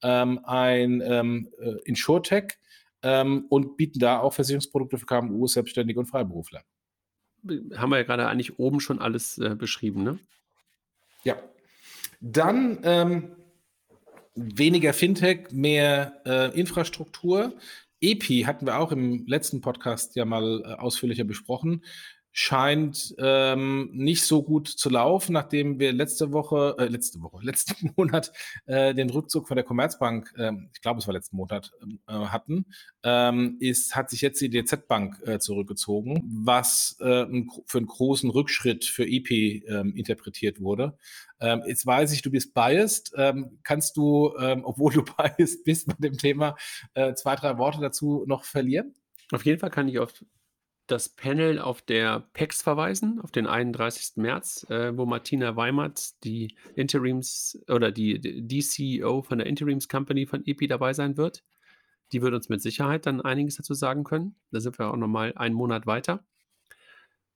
ähm, 0.04 0.42
ein 0.44 1.02
ähm, 1.02 1.50
äh, 1.62 1.76
InsurTech, 1.86 2.58
ähm, 3.04 3.46
und 3.48 3.78
bieten 3.78 4.00
da 4.00 4.20
auch 4.20 4.34
Versicherungsprodukte 4.34 4.98
für 4.98 5.06
KMU, 5.06 5.48
Selbstständige 5.48 6.02
und 6.02 6.08
Freiberufler. 6.08 6.64
Haben 7.78 7.90
wir 7.90 8.00
ja 8.00 8.04
gerade 8.04 8.28
eigentlich 8.28 8.60
oben 8.60 8.82
schon 8.82 9.00
alles 9.00 9.38
äh, 9.38 9.56
beschrieben, 9.56 10.04
ne? 10.04 10.20
Ja. 11.24 11.38
Dann 12.20 12.80
ähm, 12.84 13.32
weniger 14.58 14.94
Fintech, 14.94 15.52
mehr 15.52 16.22
äh, 16.26 16.58
Infrastruktur. 16.60 17.54
EPI 18.02 18.44
hatten 18.44 18.66
wir 18.66 18.80
auch 18.80 18.92
im 18.92 19.26
letzten 19.28 19.62
Podcast 19.62 20.16
ja 20.16 20.26
mal 20.26 20.62
äh, 20.64 20.74
ausführlicher 20.74 21.26
besprochen 21.26 21.84
scheint 22.32 23.16
ähm, 23.18 23.90
nicht 23.94 24.26
so 24.26 24.44
gut 24.44 24.68
zu 24.68 24.90
laufen, 24.90 25.34
nachdem 25.34 25.80
wir 25.80 25.92
letzte 25.94 26.32
Woche, 26.32 26.76
äh, 26.78 26.86
letzte 26.86 27.22
Woche, 27.22 27.40
letzten 27.44 27.92
Monat 27.96 28.32
äh, 28.66 28.94
den 28.94 29.10
Rückzug 29.10 29.48
von 29.48 29.56
der 29.56 29.64
Commerzbank, 29.64 30.34
äh, 30.38 30.52
ich 30.74 30.82
glaube 30.82 31.00
es 31.00 31.08
war 31.08 31.14
letzten 31.14 31.38
Monat, 31.38 31.72
äh, 32.08 32.14
hatten, 32.14 32.66
ähm, 33.04 33.58
ist, 33.60 33.96
hat 33.96 34.10
sich 34.10 34.22
jetzt 34.22 34.42
die 34.42 34.50
DZ 34.50 34.88
Bank 34.88 35.22
äh, 35.26 35.40
zurückgezogen, 35.40 36.22
was 36.44 36.98
äh, 37.00 37.26
für 37.66 37.78
einen 37.78 37.88
großen 37.88 38.30
Rückschritt 38.30 38.86
für 38.86 39.06
EP 39.08 39.32
ähm, 39.32 39.96
interpretiert 39.96 40.62
wurde. 40.62 40.98
Ähm, 41.40 41.64
jetzt 41.66 41.86
weiß 41.86 42.12
ich, 42.14 42.22
du 42.22 42.32
bist 42.32 42.54
biased. 42.54 43.14
Ähm, 43.16 43.60
kannst 43.64 43.98
du, 43.98 44.34
ähm, 44.40 44.62
obwohl 44.66 44.94
du 44.94 45.04
biased 45.38 45.64
bist 45.64 45.88
bei 45.88 45.96
dem 46.00 46.18
Thema, 46.18 46.56
äh, 46.94 47.14
zwei, 47.14 47.36
drei 47.36 47.58
Worte 47.58 47.80
dazu 47.80 48.24
noch 48.28 48.44
verlieren? 48.44 48.94
Auf 49.32 49.46
jeden 49.46 49.60
Fall 49.60 49.70
kann 49.70 49.88
ich 49.88 50.00
auf 50.00 50.14
das 50.92 51.10
Panel 51.10 51.60
auf 51.60 51.82
der 51.82 52.28
PEX 52.34 52.62
verweisen, 52.62 53.20
auf 53.22 53.32
den 53.32 53.48
31. 53.48 54.18
März, 54.18 54.66
äh, 54.70 54.98
wo 54.98 55.06
Martina 55.06 55.56
Weimert, 55.56 56.24
die 56.24 56.56
Interims 56.76 57.60
oder 57.68 57.92
die, 57.92 58.20
die 58.20 58.62
CEO 58.62 59.22
von 59.22 59.38
der 59.38 59.48
Interims 59.48 59.88
Company 59.88 60.26
von 60.26 60.46
EPI 60.46 60.68
dabei 60.68 60.94
sein 60.94 61.18
wird. 61.18 61.44
Die 62.12 62.22
wird 62.22 62.34
uns 62.34 62.50
mit 62.50 62.62
Sicherheit 62.62 63.06
dann 63.06 63.22
einiges 63.22 63.56
dazu 63.58 63.74
sagen 63.74 64.04
können. 64.04 64.36
Da 64.52 64.60
sind 64.60 64.80
wir 64.80 64.92
auch 64.92 64.98
nochmal 64.98 65.34
einen 65.36 65.56
Monat 65.56 65.86
weiter. 65.86 66.26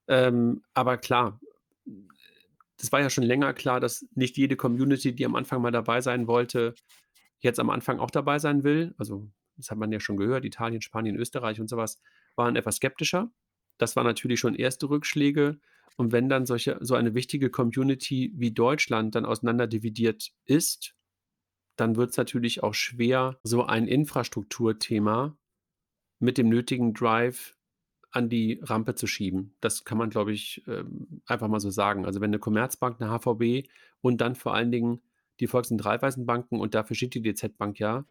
Ähm, 0.08 0.64
aber 0.74 0.98
klar, 0.98 1.40
das 2.78 2.92
war 2.92 3.02
ja 3.02 3.10
schon 3.10 3.24
länger 3.24 3.54
klar, 3.54 3.80
dass 3.80 4.06
nicht 4.16 4.36
jede 4.36 4.56
Community, 4.56 5.14
die 5.14 5.26
am 5.26 5.36
Anfang 5.36 5.62
mal 5.62 5.72
dabei 5.72 6.02
sein 6.02 6.28
wollte, 6.28 6.74
jetzt 7.40 7.60
am 7.60 7.70
Anfang 7.70 8.00
auch 8.00 8.12
dabei 8.12 8.40
sein 8.40 8.64
will. 8.64 8.96
Also, 8.98 9.30
das 9.58 9.70
hat 9.70 9.78
man 9.78 9.92
ja 9.92 10.00
schon 10.00 10.18
gehört, 10.18 10.44
Italien, 10.44 10.82
Spanien, 10.82 11.16
Österreich 11.16 11.62
und 11.62 11.70
sowas 11.70 12.02
waren 12.36 12.56
etwas 12.56 12.78
skeptischer. 12.78 13.32
Das 13.84 13.98
waren 13.98 14.06
natürlich 14.06 14.40
schon 14.40 14.56
erste 14.56 14.90
Rückschläge. 14.90 15.60
Und 15.98 16.14
wenn 16.14 16.30
dann 16.30 16.46
solche, 16.46 16.78
so 16.80 16.96
eine 16.96 17.16
wichtige 17.16 17.50
Community 17.50 18.32
wie 18.34 18.52
Deutschland 18.52 19.14
dann 19.14 19.26
auseinanderdividiert 19.26 20.32
ist, 20.46 20.96
dann 21.76 21.98
wird 21.98 22.12
es 22.12 22.18
natürlich 22.18 22.64
auch 22.64 22.74
schwer, 22.74 23.38
so 23.44 23.66
ein 23.66 23.90
Infrastrukturthema 23.90 25.38
mit 26.20 26.38
dem 26.38 26.48
nötigen 26.48 26.94
Drive 26.94 27.58
an 28.10 28.30
die 28.30 28.62
Rampe 28.64 28.96
zu 28.96 29.06
schieben. 29.06 29.54
Das 29.60 29.84
kann 29.84 29.98
man, 29.98 30.10
glaube 30.10 30.32
ich, 30.32 30.64
ähm, 30.66 31.22
einfach 31.26 31.50
mal 31.50 31.60
so 31.60 31.70
sagen. 31.70 32.06
Also 32.06 32.22
wenn 32.22 32.30
eine 32.30 32.40
Commerzbank, 32.40 33.02
eine 33.02 33.12
HVB 33.12 33.68
und 34.00 34.22
dann 34.22 34.36
vor 34.36 34.54
allen 34.54 34.72
Dingen 34.72 35.02
die 35.42 35.48
Volks- 35.48 35.72
und 35.72 35.84
Raiffeisenbanken 35.84 36.58
und 36.58 36.74
dafür 36.74 36.96
steht 36.96 37.16
die 37.16 37.22
DZ-Bank 37.22 37.80
ja, 37.80 38.06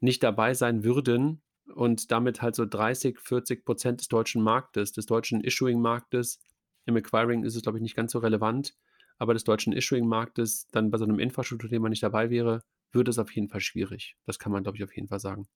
nicht 0.00 0.22
dabei 0.22 0.54
sein 0.54 0.84
würden, 0.84 1.42
und 1.74 2.10
damit 2.10 2.42
halt 2.42 2.54
so 2.54 2.64
30, 2.64 3.18
40 3.20 3.64
Prozent 3.64 4.00
des 4.00 4.08
deutschen 4.08 4.42
Marktes, 4.42 4.92
des 4.92 5.06
deutschen 5.06 5.40
Issuing-Marktes. 5.42 6.40
Im 6.84 6.96
Acquiring 6.96 7.44
ist 7.44 7.56
es, 7.56 7.62
glaube 7.62 7.78
ich, 7.78 7.82
nicht 7.82 7.96
ganz 7.96 8.12
so 8.12 8.18
relevant, 8.18 8.74
aber 9.18 9.34
des 9.34 9.44
deutschen 9.44 9.72
Issuing-Marktes 9.72 10.68
dann 10.68 10.90
bei 10.90 10.98
so 10.98 11.04
einem 11.04 11.18
Infrastrukturthema 11.18 11.88
nicht 11.88 12.02
dabei 12.02 12.30
wäre, 12.30 12.62
würde 12.92 13.10
es 13.10 13.18
auf 13.18 13.32
jeden 13.32 13.48
Fall 13.48 13.60
schwierig. 13.60 14.16
Das 14.24 14.38
kann 14.38 14.52
man, 14.52 14.62
glaube 14.62 14.78
ich, 14.78 14.84
auf 14.84 14.94
jeden 14.94 15.08
Fall 15.08 15.20
sagen. 15.20 15.46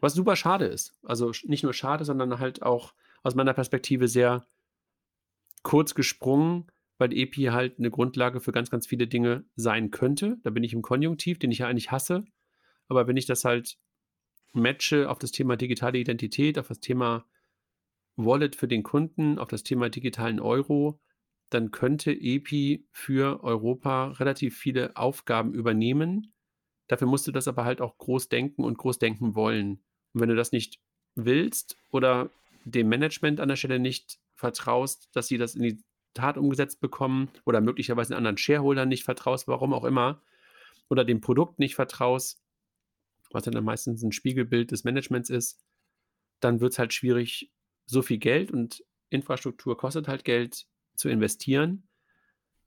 Was 0.00 0.14
super 0.14 0.36
schade 0.36 0.64
ist. 0.66 0.94
Also 1.02 1.32
nicht 1.44 1.62
nur 1.62 1.74
schade, 1.74 2.04
sondern 2.04 2.38
halt 2.38 2.62
auch 2.62 2.94
aus 3.22 3.34
meiner 3.34 3.52
Perspektive 3.52 4.08
sehr 4.08 4.46
kurz 5.62 5.94
gesprungen, 5.94 6.66
weil 6.96 7.12
EPI 7.12 7.46
halt 7.46 7.78
eine 7.78 7.90
Grundlage 7.90 8.40
für 8.40 8.52
ganz, 8.52 8.70
ganz 8.70 8.86
viele 8.86 9.06
Dinge 9.06 9.44
sein 9.56 9.90
könnte. 9.90 10.38
Da 10.42 10.50
bin 10.50 10.64
ich 10.64 10.72
im 10.72 10.82
Konjunktiv, 10.82 11.38
den 11.38 11.50
ich 11.50 11.58
ja 11.58 11.68
eigentlich 11.68 11.90
hasse. 11.90 12.24
Aber 12.88 13.06
wenn 13.06 13.16
ich 13.16 13.26
das 13.26 13.44
halt 13.44 13.78
matche 14.52 15.08
auf 15.10 15.18
das 15.18 15.32
Thema 15.32 15.56
digitale 15.56 15.98
Identität, 15.98 16.58
auf 16.58 16.68
das 16.68 16.80
Thema 16.80 17.24
Wallet 18.16 18.56
für 18.56 18.68
den 18.68 18.82
Kunden, 18.82 19.38
auf 19.38 19.48
das 19.48 19.62
Thema 19.62 19.88
digitalen 19.88 20.40
Euro, 20.40 21.00
dann 21.50 21.70
könnte 21.70 22.12
EPI 22.12 22.86
für 22.92 23.42
Europa 23.42 24.12
relativ 24.12 24.56
viele 24.56 24.96
Aufgaben 24.96 25.52
übernehmen. 25.52 26.32
Dafür 26.86 27.08
musst 27.08 27.26
du 27.26 27.32
das 27.32 27.48
aber 27.48 27.64
halt 27.64 27.80
auch 27.80 27.98
groß 27.98 28.28
denken 28.28 28.64
und 28.64 28.78
groß 28.78 28.98
denken 28.98 29.34
wollen. 29.34 29.82
Und 30.12 30.20
wenn 30.20 30.28
du 30.28 30.36
das 30.36 30.52
nicht 30.52 30.80
willst 31.14 31.76
oder 31.90 32.30
dem 32.64 32.88
Management 32.88 33.40
an 33.40 33.48
der 33.48 33.56
Stelle 33.56 33.78
nicht 33.78 34.18
vertraust, 34.34 35.08
dass 35.14 35.28
sie 35.28 35.38
das 35.38 35.54
in 35.54 35.62
die 35.62 35.82
Tat 36.14 36.36
umgesetzt 36.36 36.80
bekommen 36.80 37.28
oder 37.44 37.60
möglicherweise 37.60 38.16
anderen 38.16 38.36
Shareholdern 38.36 38.88
nicht 38.88 39.04
vertraust, 39.04 39.48
warum 39.48 39.72
auch 39.72 39.84
immer, 39.84 40.22
oder 40.88 41.04
dem 41.04 41.20
Produkt 41.20 41.58
nicht 41.58 41.76
vertraust, 41.76 42.39
was 43.30 43.44
dann 43.44 43.64
meistens 43.64 44.02
ein 44.02 44.12
Spiegelbild 44.12 44.70
des 44.70 44.84
Managements 44.84 45.30
ist, 45.30 45.60
dann 46.40 46.60
wird 46.60 46.72
es 46.72 46.78
halt 46.78 46.92
schwierig, 46.92 47.50
so 47.86 48.02
viel 48.02 48.18
Geld 48.18 48.50
und 48.50 48.84
Infrastruktur 49.10 49.76
kostet 49.76 50.08
halt 50.08 50.24
Geld 50.24 50.66
zu 50.94 51.08
investieren. 51.08 51.88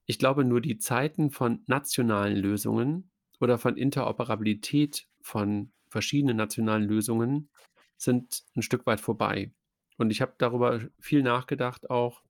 Ich 0.05 0.19
glaube, 0.19 0.43
nur 0.43 0.61
die 0.61 0.77
Zeiten 0.77 1.31
von 1.31 1.63
nationalen 1.67 2.37
Lösungen 2.37 3.11
oder 3.39 3.57
von 3.57 3.77
Interoperabilität 3.77 5.07
von 5.21 5.71
verschiedenen 5.87 6.37
nationalen 6.37 6.83
Lösungen 6.83 7.49
sind 7.97 8.43
ein 8.55 8.61
Stück 8.61 8.85
weit 8.85 8.99
vorbei. 8.99 9.53
Und 9.97 10.09
ich 10.09 10.21
habe 10.21 10.33
darüber 10.37 10.81
viel 10.99 11.23
nachgedacht, 11.23 11.89
auch 11.89 12.23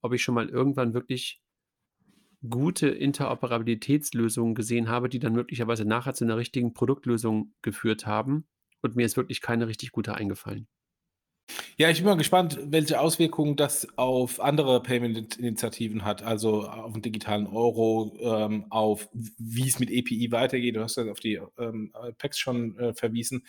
ob 0.00 0.12
ich 0.12 0.22
schon 0.22 0.34
mal 0.34 0.48
irgendwann 0.48 0.94
wirklich 0.94 1.40
gute 2.48 2.88
Interoperabilitätslösungen 2.88 4.54
gesehen 4.54 4.88
habe, 4.88 5.08
die 5.08 5.18
dann 5.18 5.34
möglicherweise 5.34 5.84
nachher 5.84 6.14
zu 6.14 6.24
einer 6.24 6.36
richtigen 6.36 6.72
Produktlösung 6.72 7.54
geführt 7.62 8.06
haben. 8.06 8.46
Und 8.82 8.96
mir 8.96 9.04
ist 9.04 9.16
wirklich 9.16 9.42
keine 9.42 9.66
richtig 9.66 9.92
gute 9.92 10.14
eingefallen. 10.14 10.66
Ja, 11.80 11.88
ich 11.88 11.96
bin 11.96 12.08
mal 12.08 12.16
gespannt, 12.18 12.58
welche 12.62 13.00
Auswirkungen 13.00 13.56
das 13.56 13.88
auf 13.96 14.38
andere 14.38 14.82
Payment-Initiativen 14.82 16.04
hat, 16.04 16.22
also 16.22 16.68
auf 16.68 16.92
den 16.92 17.00
digitalen 17.00 17.46
Euro, 17.46 18.14
ähm, 18.20 18.66
auf 18.68 19.08
wie 19.14 19.66
es 19.66 19.78
mit 19.78 19.90
EPI 19.90 20.30
weitergeht. 20.30 20.76
Du 20.76 20.82
hast 20.82 20.98
ja 20.98 21.10
auf 21.10 21.20
die 21.20 21.40
ähm, 21.58 21.90
Packs 22.18 22.38
schon 22.38 22.78
äh, 22.78 22.92
verwiesen. 22.92 23.46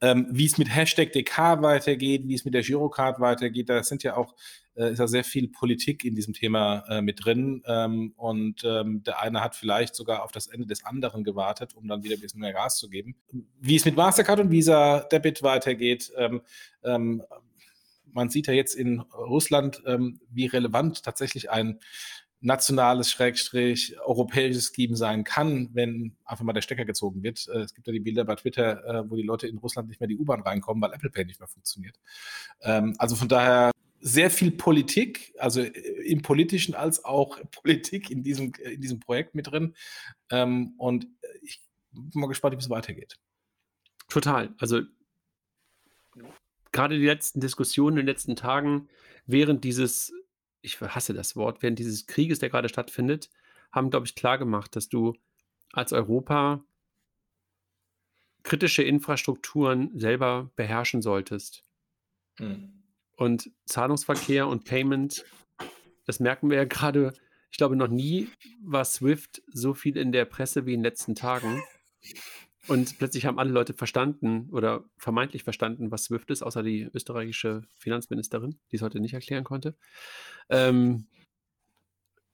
Ähm, 0.00 0.28
wie 0.30 0.46
es 0.46 0.56
mit 0.56 0.74
Hashtag 0.74 1.12
DK 1.12 1.60
weitergeht, 1.60 2.22
wie 2.24 2.32
es 2.32 2.46
mit 2.46 2.54
der 2.54 2.62
Girocard 2.62 3.20
weitergeht. 3.20 3.68
Da 3.68 3.82
sind 3.82 4.02
ja 4.02 4.16
auch 4.16 4.34
äh, 4.76 4.92
ist 4.92 4.98
ja 4.98 5.06
sehr 5.06 5.24
viel 5.24 5.48
Politik 5.48 6.06
in 6.06 6.14
diesem 6.14 6.32
Thema 6.32 6.84
äh, 6.88 7.02
mit 7.02 7.22
drin. 7.22 7.62
Ähm, 7.66 8.14
und 8.16 8.64
ähm, 8.64 9.02
der 9.02 9.20
eine 9.20 9.42
hat 9.42 9.56
vielleicht 9.56 9.94
sogar 9.94 10.24
auf 10.24 10.32
das 10.32 10.46
Ende 10.46 10.66
des 10.66 10.86
anderen 10.86 11.22
gewartet, 11.22 11.74
um 11.74 11.86
dann 11.86 12.02
wieder 12.02 12.14
ein 12.14 12.20
bisschen 12.20 12.40
mehr 12.40 12.54
Gas 12.54 12.78
zu 12.78 12.88
geben. 12.88 13.14
Wie 13.60 13.76
es 13.76 13.84
mit 13.84 13.94
Mastercard 13.94 14.40
und 14.40 14.50
Visa 14.50 15.00
Debit 15.00 15.42
weitergeht, 15.42 16.10
ähm, 16.16 16.40
ähm 16.82 17.22
man 18.14 18.30
sieht 18.30 18.46
ja 18.46 18.52
jetzt 18.52 18.74
in 18.74 19.00
Russland, 19.00 19.82
ähm, 19.86 20.20
wie 20.30 20.46
relevant 20.46 21.02
tatsächlich 21.02 21.50
ein 21.50 21.80
nationales, 22.40 23.10
schrägstrich, 23.10 23.96
europäisches 24.04 24.70
Scheme 24.74 24.96
sein 24.96 25.24
kann, 25.24 25.70
wenn 25.72 26.14
einfach 26.26 26.44
mal 26.44 26.52
der 26.52 26.60
Stecker 26.60 26.84
gezogen 26.84 27.22
wird. 27.22 27.48
Äh, 27.48 27.60
es 27.60 27.74
gibt 27.74 27.86
ja 27.86 27.92
die 27.92 28.00
Bilder 28.00 28.24
bei 28.24 28.34
Twitter, 28.34 28.84
äh, 28.84 29.10
wo 29.10 29.16
die 29.16 29.22
Leute 29.22 29.48
in 29.48 29.56
Russland 29.58 29.88
nicht 29.88 29.98
mehr 29.98 30.08
die 30.08 30.18
U-Bahn 30.18 30.42
reinkommen, 30.42 30.82
weil 30.82 30.92
Apple 30.92 31.10
Pay 31.10 31.24
nicht 31.24 31.40
mehr 31.40 31.48
funktioniert. 31.48 31.98
Ähm, 32.60 32.94
also 32.98 33.16
von 33.16 33.28
daher 33.28 33.70
sehr 34.00 34.30
viel 34.30 34.50
Politik, 34.50 35.34
also 35.38 35.62
äh, 35.62 35.70
im 35.70 36.20
Politischen 36.20 36.74
als 36.74 37.02
auch 37.04 37.38
Politik 37.50 38.10
in 38.10 38.22
diesem, 38.22 38.52
in 38.62 38.80
diesem 38.80 39.00
Projekt 39.00 39.34
mit 39.34 39.50
drin. 39.50 39.74
Ähm, 40.30 40.74
und 40.76 41.06
ich 41.40 41.62
bin 41.92 42.20
mal 42.20 42.26
gespannt, 42.26 42.54
wie 42.54 42.58
es 42.58 42.68
weitergeht. 42.68 43.16
Total. 44.08 44.54
Also 44.58 44.82
gerade 46.74 46.98
die 46.98 47.06
letzten 47.06 47.40
Diskussionen 47.40 47.96
in 47.96 48.04
den 48.04 48.12
letzten 48.12 48.36
Tagen 48.36 48.88
während 49.26 49.64
dieses, 49.64 50.12
ich 50.60 50.80
hasse 50.80 51.14
das 51.14 51.36
Wort, 51.36 51.62
während 51.62 51.78
dieses 51.78 52.06
Krieges, 52.06 52.40
der 52.40 52.50
gerade 52.50 52.68
stattfindet, 52.68 53.30
haben, 53.72 53.90
glaube 53.90 54.06
ich, 54.06 54.14
klar 54.14 54.36
gemacht, 54.36 54.76
dass 54.76 54.88
du 54.88 55.14
als 55.72 55.92
Europa 55.92 56.62
kritische 58.42 58.82
Infrastrukturen 58.82 59.98
selber 59.98 60.50
beherrschen 60.56 61.00
solltest. 61.00 61.64
Hm. 62.38 62.82
Und 63.16 63.50
Zahlungsverkehr 63.64 64.48
und 64.48 64.64
Payment, 64.64 65.24
das 66.04 66.20
merken 66.20 66.50
wir 66.50 66.56
ja 66.56 66.64
gerade, 66.64 67.14
ich 67.50 67.56
glaube, 67.56 67.76
noch 67.76 67.88
nie 67.88 68.28
war 68.62 68.84
Swift 68.84 69.42
so 69.46 69.74
viel 69.74 69.96
in 69.96 70.10
der 70.10 70.24
Presse 70.24 70.66
wie 70.66 70.74
in 70.74 70.80
den 70.80 70.84
letzten 70.84 71.14
Tagen. 71.14 71.62
Und 72.66 72.98
plötzlich 72.98 73.26
haben 73.26 73.38
alle 73.38 73.50
Leute 73.50 73.74
verstanden 73.74 74.48
oder 74.50 74.84
vermeintlich 74.96 75.44
verstanden, 75.44 75.90
was 75.90 76.04
SWIFT 76.04 76.30
ist, 76.30 76.42
außer 76.42 76.62
die 76.62 76.88
österreichische 76.94 77.62
Finanzministerin, 77.76 78.58
die 78.70 78.76
es 78.76 78.82
heute 78.82 79.00
nicht 79.00 79.12
erklären 79.12 79.44
konnte. 79.44 79.76
Ähm, 80.48 81.06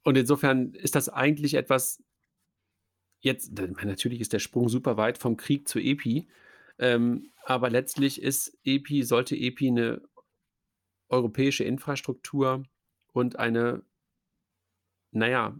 und 0.03 0.16
insofern 0.16 0.72
ist 0.74 0.95
das 0.95 1.09
eigentlich 1.09 1.55
etwas, 1.55 2.03
jetzt, 3.20 3.53
natürlich 3.53 4.20
ist 4.20 4.33
der 4.33 4.39
Sprung 4.39 4.68
super 4.68 4.97
weit 4.97 5.18
vom 5.18 5.37
Krieg 5.37 5.68
zu 5.68 5.78
EPI, 5.78 6.28
ähm, 6.78 7.33
aber 7.45 7.68
letztlich 7.68 8.22
ist 8.22 8.57
EPI, 8.64 9.03
sollte 9.03 9.37
EPI 9.37 9.68
eine 9.68 10.03
europäische 11.09 11.64
Infrastruktur 11.64 12.62
und 13.12 13.39
eine, 13.39 13.83
naja, 15.11 15.59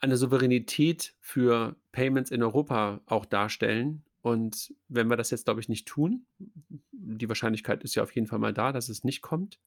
eine 0.00 0.16
Souveränität 0.16 1.14
für 1.20 1.76
Payments 1.92 2.30
in 2.30 2.42
Europa 2.42 3.00
auch 3.06 3.24
darstellen. 3.24 4.04
Und 4.22 4.74
wenn 4.88 5.08
wir 5.08 5.16
das 5.16 5.30
jetzt, 5.30 5.44
glaube 5.44 5.60
ich, 5.60 5.68
nicht 5.68 5.86
tun, 5.86 6.26
die 6.92 7.28
Wahrscheinlichkeit 7.28 7.82
ist 7.82 7.94
ja 7.94 8.02
auf 8.02 8.14
jeden 8.14 8.26
Fall 8.26 8.38
mal 8.38 8.52
da, 8.52 8.72
dass 8.72 8.88
es 8.88 9.04
nicht 9.04 9.22
kommt, 9.22 9.58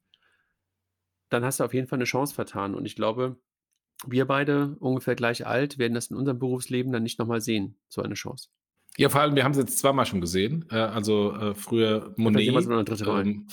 dann 1.30 1.46
hast 1.46 1.60
du 1.60 1.64
auf 1.64 1.74
jeden 1.74 1.88
Fall 1.88 1.98
eine 1.98 2.06
Chance 2.06 2.34
vertan. 2.34 2.76
Und 2.76 2.86
ich 2.86 2.96
glaube, 2.96 3.38
wir 4.06 4.26
beide, 4.26 4.76
ungefähr 4.80 5.16
gleich 5.16 5.46
alt, 5.46 5.78
werden 5.78 5.94
das 5.94 6.08
in 6.08 6.18
unserem 6.18 6.40
Berufsleben 6.40 6.92
dann 6.92 7.04
nicht 7.04 7.20
nochmal 7.20 7.42
sehen, 7.42 7.76
so 7.88 8.02
eine 8.02 8.16
Chance. 8.16 8.50
Ja, 8.98 9.08
vor 9.08 9.22
allem, 9.22 9.36
wir 9.36 9.44
haben 9.44 9.54
es 9.54 9.58
jetzt 9.58 9.80
zweimal 9.80 10.06
schon 10.06 10.20
gesehen. 10.20 10.66
Äh, 10.70 10.76
also 10.76 11.34
äh, 11.34 11.56
früher 11.56 12.14
Monet. 12.18 12.48
Ähm, 12.48 13.48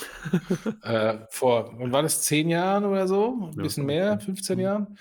äh, 0.83 1.19
vor, 1.31 1.75
wann 1.79 1.93
war 1.93 2.03
das? 2.03 2.23
Zehn 2.23 2.49
Jahren 2.49 2.85
oder 2.85 3.07
so? 3.07 3.51
Ein 3.53 3.57
ja, 3.57 3.63
bisschen 3.63 3.87
mehr, 3.87 4.19
15 4.19 4.57
mhm. 4.57 4.63
Jahren 4.63 4.99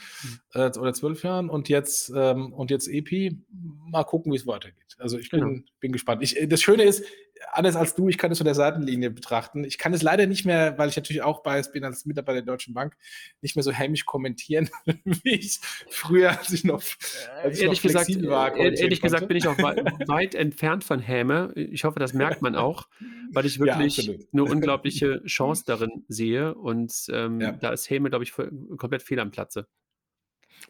äh, 0.54 0.70
oder 0.78 0.94
zwölf 0.94 1.24
Jahren. 1.24 1.50
Und 1.50 1.70
jetzt, 1.70 2.12
ähm, 2.16 2.54
und 2.54 2.70
jetzt 2.70 2.88
EPI. 2.88 3.42
Mal 3.90 4.04
gucken, 4.04 4.32
wie 4.32 4.38
es 4.38 4.46
weitergeht. 4.46 4.96
Also 5.00 5.18
ich 5.18 5.32
bin, 5.32 5.42
genau. 5.42 5.62
bin 5.80 5.92
gespannt. 5.92 6.22
Ich, 6.22 6.38
das 6.48 6.62
Schöne 6.62 6.84
ist, 6.84 7.04
anders 7.52 7.76
als 7.76 7.96
du, 7.96 8.10
ich 8.10 8.18
kann 8.18 8.32
es 8.32 8.38
von 8.38 8.46
der 8.46 8.56
Seitenlinie 8.56 9.10
betrachten. 9.10 9.64
Ich 9.64 9.78
kann 9.78 9.94
es 9.94 10.02
leider 10.02 10.28
nicht 10.28 10.46
mehr, 10.46 10.78
weil 10.78 10.90
ich 10.90 10.96
natürlich 10.96 11.22
auch 11.22 11.44
biased 11.44 11.74
bin 11.74 11.84
als 11.84 12.06
Mitarbeiter 12.06 12.42
der 12.42 12.54
Deutschen 12.54 12.74
Bank, 12.74 12.96
nicht 13.42 13.56
mehr 13.56 13.64
so 13.64 13.72
hämisch 13.72 14.06
kommentieren, 14.06 14.70
wie 15.06 15.36
ich 15.36 15.60
früher, 15.90 16.38
als 16.38 16.52
ich 16.52 16.64
noch, 16.64 16.82
als 17.44 17.58
ich 17.58 17.64
ehrlich 17.64 17.84
noch 17.84 17.90
gesagt, 17.90 18.28
war. 18.28 18.56
Ehrlich 18.56 19.02
gesagt 19.02 19.28
bin 19.28 19.38
ich 19.38 19.48
auch 19.48 19.58
weit 19.58 20.36
entfernt 20.36 20.84
von 20.84 21.00
Häme. 21.00 21.52
Ich 21.56 21.84
hoffe, 21.84 22.00
das 22.00 22.14
merkt 22.14 22.42
man 22.42 22.56
auch, 22.56 22.88
weil 23.32 23.46
ich 23.46 23.60
wirklich 23.60 23.98
ja, 23.98 24.14
eine 24.34 24.44
unglaubliche 24.44 25.24
Chance 25.26 25.64
darin 25.66 26.06
sehe. 26.08 26.56
Und 26.56 27.08
ähm, 27.12 27.42
ja. 27.42 27.52
da 27.52 27.72
ist 27.72 27.90
Häme, 27.90 28.10
glaube 28.10 28.24
ich, 28.24 28.34
komplett 28.34 29.04
fehl 29.04 29.20
am 29.20 29.32
Platze. 29.32 29.68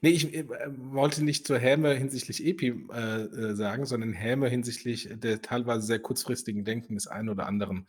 Nee, 0.01 0.09
ich 0.09 0.33
äh, 0.33 0.45
wollte 0.47 1.23
nicht 1.23 1.47
zur 1.47 1.59
Häme 1.59 1.93
hinsichtlich 1.93 2.45
EPI 2.45 2.85
äh, 2.93 3.21
äh, 3.21 3.55
sagen, 3.55 3.85
sondern 3.85 4.13
Häme 4.13 4.49
hinsichtlich 4.49 5.09
der 5.11 5.41
teilweise 5.41 5.85
sehr 5.85 5.99
kurzfristigen 5.99 6.63
Denken 6.63 6.95
des 6.95 7.07
einen 7.07 7.29
oder 7.29 7.47
anderen, 7.47 7.87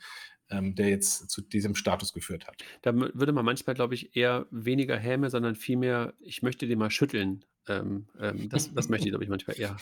ähm, 0.51 0.75
der 0.75 0.89
jetzt 0.89 1.31
zu 1.31 1.43
diesem 1.43 1.75
Status 1.75 2.13
geführt 2.13 2.47
hat. 2.47 2.57
Da 2.83 2.95
würde 2.95 3.33
man 3.33 3.45
manchmal, 3.45 3.75
glaube 3.75 3.95
ich, 3.95 4.17
eher 4.17 4.47
weniger 4.51 4.97
Häme, 4.97 5.31
sondern 5.31 5.55
vielmehr, 5.55 6.15
ich 6.21 6.43
möchte 6.43 6.67
den 6.67 6.79
mal 6.79 6.91
schütteln. 6.91 7.45
Ähm, 7.69 8.09
ähm, 8.19 8.49
das, 8.49 8.73
das 8.73 8.89
möchte 8.89 9.07
ich, 9.07 9.13
glaube 9.13 9.25
ich, 9.25 9.31
manchmal 9.31 9.59
eher 9.59 9.77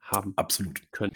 haben. 0.00 0.34
Absolut. 0.36 0.80
Können. 0.92 1.12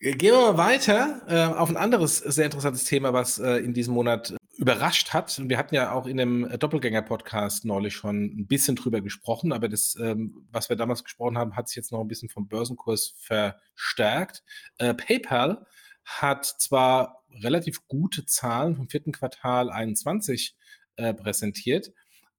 Gehen 0.00 0.32
wir 0.32 0.52
mal 0.52 0.56
weiter 0.56 1.22
äh, 1.28 1.54
auf 1.54 1.68
ein 1.68 1.76
anderes 1.76 2.18
sehr 2.18 2.46
interessantes 2.46 2.84
Thema, 2.84 3.12
was 3.12 3.38
äh, 3.38 3.56
in 3.56 3.74
diesem 3.74 3.92
Monat 3.92 4.34
überrascht 4.60 5.14
hat. 5.14 5.38
Und 5.38 5.48
wir 5.48 5.56
hatten 5.56 5.74
ja 5.74 5.92
auch 5.92 6.06
in 6.06 6.18
dem 6.18 6.44
äh, 6.44 6.58
Doppelgänger-Podcast 6.58 7.64
neulich 7.64 7.94
schon 7.94 8.24
ein 8.24 8.46
bisschen 8.46 8.76
drüber 8.76 9.00
gesprochen, 9.00 9.52
aber 9.52 9.70
das, 9.70 9.96
ähm, 9.98 10.46
was 10.52 10.68
wir 10.68 10.76
damals 10.76 11.02
gesprochen 11.02 11.38
haben, 11.38 11.56
hat 11.56 11.68
sich 11.68 11.76
jetzt 11.76 11.92
noch 11.92 12.00
ein 12.00 12.08
bisschen 12.08 12.28
vom 12.28 12.46
Börsenkurs 12.46 13.14
verstärkt. 13.16 14.44
Äh, 14.76 14.92
PayPal 14.92 15.66
hat 16.04 16.44
zwar 16.44 17.24
relativ 17.42 17.88
gute 17.88 18.26
Zahlen 18.26 18.76
vom 18.76 18.88
vierten 18.88 19.12
Quartal 19.12 19.70
21 19.70 20.54
äh, 20.96 21.14
präsentiert, 21.14 21.92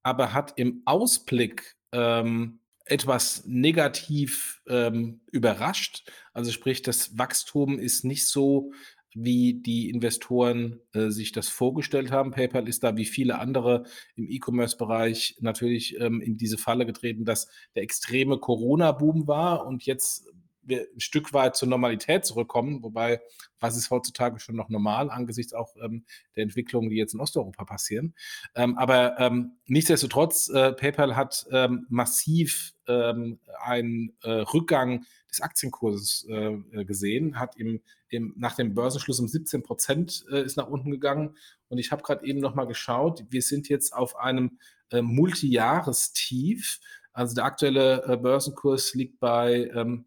aber 0.04 0.32
hat 0.32 0.54
im 0.58 0.84
Ausblick 0.86 1.76
ähm, 1.92 2.60
etwas 2.86 3.46
negativ 3.46 4.62
ähm, 4.68 5.22
überrascht. 5.32 6.08
Also 6.34 6.52
sprich, 6.52 6.84
das 6.84 7.18
Wachstum 7.18 7.80
ist 7.80 8.06
nicht 8.06 8.28
so 8.28 8.74
wie 9.14 9.54
die 9.54 9.90
Investoren 9.90 10.80
äh, 10.94 11.10
sich 11.10 11.32
das 11.32 11.50
vorgestellt 11.50 12.12
haben. 12.12 12.32
PayPal 12.32 12.68
ist 12.68 12.84
da 12.84 12.96
wie 12.96 13.06
viele 13.06 13.40
andere 13.40 13.84
im 14.16 14.28
E-Commerce-Bereich 14.30 15.38
natürlich 15.42 16.00
ähm, 16.00 16.22
in 16.22 16.38
diese 16.38 16.58
Falle 16.58 16.86
getreten, 16.86 17.26
dass 17.26 17.48
der 17.76 17.84
extreme 17.84 18.40
Corona-Boom 18.40 19.28
war 19.28 19.66
und 19.66 19.86
jetzt 19.86 20.28
wir 20.64 20.88
ein 20.94 21.00
Stück 21.00 21.34
weit 21.34 21.56
zur 21.56 21.68
Normalität 21.68 22.26
zurückkommen, 22.26 22.84
wobei 22.84 23.22
was 23.60 23.78
ist 23.78 23.90
heutzutage 23.90 24.40
schon 24.40 24.56
noch 24.56 24.70
normal 24.70 25.10
angesichts 25.10 25.54
auch 25.54 25.76
ähm, 25.82 26.06
der 26.36 26.44
Entwicklungen, 26.44 26.90
die 26.90 26.98
jetzt 26.98 27.14
in 27.14 27.20
Osteuropa 27.20 27.66
passieren. 27.66 28.14
Ähm, 28.56 28.78
aber 28.78 29.20
ähm, 29.20 29.58
nichtsdestotrotz, 29.68 30.50
äh, 30.50 30.74
PayPal 30.74 31.16
hat 31.16 31.46
ähm, 31.52 31.86
massiv 31.90 32.74
ähm, 32.88 33.40
einen 33.62 34.14
äh, 34.24 34.30
Rückgang 34.30 35.06
des 35.30 35.42
Aktienkurses 35.42 36.26
äh, 36.30 36.54
äh, 36.72 36.86
gesehen, 36.86 37.40
hat 37.40 37.56
im, 37.56 37.82
im, 38.10 38.34
nach 38.38 38.56
dem 38.56 38.74
Börsenschluss 38.74 39.20
um 39.20 39.28
17 39.28 39.64
Prozent 39.64 40.26
äh, 40.32 40.44
ist 40.44 40.58
nach 40.58 40.68
unten 40.68 40.92
gegangen. 40.92 41.36
Und 41.70 41.78
ich 41.78 41.92
habe 41.92 42.04
gerade 42.04 42.26
eben 42.26 42.40
noch 42.40 42.56
mal 42.56 42.66
geschaut, 42.66 43.26
wir 43.30 43.42
sind 43.42 43.70
jetzt 43.70 43.94
auf 43.94 44.18
einem 44.18 44.60
äh, 44.92 45.02
Multijahrestief. 45.02 46.80
Also 47.14 47.36
der 47.36 47.46
aktuelle 47.46 48.04
äh, 48.06 48.18
Börsenkurs 48.18 48.94
liegt 48.94 49.20
bei 49.20 49.70
ähm, 49.74 50.06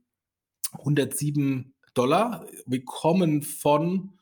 107 0.75 1.75
Dollar. 1.95 2.47
Wir 2.67 2.85
kommen 2.85 3.43
von 3.43 4.15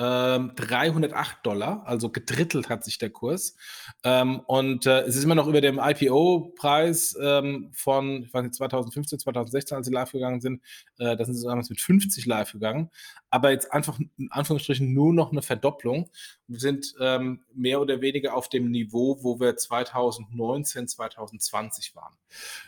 ähm, 0.00 0.52
308 0.54 1.44
Dollar, 1.44 1.82
also 1.84 2.10
gedrittelt 2.10 2.68
hat 2.68 2.84
sich 2.84 2.98
der 2.98 3.10
Kurs. 3.10 3.56
Ähm, 4.04 4.40
und 4.46 4.86
äh, 4.86 5.00
es 5.00 5.16
ist 5.16 5.24
immer 5.24 5.34
noch 5.34 5.48
über 5.48 5.60
dem 5.60 5.80
IPO-Preis 5.82 7.18
ähm, 7.20 7.70
von, 7.72 8.22
ich 8.22 8.32
weiß 8.32 8.44
nicht, 8.44 8.54
2015, 8.54 9.18
2016, 9.18 9.76
als 9.76 9.86
sie 9.88 9.92
live 9.92 10.12
gegangen 10.12 10.40
sind. 10.40 10.62
Äh, 10.98 11.16
da 11.16 11.24
sind 11.24 11.34
sie 11.34 11.46
damals 11.46 11.68
mit 11.68 11.80
50 11.80 12.26
live 12.26 12.52
gegangen. 12.52 12.90
Aber 13.30 13.50
jetzt 13.50 13.72
einfach 13.72 13.98
in 13.98 14.30
Anführungsstrichen 14.30 14.94
nur 14.94 15.12
noch 15.12 15.32
eine 15.32 15.42
Verdopplung. 15.42 16.08
Wir 16.46 16.60
sind 16.60 16.94
ähm, 17.00 17.44
mehr 17.52 17.80
oder 17.80 18.00
weniger 18.00 18.34
auf 18.34 18.48
dem 18.48 18.70
Niveau, 18.70 19.18
wo 19.22 19.40
wir 19.40 19.56
2019, 19.56 20.86
2020 20.86 21.96
waren. 21.96 22.14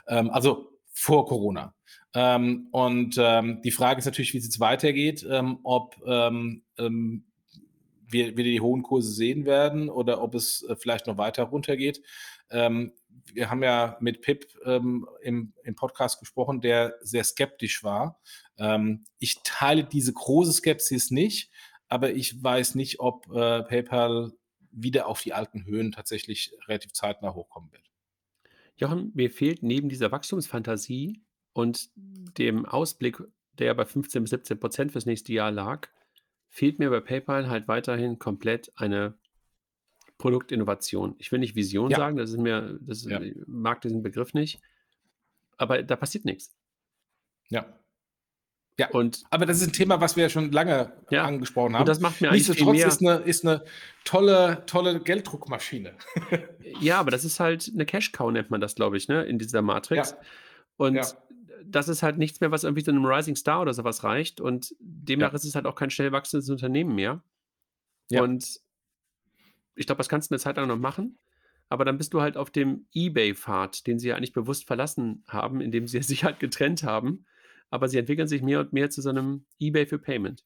Ähm, 0.09 0.30
also 0.30 0.79
vor 1.01 1.26
Corona. 1.26 1.74
Ähm, 2.14 2.68
und 2.72 3.16
ähm, 3.18 3.62
die 3.62 3.70
Frage 3.70 4.01
ist 4.01 4.05
natürlich, 4.05 4.34
wie 4.34 4.38
es 4.38 4.44
jetzt 4.44 4.61
weitergeht, 4.61 5.26
ähm, 5.28 5.61
ob 5.62 5.96
ähm, 6.07 6.62
ähm, 6.76 7.24
wir 8.07 8.36
wieder 8.36 8.51
die 8.51 8.61
hohen 8.61 8.82
Kurse 8.82 9.11
sehen 9.11 9.46
werden 9.46 9.88
oder 9.88 10.20
ob 10.20 10.34
es 10.34 10.62
äh, 10.64 10.76
vielleicht 10.76 11.07
noch 11.07 11.16
weiter 11.16 11.44
runtergeht. 11.44 12.03
Ähm, 12.51 12.92
wir 13.32 13.48
haben 13.48 13.62
ja 13.62 13.96
mit 14.01 14.20
Pip 14.22 14.46
im, 14.66 15.07
im, 15.22 15.53
Podcast 15.76 16.18
gesprochen, 16.18 16.61
der 16.61 16.96
sehr 17.01 17.22
skeptisch 17.22 17.84
war. 17.84 18.20
ich 19.18 19.40
teile 19.44 19.84
diese 19.84 20.12
große 20.12 20.53
Skepsis 20.53 21.12
nicht, 21.12 21.53
aber 21.88 22.11
ich 22.11 22.42
weiß 22.42 22.74
nicht, 22.74 22.98
ob 22.98 23.28
äh, 23.28 23.62
PayPal 23.62 24.32
wieder 24.72 25.07
auf 25.07 25.22
die 25.22 25.32
alten 25.32 25.64
Höhen 25.64 25.92
tatsächlich 25.92 26.53
relativ 26.66 26.92
zeitnah 26.92 27.34
hochkommen 27.34 27.70
wird. 27.70 27.89
Jochen, 28.80 29.12
mir 29.14 29.30
fehlt 29.30 29.62
neben 29.62 29.88
dieser 29.88 30.10
Wachstumsfantasie 30.10 31.22
und 31.52 31.90
dem 31.94 32.64
Ausblick, 32.64 33.22
der 33.58 33.74
bei 33.74 33.84
15 33.84 34.22
bis 34.22 34.30
17 34.30 34.58
Prozent 34.58 34.92
fürs 34.92 35.04
nächste 35.04 35.34
Jahr 35.34 35.50
lag, 35.50 35.88
fehlt 36.48 36.78
mir 36.78 36.88
bei 36.88 37.00
PayPal 37.00 37.48
halt 37.48 37.68
weiterhin 37.68 38.18
komplett 38.18 38.72
eine 38.76 39.18
Produktinnovation. 40.16 41.14
Ich 41.18 41.30
will 41.30 41.40
nicht 41.40 41.56
Vision 41.56 41.90
ja. 41.90 41.98
sagen, 41.98 42.16
das 42.16 42.30
ist 42.30 42.38
mir, 42.38 42.78
das 42.80 43.04
ja. 43.04 43.20
mag 43.46 43.82
diesen 43.82 44.02
Begriff 44.02 44.32
nicht, 44.32 44.60
aber 45.58 45.82
da 45.82 45.96
passiert 45.96 46.24
nichts. 46.24 46.56
Ja. 47.50 47.79
Ja, 48.80 48.88
und, 48.92 49.24
aber 49.28 49.44
das 49.44 49.58
ist 49.58 49.66
ein 49.66 49.74
Thema, 49.74 50.00
was 50.00 50.16
wir 50.16 50.22
ja 50.22 50.30
schon 50.30 50.52
lange 50.52 50.90
ja, 51.10 51.26
angesprochen 51.26 51.74
haben. 51.74 51.82
Und 51.82 51.88
das 51.88 52.00
macht 52.00 52.22
mir 52.22 52.28
eigentlich 52.28 52.48
Nichtsdestotrotz 52.48 52.78
mehr... 52.78 52.86
ist, 52.86 53.02
eine, 53.02 53.14
ist 53.26 53.46
eine 53.46 53.62
tolle, 54.04 54.62
tolle 54.64 55.00
Gelddruckmaschine. 55.00 55.92
ja, 56.80 56.98
aber 56.98 57.10
das 57.10 57.26
ist 57.26 57.40
halt 57.40 57.70
eine 57.74 57.84
Cash-Cow, 57.84 58.32
nennt 58.32 58.50
man 58.50 58.62
das, 58.62 58.74
glaube 58.76 58.96
ich, 58.96 59.06
ne, 59.06 59.22
in 59.24 59.38
dieser 59.38 59.60
Matrix. 59.60 60.12
Ja. 60.12 60.18
Und 60.78 60.94
ja. 60.94 61.06
das 61.62 61.88
ist 61.88 62.02
halt 62.02 62.16
nichts 62.16 62.40
mehr, 62.40 62.50
was 62.52 62.64
irgendwie 62.64 62.82
zu 62.82 62.90
einem 62.90 63.04
Rising 63.04 63.36
Star 63.36 63.60
oder 63.60 63.74
sowas 63.74 64.02
reicht. 64.02 64.40
Und 64.40 64.74
demnach 64.80 65.34
ist 65.34 65.44
es 65.44 65.54
halt 65.54 65.66
auch 65.66 65.74
kein 65.74 65.90
schnell 65.90 66.12
wachsendes 66.12 66.48
Unternehmen 66.48 66.94
mehr. 66.94 67.22
Und 68.10 68.60
ich 69.74 69.84
glaube, 69.84 69.98
das 69.98 70.08
kannst 70.08 70.30
du 70.30 70.34
eine 70.34 70.40
Zeit 70.40 70.56
lang 70.56 70.68
noch 70.68 70.78
machen. 70.78 71.18
Aber 71.68 71.84
dann 71.84 71.98
bist 71.98 72.14
du 72.14 72.22
halt 72.22 72.38
auf 72.38 72.50
dem 72.50 72.86
Ebay-Pfad, 72.94 73.86
den 73.86 73.98
sie 73.98 74.08
ja 74.08 74.16
eigentlich 74.16 74.32
bewusst 74.32 74.66
verlassen 74.66 75.22
haben, 75.28 75.60
indem 75.60 75.86
sie 75.86 76.02
sich 76.02 76.24
halt 76.24 76.40
getrennt 76.40 76.82
haben 76.82 77.26
aber 77.70 77.88
sie 77.88 77.98
entwickeln 77.98 78.28
sich 78.28 78.42
mehr 78.42 78.60
und 78.60 78.72
mehr 78.72 78.90
zu 78.90 79.00
so 79.00 79.10
einem 79.10 79.46
eBay 79.58 79.86
für 79.86 79.98
Payment. 79.98 80.44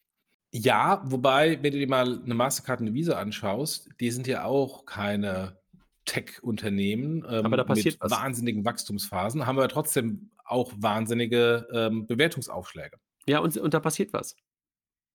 Ja, 0.53 1.03
wobei, 1.05 1.61
wenn 1.63 1.73
du 1.73 1.79
dir 1.79 1.89
mal 1.89 2.23
eine 2.23 2.35
Mastercard 2.35 2.81
und 2.81 2.87
eine 2.87 2.95
Visa 2.95 3.19
anschaust, 3.19 3.91
die 3.99 4.11
sind 4.11 4.29
ja 4.29 4.45
auch 4.45 4.87
keine 4.87 5.59
Tech-Unternehmen 6.05 7.25
ähm, 7.29 7.47
aber 7.47 7.57
da 7.57 7.65
passiert 7.65 7.95
mit 7.95 8.03
was. 8.03 8.13
wahnsinnigen 8.13 8.65
Wachstumsphasen, 8.65 9.47
haben 9.47 9.57
wir 9.57 9.69
trotzdem 9.69 10.31
auch 10.45 10.73
wahnsinnige 10.77 11.67
ähm, 11.73 12.07
Bewertungsaufschläge. 12.07 12.99
Ja, 13.27 13.39
und, 13.39 13.57
und 13.57 13.75
da 13.75 13.81
passiert 13.81 14.13
was. 14.13 14.37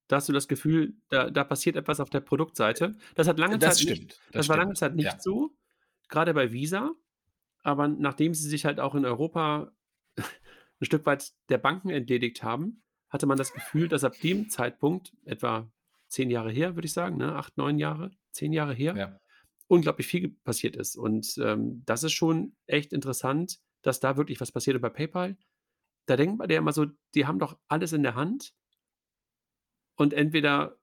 Da 0.08 0.16
hast 0.16 0.28
du 0.28 0.34
das 0.34 0.48
Gefühl, 0.48 0.96
da, 1.10 1.30
da 1.30 1.44
passiert 1.44 1.76
etwas 1.76 2.00
auf 2.00 2.10
der 2.10 2.22
Produktseite. 2.22 2.96
Das 3.14 3.28
hat 3.28 3.38
lange 3.38 3.60
das 3.60 3.78
Zeit 3.78 3.84
stimmt, 3.84 4.00
nicht, 4.00 4.20
das, 4.32 4.34
das 4.34 4.50
war 4.50 4.58
lange 4.58 4.74
Zeit 4.74 4.96
nicht 4.96 5.06
ja. 5.06 5.20
so, 5.20 5.52
gerade 6.10 6.34
bei 6.34 6.52
Visa. 6.52 6.92
Aber 7.62 7.88
nachdem 7.88 8.34
sie 8.34 8.50
sich 8.50 8.66
halt 8.66 8.80
auch 8.80 8.96
in 8.96 9.06
Europa 9.06 9.72
ein 10.82 10.86
Stück 10.86 11.06
weit 11.06 11.32
der 11.50 11.58
Banken 11.58 11.90
entledigt 11.90 12.44
haben, 12.44 12.84
hatte 13.10 13.26
man 13.26 13.38
das 13.38 13.54
Gefühl, 13.54 13.88
dass 13.88 14.04
ab 14.04 14.14
dem 14.22 14.50
Zeitpunkt, 14.50 15.14
etwa 15.26 15.72
zehn 16.08 16.30
Jahre 16.30 16.52
her, 16.52 16.76
würde 16.76 16.86
ich 16.86 16.94
sagen, 16.94 17.18
ne, 17.18 17.36
acht, 17.36 17.58
neun 17.58 17.78
Jahre, 17.78 18.12
zehn 18.32 18.54
Jahre 18.54 18.74
her, 18.74 18.96
ja. 18.96 19.20
unglaublich 19.68 20.08
viel 20.08 20.30
passiert 20.30 20.76
ist. 20.76 20.96
Und 20.96 21.38
ähm, 21.38 21.84
das 21.86 22.04
ist 22.04 22.14
schon 22.14 22.56
echt 22.66 22.94
interessant, 22.94 23.60
dass 23.82 24.00
da 24.00 24.18
wirklich 24.18 24.40
was 24.40 24.52
passiert. 24.52 24.76
Und 24.76 24.82
bei 24.82 24.90
PayPal, 24.90 25.38
da 26.06 26.16
denkt 26.16 26.38
man 26.38 26.50
ja 26.50 26.58
immer 26.58 26.74
so, 26.74 26.86
die 27.14 27.26
haben 27.26 27.40
doch 27.40 27.58
alles 27.68 27.94
in 27.94 28.04
der 28.04 28.16
Hand. 28.16 28.54
Und 29.96 30.14
entweder 30.14 30.78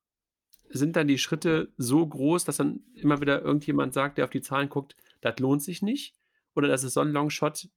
sind 0.69 0.97
dann 0.97 1.09
die 1.09 1.19
Schritte 1.19 1.73
so 1.77 2.07
groß, 2.07 2.45
dass 2.45 2.59
dann 2.59 2.85
immer 2.95 3.21
wieder 3.21 3.41
irgendjemand 3.41 3.95
sagt, 3.95 4.19
der 4.19 4.25
auf 4.25 4.31
die 4.31 4.43
Zahlen 4.43 4.69
guckt, 4.69 4.97
das 5.21 5.39
lohnt 5.39 5.63
sich 5.63 5.81
nicht. 5.81 6.17
Oder 6.55 6.69
das 6.69 6.85
ist 6.85 6.95
so 6.95 7.01
ein 7.01 7.13
Longshot, 7.13 7.69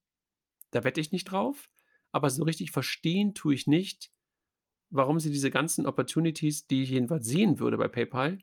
da 0.70 0.84
wette 0.84 1.00
ich 1.00 1.12
nicht 1.12 1.24
drauf 1.24 1.70
aber 2.12 2.30
so 2.30 2.44
richtig 2.44 2.70
verstehen 2.70 3.34
tue 3.34 3.54
ich 3.54 3.66
nicht, 3.66 4.10
warum 4.90 5.20
sie 5.20 5.30
diese 5.30 5.50
ganzen 5.50 5.86
Opportunities, 5.86 6.66
die 6.66 6.82
ich 6.82 6.90
jedenfalls 6.90 7.26
sehen 7.26 7.58
würde 7.60 7.78
bei 7.78 7.88
PayPal, 7.88 8.38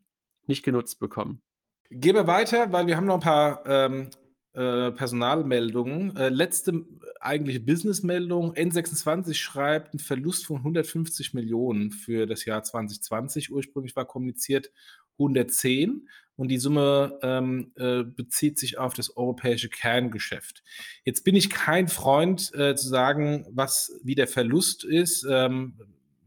nicht 0.45 0.63
genutzt 0.63 0.99
bekommen. 0.99 1.41
Wir 1.89 2.27
weiter, 2.27 2.71
weil 2.71 2.87
wir 2.87 2.97
haben 2.97 3.05
noch 3.05 3.15
ein 3.15 3.19
paar 3.21 3.65
ähm, 3.65 4.09
äh, 4.53 4.91
Personalmeldungen. 4.91 6.15
Äh, 6.17 6.29
letzte 6.29 6.85
eigentliche 7.19 7.59
Businessmeldung. 7.59 8.53
N26 8.53 9.35
schreibt 9.35 9.93
einen 9.93 9.99
Verlust 9.99 10.45
von 10.45 10.57
150 10.57 11.33
Millionen 11.33 11.91
für 11.91 12.25
das 12.25 12.43
Jahr 12.45 12.63
2020. 12.63 13.51
Ursprünglich 13.51 13.95
war 13.95 14.05
kommuniziert 14.05 14.71
110 15.19 16.07
und 16.37 16.49
die 16.49 16.59
Summe 16.59 17.19
ähm, 17.23 17.71
äh, 17.75 18.03
bezieht 18.03 18.59
sich 18.59 18.77
auf 18.77 18.93
das 18.93 19.17
europäische 19.17 19.69
Kerngeschäft. 19.69 20.63
Jetzt 21.03 21.23
bin 21.23 21.35
ich 21.35 21.49
kein 21.49 21.87
Freund 21.87 22.53
äh, 22.53 22.75
zu 22.75 22.87
sagen, 22.87 23.45
was 23.49 23.99
wie 24.03 24.15
der 24.15 24.27
Verlust 24.27 24.83
ist. 24.83 25.25
Ähm, 25.29 25.73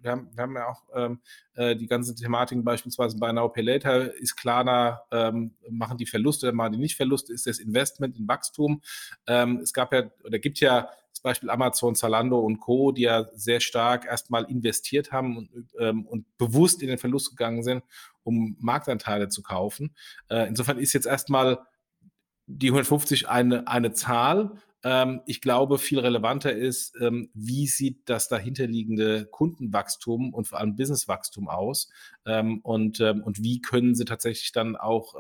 wir, 0.03 0.11
haben, 0.11 0.29
wir 0.35 0.43
haben 0.43 0.55
ja 0.57 0.67
auch 0.67 0.83
ähm, 0.95 1.21
äh, 1.55 1.77
die 1.77 1.87
ganzen 1.87 2.17
Thematiken 2.17 2.65
beispielsweise 2.65 3.19
bei 3.19 3.31
Now 3.33 3.49
Pay 3.49 3.63
Later 3.63 4.15
ist 4.15 4.37
Klarna, 4.37 5.03
ähm, 5.13 5.55
machen 5.69 5.97
die 5.97 6.07
Verluste 6.07 6.47
oder 6.47 6.57
machen 6.57 6.73
die 6.73 6.79
nicht 6.79 6.97
Verluste, 6.97 7.33
ist 7.33 7.47
das 7.47 7.59
Investment 7.59 8.19
in 8.19 8.27
Wachstum. 8.27 8.83
Ähm, 9.27 9.61
es 9.63 9.73
gab 9.73 9.93
ja 9.93 10.11
oder 10.25 10.39
gibt 10.39 10.59
ja 10.61 10.89
das 11.21 11.33
Beispiel 11.33 11.51
Amazon, 11.51 11.95
Zalando 11.95 12.41
und 12.41 12.61
Co., 12.61 12.93
die 12.93 13.03
ja 13.03 13.27
sehr 13.35 13.61
stark 13.61 14.07
erstmal 14.07 14.45
investiert 14.45 15.13
haben 15.13 15.37
und, 15.37 15.51
ähm, 15.79 16.07
und 16.07 16.25
bewusst 16.39 16.81
in 16.81 16.89
den 16.89 16.97
Verlust 16.97 17.31
gegangen 17.31 17.63
sind, 17.63 17.85
um 18.23 18.57
Marktanteile 18.59 19.29
zu 19.29 19.43
kaufen. 19.43 19.95
Äh, 20.31 20.49
insofern 20.49 20.79
ist 20.79 20.95
jetzt 20.95 21.07
erstmal 21.07 21.59
die 22.47 22.69
150 22.69 23.29
eine, 23.29 23.69
eine 23.69 23.93
Zahl. 23.93 24.53
Ähm, 24.83 25.21
ich 25.27 25.41
glaube, 25.41 25.79
viel 25.79 25.99
relevanter 25.99 26.53
ist, 26.53 26.97
ähm, 27.01 27.31
wie 27.35 27.67
sieht 27.67 28.09
das 28.09 28.29
dahinterliegende 28.29 29.27
Kundenwachstum 29.27 30.33
und 30.33 30.47
vor 30.49 30.59
allem 30.59 30.77
Businesswachstum 30.77 31.49
aus 31.49 31.91
ähm, 32.25 32.61
und, 32.61 33.01
und 33.01 33.43
wie 33.43 33.61
können 33.61 33.95
sie 33.95 34.05
tatsächlich 34.05 34.53
dann 34.53 34.77
auch 34.77 35.15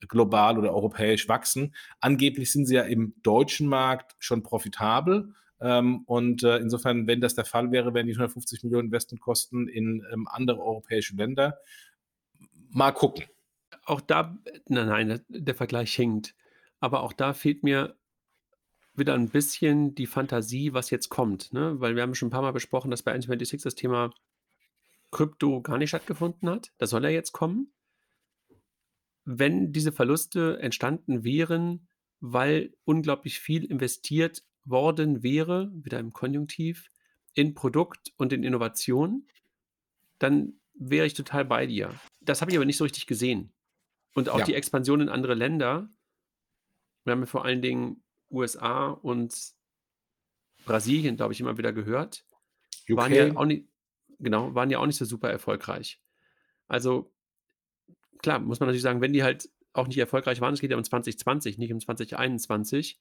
global 0.00 0.58
oder 0.58 0.72
europäisch 0.72 1.28
wachsen. 1.28 1.74
Angeblich 2.00 2.52
sind 2.52 2.66
sie 2.66 2.74
ja 2.74 2.82
im 2.82 3.14
deutschen 3.22 3.66
Markt 3.66 4.16
schon 4.18 4.42
profitabel. 4.42 5.34
Und 5.58 6.42
äh, 6.42 6.58
insofern, 6.58 7.06
wenn 7.06 7.20
das 7.20 7.34
der 7.34 7.44
Fall 7.44 7.70
wäre, 7.72 7.94
wären 7.94 8.06
die 8.06 8.12
150 8.12 8.64
Millionen 8.64 8.86
Investmentkosten 8.86 9.68
in 9.68 10.04
andere 10.26 10.60
europäische 10.60 11.16
Länder. 11.16 11.58
Mal 12.70 12.92
gucken. 12.92 13.24
Auch 13.84 14.00
da, 14.00 14.36
nein, 14.68 14.88
nein, 14.88 15.20
der 15.28 15.54
Vergleich 15.54 15.94
hinkt. 15.94 16.34
Aber 16.80 17.02
auch 17.02 17.12
da 17.12 17.32
fehlt 17.32 17.62
mir 17.62 17.96
wieder 18.94 19.14
ein 19.14 19.28
bisschen 19.28 19.94
die 19.94 20.06
Fantasie, 20.06 20.72
was 20.72 20.90
jetzt 20.90 21.08
kommt. 21.08 21.52
Ne? 21.52 21.80
Weil 21.80 21.96
wir 21.96 22.02
haben 22.02 22.14
schon 22.14 22.28
ein 22.28 22.30
paar 22.32 22.42
Mal 22.42 22.52
besprochen, 22.52 22.90
dass 22.90 23.02
bei 23.02 23.14
N26 23.14 23.62
das 23.62 23.74
Thema 23.74 24.12
Krypto 25.10 25.60
gar 25.62 25.78
nicht 25.78 25.90
stattgefunden 25.90 26.48
hat. 26.48 26.72
Da 26.78 26.86
soll 26.86 27.04
er 27.04 27.10
jetzt 27.10 27.32
kommen. 27.32 27.72
Wenn 29.24 29.72
diese 29.72 29.92
Verluste 29.92 30.58
entstanden 30.60 31.24
wären, 31.24 31.88
weil 32.20 32.74
unglaublich 32.84 33.40
viel 33.40 33.64
investiert 33.64 34.44
worden 34.64 35.22
wäre, 35.22 35.70
wieder 35.74 35.98
im 35.98 36.12
Konjunktiv, 36.12 36.90
in 37.34 37.54
Produkt 37.54 38.12
und 38.16 38.32
in 38.32 38.44
Innovation, 38.44 39.26
dann 40.18 40.54
wäre 40.74 41.06
ich 41.06 41.14
total 41.14 41.44
bei 41.44 41.66
dir. 41.66 41.92
Das 42.20 42.40
habe 42.40 42.50
ich 42.50 42.56
aber 42.56 42.64
nicht 42.64 42.76
so 42.76 42.84
richtig 42.84 43.06
gesehen. 43.06 43.52
Und 44.14 44.28
auch 44.28 44.38
ja. 44.38 44.44
die 44.44 44.54
Expansion 44.54 45.00
in 45.00 45.08
andere 45.08 45.34
Länder, 45.34 45.88
wir 47.04 47.12
haben 47.12 47.20
ja 47.20 47.26
vor 47.26 47.44
allen 47.44 47.62
Dingen 47.62 48.03
USA 48.34 48.88
und 48.88 49.34
Brasilien, 50.64 51.16
glaube 51.16 51.32
ich, 51.32 51.40
immer 51.40 51.58
wieder 51.58 51.72
gehört, 51.72 52.24
UK. 52.88 52.96
waren 52.96 53.14
ja 53.14 53.36
auch 53.36 53.44
nicht, 53.44 53.66
genau, 54.18 54.54
waren 54.54 54.70
ja 54.70 54.78
auch 54.78 54.86
nicht 54.86 54.96
so 54.96 55.04
super 55.04 55.30
erfolgreich. 55.30 56.00
Also 56.68 57.12
klar, 58.22 58.38
muss 58.38 58.60
man 58.60 58.68
natürlich 58.68 58.82
sagen, 58.82 59.00
wenn 59.00 59.12
die 59.12 59.22
halt 59.22 59.48
auch 59.72 59.86
nicht 59.86 59.98
erfolgreich 59.98 60.40
waren, 60.40 60.54
es 60.54 60.60
geht 60.60 60.70
ja 60.70 60.76
um 60.76 60.84
2020, 60.84 61.58
nicht 61.58 61.72
um 61.72 61.80
2021, 61.80 62.98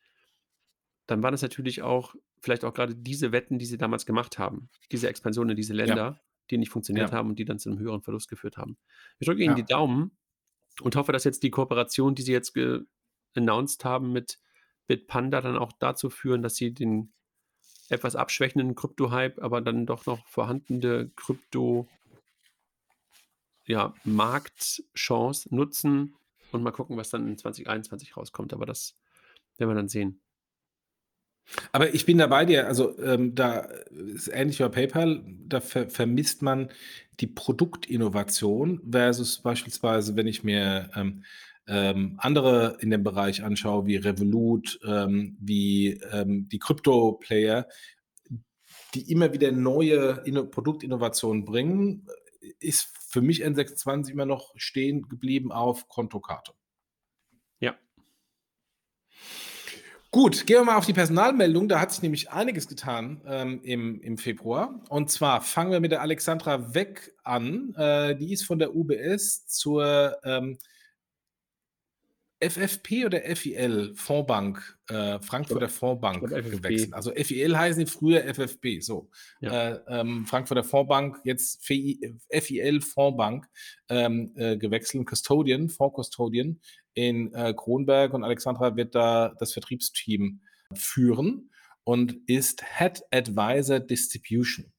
dann 1.06 1.22
waren 1.22 1.34
es 1.34 1.42
natürlich 1.42 1.82
auch 1.82 2.16
vielleicht 2.40 2.66
auch 2.66 2.74
gerade 2.74 2.96
diese 2.96 3.32
Wetten, 3.32 3.60
die 3.60 3.66
sie 3.66 3.78
damals 3.78 4.06
gemacht 4.06 4.38
haben, 4.38 4.70
diese 4.92 5.08
Expansion 5.08 5.50
in 5.50 5.56
diese 5.56 5.74
Länder, 5.74 5.96
ja. 5.96 6.20
die 6.50 6.58
nicht 6.58 6.70
funktioniert 6.70 7.12
ja. 7.12 7.18
haben 7.18 7.30
und 7.30 7.40
die 7.40 7.46
dann 7.46 7.60
zu 7.60 7.70
einem 7.70 7.80
höheren 7.80 8.02
Verlust 8.02 8.30
geführt 8.30 8.58
haben. 8.58 8.78
Ich 9.20 9.28
drücke 9.28 9.44
Ihnen 9.44 9.58
ja. 9.58 9.64
die 9.64 9.66
Daumen 9.66 10.18
und 10.82 10.96
hoffe, 10.96 11.12
dass 11.12 11.24
jetzt 11.24 11.44
die 11.44 11.52
Kooperation, 11.52 12.16
die 12.16 12.22
Sie 12.22 12.34
jetzt 12.34 12.58
announced 13.36 13.86
haben 13.86 14.12
mit 14.12 14.40
Bitpanda, 14.88 15.42
dann 15.42 15.58
auch 15.58 15.72
dazu 15.74 16.10
führen, 16.10 16.42
dass 16.42 16.56
Sie 16.56 16.74
den 16.74 17.14
etwas 17.90 18.16
abschwächenden 18.16 18.76
Krypto-Hype, 18.76 19.42
aber 19.42 19.62
dann 19.62 19.86
doch 19.86 20.06
noch 20.06 20.26
vorhandene 20.28 21.12
Krypto- 21.16 21.88
ja, 23.66 23.94
Marktchance 24.04 25.54
nutzen 25.54 26.16
und 26.52 26.64
mal 26.64 26.72
gucken, 26.72 26.98
was 26.98 27.10
dann 27.10 27.28
in 27.28 27.38
2021 27.38 28.18
rauskommt. 28.18 28.54
Aber 28.54 28.66
das 28.66 28.96
werden 29.58 29.72
wir 29.72 29.76
dann 29.76 29.90
sehen. 29.90 30.20
Aber 31.72 31.94
ich 31.94 32.06
bin 32.06 32.18
da 32.18 32.28
bei 32.28 32.46
dir, 32.46 32.68
also 32.68 32.98
ähm, 33.00 33.36
da 33.36 33.68
ist 33.92 34.30
ähnlich 34.30 34.60
wie 34.60 34.64
bei 34.64 34.70
PayPal, 34.70 35.24
da 35.46 35.60
ver 35.60 35.90
vermisst 35.90 36.42
man 36.42 36.70
die 37.20 37.28
Produktinnovation 37.28 38.82
versus 38.90 39.40
beispielsweise, 39.42 40.16
wenn 40.16 40.28
ich 40.28 40.44
mir 40.44 40.90
ähm, 40.96 41.24
ähm, 41.68 42.16
andere 42.18 42.78
in 42.80 42.90
dem 42.90 43.04
Bereich 43.04 43.44
anschaue, 43.44 43.86
wie 43.86 43.96
Revolut, 43.96 44.80
ähm, 44.86 45.38
wie 45.40 46.00
ähm, 46.12 46.50
die 46.50 46.60
Krypto-Player, 46.60 47.68
die 48.94 49.12
immer 49.12 49.34
wieder 49.34 49.52
neue 49.52 50.22
Inno 50.26 50.46
Produktinnovationen 50.46 51.46
bringen, 51.46 52.08
ist 52.60 52.90
für 53.08 53.22
mich 53.22 53.46
N26 53.46 54.10
immer 54.10 54.26
noch 54.26 54.54
stehen 54.56 55.08
geblieben 55.08 55.52
auf 55.52 55.88
Kontokarte. 55.88 56.54
Ja. 57.60 57.76
Gut, 60.12 60.46
gehen 60.46 60.58
wir 60.58 60.66
mal 60.66 60.78
auf 60.78 60.86
die 60.86 60.94
Personalmeldung. 60.94 61.68
Da 61.70 61.80
hat 61.80 61.92
sich 61.92 62.02
nämlich 62.02 62.30
einiges 62.32 62.68
getan 62.68 63.22
ähm, 63.26 63.62
im, 63.64 64.02
im 64.02 64.18
Februar. 64.18 64.84
Und 64.90 65.10
zwar 65.10 65.42
fangen 65.42 65.72
wir 65.72 65.80
mit 65.80 65.92
der 65.92 66.02
Alexandra 66.02 66.74
Weck 66.76 67.16
an. 67.24 67.74
Äh, 67.76 68.16
die 68.16 68.34
ist 68.34 68.44
von 68.44 68.60
der 68.60 68.76
UBS 68.76 69.48
zur 69.48 70.18
ähm, 70.24 70.58
FFP 72.50 73.06
oder 73.06 73.22
FIL, 73.36 73.94
Fondsbank, 73.96 74.78
äh, 74.90 75.20
Frankfurter 75.20 75.70
Fondsbank 75.70 76.28
gewechselt. 76.28 76.94
Also 76.94 77.12
FIL 77.12 77.58
heißen 77.58 77.86
die 77.86 77.90
früher 77.90 78.24
FFP, 78.24 78.80
so. 78.80 79.10
Ja. 79.42 79.72
Äh, 79.72 79.82
ähm, 79.88 80.26
Frankfurter 80.26 80.64
Fondsbank, 80.64 81.20
jetzt 81.24 81.66
FIL 81.66 82.82
Fondsbank 82.82 83.48
ähm, 83.90 84.34
äh, 84.36 84.58
gewechselt, 84.58 85.08
Custodian, 85.08 85.70
Fonds-Custodian 85.70 86.60
in 86.94 87.34
äh, 87.34 87.54
Kronberg 87.54 88.14
und 88.14 88.24
Alexandra 88.24 88.76
wird 88.76 88.96
da 88.96 89.34
das 89.40 89.54
Vertriebsteam 89.54 90.42
führen 90.74 91.50
und 91.84 92.18
ist 92.28 92.64
Head 92.78 93.04
Advisor 93.12 93.80
Distribution. 93.80 94.72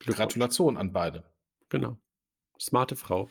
Gratulation 0.00 0.76
an 0.76 0.92
beide. 0.92 1.24
Genau. 1.68 1.98
Smarte 2.60 2.96
Frau. 2.96 3.28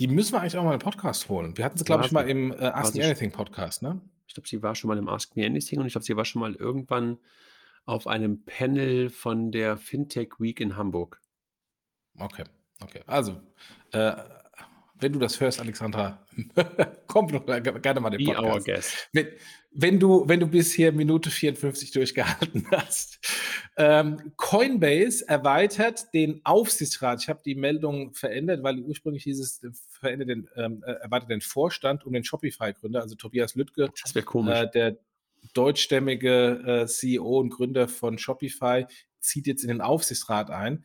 Die 0.00 0.08
müssen 0.08 0.32
wir 0.32 0.40
eigentlich 0.40 0.56
auch 0.56 0.64
mal 0.64 0.72
im 0.72 0.80
Podcast 0.80 1.28
holen. 1.28 1.58
Wir 1.58 1.64
hatten 1.66 1.76
sie, 1.76 1.84
glaube 1.84 2.06
ich, 2.06 2.10
mal 2.10 2.26
im 2.26 2.52
äh, 2.52 2.56
Ask 2.56 2.94
Me 2.94 3.04
Anything 3.04 3.32
Podcast, 3.32 3.82
ne? 3.82 4.00
Ich 4.26 4.32
glaube, 4.32 4.48
sie 4.48 4.62
war 4.62 4.74
schon 4.74 4.88
mal 4.88 4.96
im 4.96 5.10
Ask 5.10 5.36
Me 5.36 5.44
Anything 5.44 5.78
und 5.78 5.86
ich 5.86 5.92
glaube, 5.92 6.06
sie 6.06 6.16
war 6.16 6.24
schon 6.24 6.40
mal 6.40 6.54
irgendwann 6.54 7.18
auf 7.84 8.06
einem 8.06 8.42
Panel 8.46 9.10
von 9.10 9.52
der 9.52 9.76
Fintech 9.76 10.38
Week 10.38 10.58
in 10.58 10.78
Hamburg. 10.78 11.20
Okay, 12.18 12.44
okay. 12.82 13.02
Also, 13.06 13.42
äh, 13.92 14.12
wenn 14.94 15.12
du 15.12 15.18
das 15.18 15.38
hörst, 15.38 15.60
Alexandra, 15.60 16.26
komm 17.06 17.28
doch 17.28 17.44
gerne 17.44 18.00
mal 18.00 18.08
den 18.08 18.24
Podcast. 18.24 18.42
Be 18.42 18.52
our 18.52 18.60
guest. 18.62 19.08
Wenn, 19.12 19.28
wenn, 19.72 20.00
du, 20.00 20.28
wenn 20.28 20.40
du 20.40 20.46
bis 20.46 20.72
hier 20.72 20.92
Minute 20.92 21.30
54 21.30 21.92
durchgehalten 21.92 22.66
hast. 22.70 23.18
Ähm, 23.76 24.32
Coinbase 24.36 25.26
erweitert 25.28 26.12
den 26.12 26.40
Aufsichtsrat. 26.44 27.22
Ich 27.22 27.28
habe 27.28 27.40
die 27.44 27.54
Meldung 27.54 28.12
verändert, 28.12 28.62
weil 28.62 28.80
ursprünglich 28.80 29.22
hieß 29.24 29.40
es, 29.40 29.60
verändert 29.88 30.28
den, 30.28 30.48
ähm, 30.56 30.82
äh, 30.84 30.92
erweitert 30.92 31.30
den 31.30 31.40
Vorstand 31.40 32.04
um 32.04 32.12
den 32.12 32.24
Shopify-Gründer, 32.24 33.00
also 33.00 33.14
Tobias 33.14 33.54
Lüttke. 33.54 33.90
Das 34.02 34.14
komisch. 34.24 34.54
Äh, 34.54 34.70
der 34.70 34.98
deutschstämmige 35.54 36.82
äh, 36.82 36.86
CEO 36.86 37.38
und 37.38 37.50
Gründer 37.50 37.88
von 37.88 38.18
Shopify 38.18 38.86
zieht 39.20 39.46
jetzt 39.46 39.62
in 39.62 39.68
den 39.68 39.80
Aufsichtsrat 39.80 40.50
ein. 40.50 40.84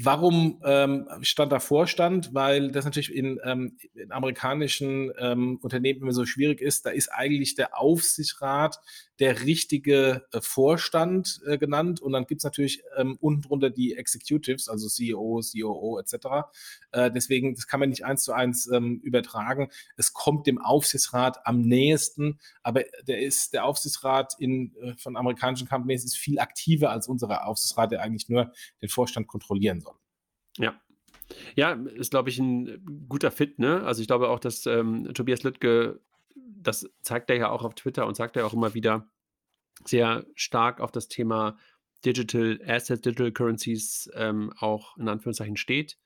Warum 0.00 0.60
ähm, 0.64 1.08
stand 1.22 1.50
da 1.50 1.58
Vorstand? 1.58 2.32
Weil 2.32 2.70
das 2.70 2.84
natürlich 2.84 3.12
in, 3.12 3.40
ähm, 3.42 3.76
in 3.94 4.12
amerikanischen 4.12 5.10
ähm, 5.18 5.58
Unternehmen 5.60 6.02
immer 6.02 6.12
so 6.12 6.24
schwierig 6.24 6.60
ist. 6.60 6.86
Da 6.86 6.90
ist 6.90 7.08
eigentlich 7.08 7.56
der 7.56 7.76
Aufsichtsrat 7.76 8.78
der 9.18 9.42
richtige 9.42 10.24
äh, 10.32 10.40
Vorstand 10.40 11.40
äh, 11.46 11.58
genannt 11.58 12.00
und 12.00 12.12
dann 12.12 12.26
gibt's 12.26 12.44
natürlich 12.44 12.82
ähm, 12.96 13.18
unten 13.20 13.42
drunter 13.42 13.70
die 13.70 13.96
Executives, 13.96 14.68
also 14.68 14.86
CEO, 14.86 15.40
COO 15.40 15.98
etc. 15.98 16.46
Äh, 16.92 17.10
deswegen, 17.10 17.56
das 17.56 17.66
kann 17.66 17.80
man 17.80 17.88
nicht 17.88 18.04
eins 18.04 18.22
zu 18.22 18.32
eins 18.32 18.70
ähm, 18.70 19.00
übertragen. 19.02 19.68
Es 19.96 20.12
kommt 20.12 20.46
dem 20.46 20.58
Aufsichtsrat 20.58 21.44
am 21.44 21.62
nächsten, 21.62 22.38
aber 22.62 22.84
der 23.08 23.20
ist 23.20 23.52
der 23.52 23.64
Aufsichtsrat 23.64 24.34
in, 24.38 24.76
äh, 24.76 24.94
von 24.96 25.16
amerikanischen 25.16 25.68
Companies 25.68 26.04
ist 26.04 26.16
viel 26.16 26.38
aktiver 26.38 26.90
als 26.90 27.08
unser 27.08 27.46
Aufsichtsrat, 27.46 27.90
der 27.90 28.02
eigentlich 28.02 28.28
nur 28.28 28.52
den 28.80 28.88
Vorstand 28.88 29.26
kontrollieren 29.26 29.80
soll. 29.80 29.87
Ja, 30.58 30.80
ja, 31.54 31.72
ist, 31.72 32.10
glaube 32.10 32.30
ich, 32.30 32.38
ein 32.38 33.06
guter 33.08 33.30
Fit, 33.30 33.58
ne? 33.58 33.84
Also 33.84 34.00
ich 34.00 34.06
glaube 34.06 34.28
auch, 34.28 34.40
dass 34.40 34.64
ähm, 34.64 35.12
Tobias 35.12 35.42
Lüttke 35.42 36.00
das 36.60 36.88
zeigt 37.02 37.30
er 37.30 37.36
ja 37.36 37.50
auch 37.50 37.62
auf 37.62 37.74
Twitter 37.74 38.06
und 38.06 38.16
sagt 38.16 38.36
er 38.36 38.46
auch 38.46 38.52
immer 38.52 38.74
wieder 38.74 39.08
sehr 39.84 40.26
stark 40.34 40.80
auf 40.80 40.92
das 40.92 41.08
Thema 41.08 41.58
Digital 42.04 42.60
Assets, 42.66 43.02
Digital 43.02 43.32
Currencies 43.32 44.10
ähm, 44.14 44.52
auch 44.58 44.96
in 44.98 45.08
Anführungszeichen 45.08 45.56
steht. 45.56 45.98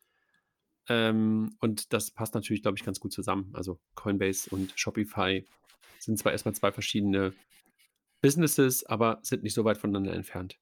Ähm, 0.89 1.57
und 1.61 1.93
das 1.93 2.11
passt 2.11 2.35
natürlich, 2.35 2.63
glaube 2.63 2.77
ich, 2.79 2.85
ganz 2.85 3.01
gut 3.01 3.13
zusammen. 3.13 3.51
Also 3.55 3.81
Coinbase 3.95 4.51
und 4.51 4.73
Shopify 4.77 5.47
sind 5.99 6.19
zwar 6.19 6.33
erstmal 6.33 6.55
zwei 6.55 6.73
verschiedene 6.73 7.33
Businesses, 8.21 8.85
aber 8.85 9.21
sind 9.23 9.43
nicht 9.43 9.55
so 9.55 9.65
weit 9.65 9.79
voneinander 9.79 10.13
entfernt. 10.13 10.59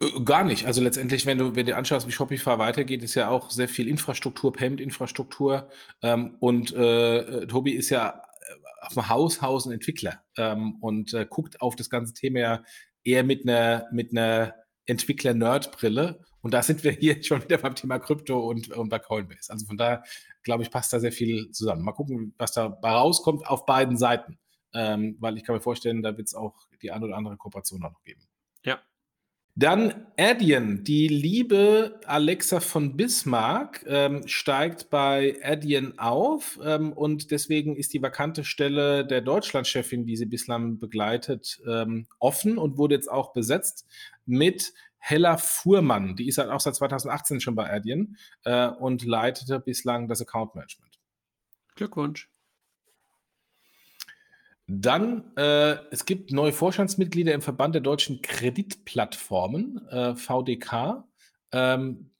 Äh, 0.00 0.20
gar 0.24 0.44
nicht. 0.44 0.66
Also 0.66 0.82
letztendlich, 0.82 1.26
wenn 1.26 1.38
du, 1.38 1.54
wenn 1.56 1.66
du 1.66 1.76
anschaust, 1.76 2.06
wie 2.06 2.12
Shopify 2.12 2.58
weitergeht, 2.58 3.02
ist 3.02 3.14
ja 3.14 3.28
auch 3.28 3.50
sehr 3.50 3.68
viel 3.68 3.88
Infrastruktur, 3.88 4.52
Payment-Infrastruktur. 4.52 5.68
Ähm, 6.02 6.36
und 6.40 6.74
äh, 6.74 7.18
äh 7.18 7.46
Tobi 7.46 7.72
ist 7.72 7.90
ja 7.90 8.08
äh, 8.10 8.86
auf 8.86 8.94
dem 8.94 9.08
Haus, 9.08 9.66
ein 9.66 9.72
Entwickler 9.72 10.22
ähm, 10.36 10.76
und 10.80 11.14
äh, 11.14 11.26
guckt 11.28 11.60
auf 11.60 11.76
das 11.76 11.90
ganze 11.90 12.14
Thema 12.14 12.38
ja 12.38 12.62
eher 13.04 13.24
mit 13.24 13.48
einer 13.48 13.86
mit 13.92 14.12
einer 14.12 14.54
Entwickler-Nerd-Brille. 14.86 16.20
Und 16.42 16.52
da 16.52 16.62
sind 16.62 16.84
wir 16.84 16.92
hier 16.92 17.22
schon 17.22 17.42
wieder 17.42 17.58
beim 17.58 17.74
Thema 17.74 17.98
Krypto 17.98 18.38
und, 18.38 18.68
und 18.70 18.88
bei 18.88 18.98
Coinbase. 18.98 19.50
Also 19.50 19.66
von 19.66 19.76
daher, 19.76 20.02
glaube 20.42 20.62
ich, 20.62 20.70
passt 20.70 20.92
da 20.92 21.00
sehr 21.00 21.12
viel 21.12 21.50
zusammen. 21.52 21.82
Mal 21.82 21.92
gucken, 21.92 22.34
was 22.38 22.52
dabei 22.52 22.90
rauskommt 22.90 23.46
auf 23.46 23.64
beiden 23.64 23.96
Seiten. 23.96 24.38
Ähm, 24.74 25.16
weil 25.20 25.36
ich 25.36 25.44
kann 25.44 25.54
mir 25.54 25.60
vorstellen, 25.60 26.02
da 26.02 26.16
wird 26.16 26.26
es 26.26 26.34
auch 26.34 26.54
die 26.82 26.90
eine 26.90 27.06
oder 27.06 27.16
andere 27.16 27.36
Kooperation 27.36 27.80
noch 27.80 28.02
geben. 28.02 28.26
Ja, 28.64 28.80
dann 29.56 30.06
Adyen, 30.16 30.82
die 30.82 31.06
liebe 31.06 32.00
Alexa 32.06 32.58
von 32.58 32.96
Bismarck 32.96 33.84
ähm, 33.86 34.26
steigt 34.26 34.90
bei 34.90 35.38
Adyen 35.44 35.96
auf 35.98 36.58
ähm, 36.64 36.92
und 36.92 37.30
deswegen 37.30 37.76
ist 37.76 37.92
die 37.92 38.02
vakante 38.02 38.42
Stelle 38.42 39.06
der 39.06 39.20
Deutschlandchefin, 39.20 40.06
die 40.06 40.16
sie 40.16 40.26
bislang 40.26 40.80
begleitet, 40.80 41.60
ähm, 41.68 42.08
offen 42.18 42.58
und 42.58 42.78
wurde 42.78 42.96
jetzt 42.96 43.10
auch 43.10 43.32
besetzt 43.32 43.86
mit 44.26 44.72
Hella 44.98 45.36
Fuhrmann. 45.36 46.16
Die 46.16 46.26
ist 46.26 46.38
halt 46.38 46.50
auch 46.50 46.60
seit 46.60 46.74
2018 46.74 47.38
schon 47.40 47.54
bei 47.54 47.70
Adyen 47.70 48.16
äh, 48.44 48.68
und 48.68 49.04
leitete 49.04 49.60
bislang 49.60 50.08
das 50.08 50.20
Account 50.20 50.56
Management. 50.56 50.98
Glückwunsch. 51.76 52.28
Dann, 54.66 55.36
äh, 55.36 55.76
es 55.90 56.06
gibt 56.06 56.32
neue 56.32 56.52
Vorstandsmitglieder 56.52 57.34
im 57.34 57.42
Verband 57.42 57.74
der 57.74 57.82
deutschen 57.82 58.22
Kreditplattformen, 58.22 59.86
äh, 59.88 60.14
VDK. 60.16 61.04
Ähm, 61.52 62.10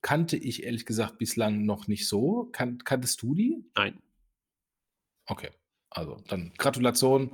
kannte 0.00 0.36
ich 0.36 0.64
ehrlich 0.64 0.86
gesagt 0.86 1.18
bislang 1.18 1.64
noch 1.66 1.88
nicht 1.88 2.08
so. 2.08 2.48
Kan 2.52 2.78
kanntest 2.78 3.22
du 3.22 3.34
die? 3.34 3.64
Nein. 3.76 4.00
Okay, 5.26 5.50
also 5.90 6.22
dann 6.28 6.52
Gratulation. 6.56 7.32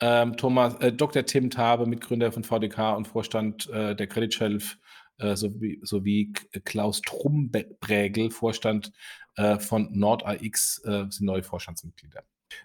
Ähm, 0.00 0.36
Thomas, 0.36 0.76
äh, 0.76 0.92
Dr. 0.92 1.24
Tim 1.24 1.50
Tabe, 1.50 1.86
Mitgründer 1.86 2.30
von 2.30 2.44
VDK 2.44 2.96
und 2.96 3.08
Vorstand 3.08 3.68
äh, 3.70 3.96
der 3.96 4.06
Credit 4.06 4.32
Shelf, 4.32 4.78
äh, 5.18 5.34
sowie, 5.34 5.80
sowie 5.82 6.32
Klaus 6.64 7.00
Trumbrägel, 7.02 8.30
Vorstand 8.30 8.92
äh, 9.36 9.58
von 9.58 9.88
NordAX, 9.98 10.76
sind 10.76 11.20
neue 11.22 11.42
Vorstandsmitglieder. 11.42 12.22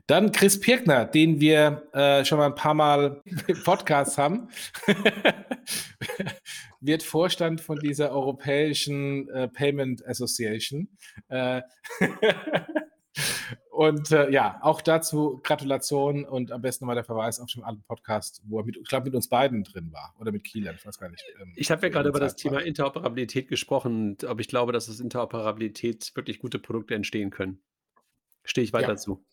Dann 0.07 0.31
Chris 0.31 0.59
Pirkner, 0.59 1.05
den 1.05 1.39
wir 1.39 1.87
äh, 1.93 2.25
schon 2.25 2.37
mal 2.37 2.47
ein 2.47 2.55
paar 2.55 2.73
Mal 2.73 3.21
im 3.47 3.63
Podcast 3.63 4.17
haben, 4.17 4.49
wird 6.81 7.03
Vorstand 7.03 7.61
von 7.61 7.79
dieser 7.79 8.11
europäischen 8.11 9.29
äh, 9.29 9.47
Payment 9.47 10.05
Association. 10.05 10.89
Äh, 11.29 11.61
und 13.71 14.11
äh, 14.11 14.31
ja, 14.31 14.59
auch 14.61 14.81
dazu 14.81 15.39
Gratulation 15.43 16.25
und 16.25 16.51
am 16.51 16.61
besten 16.61 16.85
mal 16.85 16.95
der 16.95 17.03
Verweis 17.03 17.39
auf 17.39 17.51
den 17.51 17.63
alten 17.63 17.83
Podcast, 17.83 18.41
wo 18.45 18.59
er 18.59 18.65
mit, 18.65 18.77
ich 18.77 18.87
glaube, 18.87 19.05
mit 19.05 19.15
uns 19.15 19.29
beiden 19.29 19.63
drin 19.63 19.91
war 19.91 20.13
oder 20.19 20.31
mit 20.31 20.43
Kieler, 20.43 20.73
ich 20.73 20.85
weiß 20.85 20.97
gar 20.97 21.09
nicht. 21.09 21.23
Ähm, 21.41 21.53
ich 21.55 21.71
habe 21.71 21.83
ja 21.83 21.89
gerade 21.89 22.09
über 22.09 22.19
das 22.19 22.35
Thema 22.35 22.55
war. 22.55 22.63
Interoperabilität 22.63 23.47
gesprochen, 23.47 24.17
aber 24.25 24.39
ich 24.39 24.47
glaube, 24.47 24.71
dass 24.71 24.89
aus 24.89 24.99
Interoperabilität 24.99 26.11
wirklich 26.15 26.39
gute 26.39 26.59
Produkte 26.59 26.95
entstehen 26.95 27.29
können. 27.29 27.61
Stehe 28.43 28.65
ich 28.65 28.73
weiter 28.73 28.89
ja. 28.89 28.97
zu. 28.97 29.23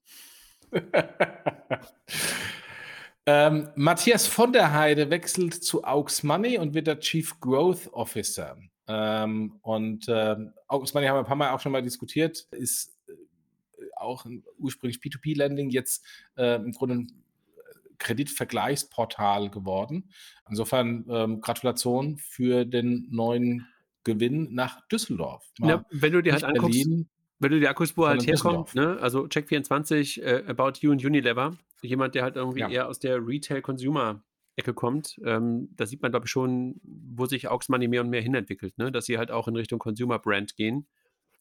ähm, 3.26 3.68
Matthias 3.76 4.26
von 4.26 4.52
der 4.52 4.72
Heide 4.72 5.10
wechselt 5.10 5.54
zu 5.54 5.84
Aux 5.84 6.22
Money 6.22 6.58
und 6.58 6.74
wird 6.74 6.86
der 6.86 7.00
Chief 7.00 7.38
Growth 7.40 7.92
Officer. 7.92 8.58
Ähm, 8.86 9.58
und 9.62 10.06
ähm, 10.08 10.52
Aux 10.66 10.94
Money 10.94 11.06
haben 11.06 11.16
wir 11.16 11.20
ein 11.20 11.26
paar 11.26 11.36
Mal 11.36 11.50
auch 11.50 11.60
schon 11.60 11.72
mal 11.72 11.82
diskutiert, 11.82 12.46
ist 12.52 12.96
äh, 13.08 13.12
auch 13.96 14.26
ursprünglich 14.58 15.00
P2P-Lending, 15.00 15.70
jetzt 15.70 16.04
äh, 16.36 16.56
im 16.56 16.72
Grunde 16.72 16.96
ein 16.96 17.24
Kreditvergleichsportal 17.98 19.50
geworden. 19.50 20.10
Insofern 20.48 21.04
ähm, 21.10 21.40
Gratulation 21.40 22.16
für 22.16 22.64
den 22.64 23.08
neuen 23.10 23.66
Gewinn 24.04 24.54
nach 24.54 24.86
Düsseldorf. 24.88 25.50
Ja, 25.58 25.84
wenn 25.90 26.12
du 26.12 26.22
dir 26.22 26.32
halt 26.32 26.44
anguckst, 26.44 26.78
Berlin, 26.78 27.08
wenn 27.38 27.52
du 27.52 27.60
die 27.60 27.68
Akkus, 27.68 27.96
wo 27.96 28.06
halt 28.06 28.26
herkommt, 28.26 28.74
ne? 28.74 28.98
also 29.00 29.24
Check24, 29.24 30.22
äh, 30.22 30.44
About 30.46 30.80
You 30.80 30.90
und 30.90 31.04
Unilever, 31.04 31.56
jemand, 31.82 32.14
der 32.14 32.24
halt 32.24 32.36
irgendwie 32.36 32.60
ja. 32.60 32.68
eher 32.68 32.88
aus 32.88 32.98
der 32.98 33.24
Retail-Consumer-Ecke 33.24 34.74
kommt, 34.74 35.20
ähm, 35.24 35.68
da 35.76 35.86
sieht 35.86 36.02
man, 36.02 36.10
glaube 36.10 36.26
ich, 36.26 36.30
schon, 36.32 36.80
wo 36.82 37.26
sich 37.26 37.48
Aux 37.48 37.68
Money 37.68 37.88
mehr 37.88 38.00
und 38.00 38.10
mehr 38.10 38.22
hinentwickelt, 38.22 38.76
ne? 38.78 38.90
dass 38.90 39.06
sie 39.06 39.18
halt 39.18 39.30
auch 39.30 39.46
in 39.48 39.56
Richtung 39.56 39.78
Consumer-Brand 39.78 40.56
gehen. 40.56 40.86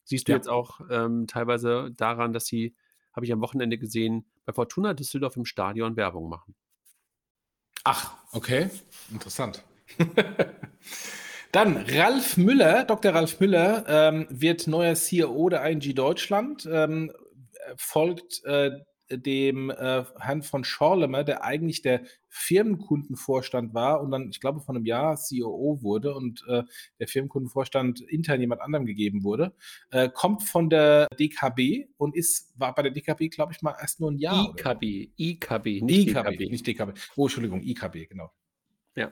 Siehst 0.04 0.28
du 0.28 0.32
ja. 0.32 0.38
jetzt 0.38 0.48
auch 0.48 0.82
ähm, 0.90 1.28
teilweise 1.28 1.92
daran, 1.96 2.32
dass 2.32 2.46
sie, 2.46 2.76
habe 3.14 3.26
ich 3.26 3.34
am 3.34 3.42
Wochenende 3.42 3.78
gesehen, 3.78 4.26
bei 4.46 4.54
Fortuna 4.54 4.94
Düsseldorf 4.94 5.36
im 5.36 5.46
Stadion 5.46 5.98
Werbung 5.98 6.30
machen. 6.30 6.56
Ach, 7.84 8.14
okay, 8.34 8.70
interessant. 9.12 9.64
Dann 11.52 11.78
Ralf 11.78 12.38
Müller, 12.38 12.84
Dr. 12.84 13.14
Ralf 13.14 13.40
Müller 13.40 13.86
ähm, 13.88 14.28
wird 14.30 14.68
neuer 14.68 14.96
CEO 14.96 15.50
der 15.50 15.66
ING 15.66 15.96
Deutschland, 15.96 16.68
ähm, 16.72 17.12
folgt 17.76 18.44
äh, 18.46 18.72
dem 19.10 19.70
äh, 19.70 20.04
Herrn 20.20 20.44
von 20.44 20.64
Schorlemer, 20.64 21.24
der 21.24 21.44
eigentlich 21.44 21.82
der 21.82 22.02
Firmenkundenvorstand 22.28 23.74
war 23.74 24.02
und 24.02 24.12
dann, 24.12 24.30
ich 24.30 24.40
glaube, 24.40 24.60
von 24.60 24.76
einem 24.76 24.86
Jahr 24.86 25.16
CEO 25.16 25.80
wurde 25.82 26.14
und 26.14 26.44
äh, 26.48 26.64
der 27.00 27.08
Firmenkundenvorstand 27.08 28.02
intern 28.02 28.42
jemand 28.42 28.62
anderem 28.62 28.86
gegeben 28.86 29.24
wurde, 29.24 29.54
äh, 29.92 30.10
kommt 30.10 30.44
von 30.44 30.70
der 30.70 31.08
DKB 31.20 31.88
und 31.98 32.16
ist, 32.16 32.54
war 32.60 32.76
bei 32.76 32.84
der 32.84 32.92
DKB, 32.92 33.30
glaube 33.30 33.54
ich, 33.54 33.62
mal 33.62 33.76
erst 33.80 34.00
nur 34.00 34.12
ein 34.12 34.18
Jahr. 34.18 34.54
IKB, 34.58 35.12
IKB, 35.18 35.82
nicht 35.82 36.10
IKB, 36.10 36.38
DKB. 36.38 36.52
nicht 36.52 36.68
DKB. 36.68 37.00
Oh, 37.16 37.26
Entschuldigung, 37.26 37.64
IKB, 37.64 38.10
genau. 38.10 38.32
Ja. 38.96 39.12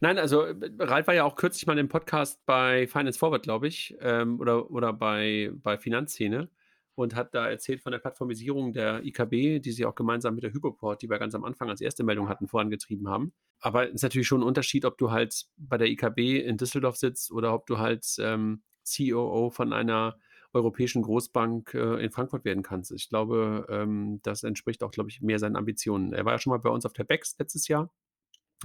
Nein, 0.00 0.18
also 0.18 0.42
äh, 0.44 0.54
Ralf 0.78 1.06
war 1.06 1.14
ja 1.14 1.24
auch 1.24 1.36
kürzlich 1.36 1.66
mal 1.66 1.78
im 1.78 1.88
Podcast 1.88 2.44
bei 2.46 2.86
Finance 2.86 3.18
Forward, 3.18 3.42
glaube 3.42 3.68
ich, 3.68 3.96
ähm, 4.00 4.40
oder, 4.40 4.70
oder 4.70 4.92
bei, 4.92 5.52
bei 5.54 5.76
Finanzszene 5.76 6.48
und 6.94 7.14
hat 7.14 7.34
da 7.34 7.48
erzählt 7.48 7.82
von 7.82 7.92
der 7.92 7.98
Plattformisierung 7.98 8.72
der 8.72 9.04
IKB, 9.04 9.60
die 9.60 9.72
sie 9.72 9.84
auch 9.84 9.94
gemeinsam 9.94 10.34
mit 10.34 10.44
der 10.44 10.52
Hypoport, 10.52 11.02
die 11.02 11.10
wir 11.10 11.18
ganz 11.18 11.34
am 11.34 11.44
Anfang 11.44 11.68
als 11.68 11.80
erste 11.80 12.02
Meldung 12.02 12.28
hatten, 12.28 12.48
vorangetrieben 12.48 13.08
haben. 13.08 13.32
Aber 13.60 13.88
es 13.88 13.96
ist 13.96 14.02
natürlich 14.02 14.26
schon 14.26 14.40
ein 14.40 14.46
Unterschied, 14.46 14.84
ob 14.86 14.96
du 14.98 15.10
halt 15.10 15.46
bei 15.56 15.76
der 15.76 15.88
IKB 15.88 16.40
in 16.40 16.56
Düsseldorf 16.56 16.96
sitzt 16.96 17.30
oder 17.30 17.54
ob 17.54 17.66
du 17.66 17.78
halt 17.78 18.06
ähm, 18.18 18.62
COO 18.84 19.50
von 19.50 19.72
einer 19.72 20.18
europäischen 20.52 21.02
Großbank 21.02 21.74
äh, 21.74 22.02
in 22.02 22.10
Frankfurt 22.10 22.44
werden 22.44 22.62
kannst. 22.62 22.90
Ich 22.90 23.08
glaube, 23.08 23.66
ähm, 23.68 24.20
das 24.22 24.42
entspricht 24.42 24.82
auch, 24.82 24.90
glaube 24.90 25.10
ich, 25.10 25.20
mehr 25.20 25.38
seinen 25.38 25.56
Ambitionen. 25.56 26.12
Er 26.12 26.24
war 26.24 26.32
ja 26.32 26.38
schon 26.38 26.50
mal 26.50 26.58
bei 26.58 26.70
uns 26.70 26.86
auf 26.86 26.92
der 26.92 27.04
BEX 27.04 27.38
letztes 27.38 27.68
Jahr. 27.68 27.92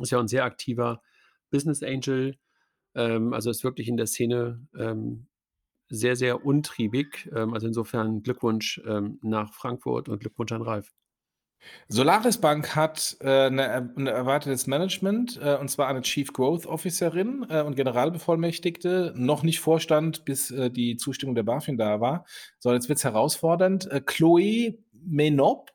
Ist 0.01 0.11
ja 0.11 0.19
ein 0.19 0.27
sehr 0.27 0.45
aktiver 0.45 1.01
Business 1.55 1.81
Angel. 1.83 2.35
Ähm, 2.95 3.33
also 3.33 3.49
ist 3.49 3.63
wirklich 3.63 3.87
in 3.87 3.95
der 3.95 4.07
Szene 4.07 4.59
ähm, 4.77 5.27
sehr, 5.87 6.17
sehr 6.17 6.45
untriebig. 6.45 7.29
Ähm, 7.33 7.53
also 7.53 7.67
insofern 7.67 8.23
Glückwunsch 8.23 8.81
ähm, 8.85 9.19
nach 9.21 9.53
Frankfurt 9.53 10.09
und 10.09 10.19
Glückwunsch 10.19 10.51
an 10.51 10.61
Ralf. 10.61 10.91
Solaris 11.87 12.37
Bank 12.37 12.75
hat 12.75 13.17
äh, 13.21 13.47
ein 13.47 14.07
erweitertes 14.07 14.67
Management, 14.67 15.39
äh, 15.41 15.55
und 15.55 15.69
zwar 15.69 15.87
eine 15.87 16.01
Chief 16.01 16.31
Growth 16.33 16.65
Officerin 16.65 17.45
äh, 17.49 17.61
und 17.61 17.75
Generalbevollmächtigte, 17.75 19.13
noch 19.15 19.41
nicht 19.41 19.61
Vorstand, 19.61 20.25
bis 20.25 20.51
äh, 20.51 20.69
die 20.69 20.97
Zustimmung 20.97 21.33
der 21.33 21.43
BaFin 21.43 21.77
da 21.77 22.01
war. 22.01 22.25
So, 22.59 22.73
jetzt 22.73 22.89
wird 22.89 22.97
es 22.97 23.03
herausfordernd. 23.05 23.89
Äh, 23.89 24.01
Chloé 24.05 24.77
Menop 24.91 25.71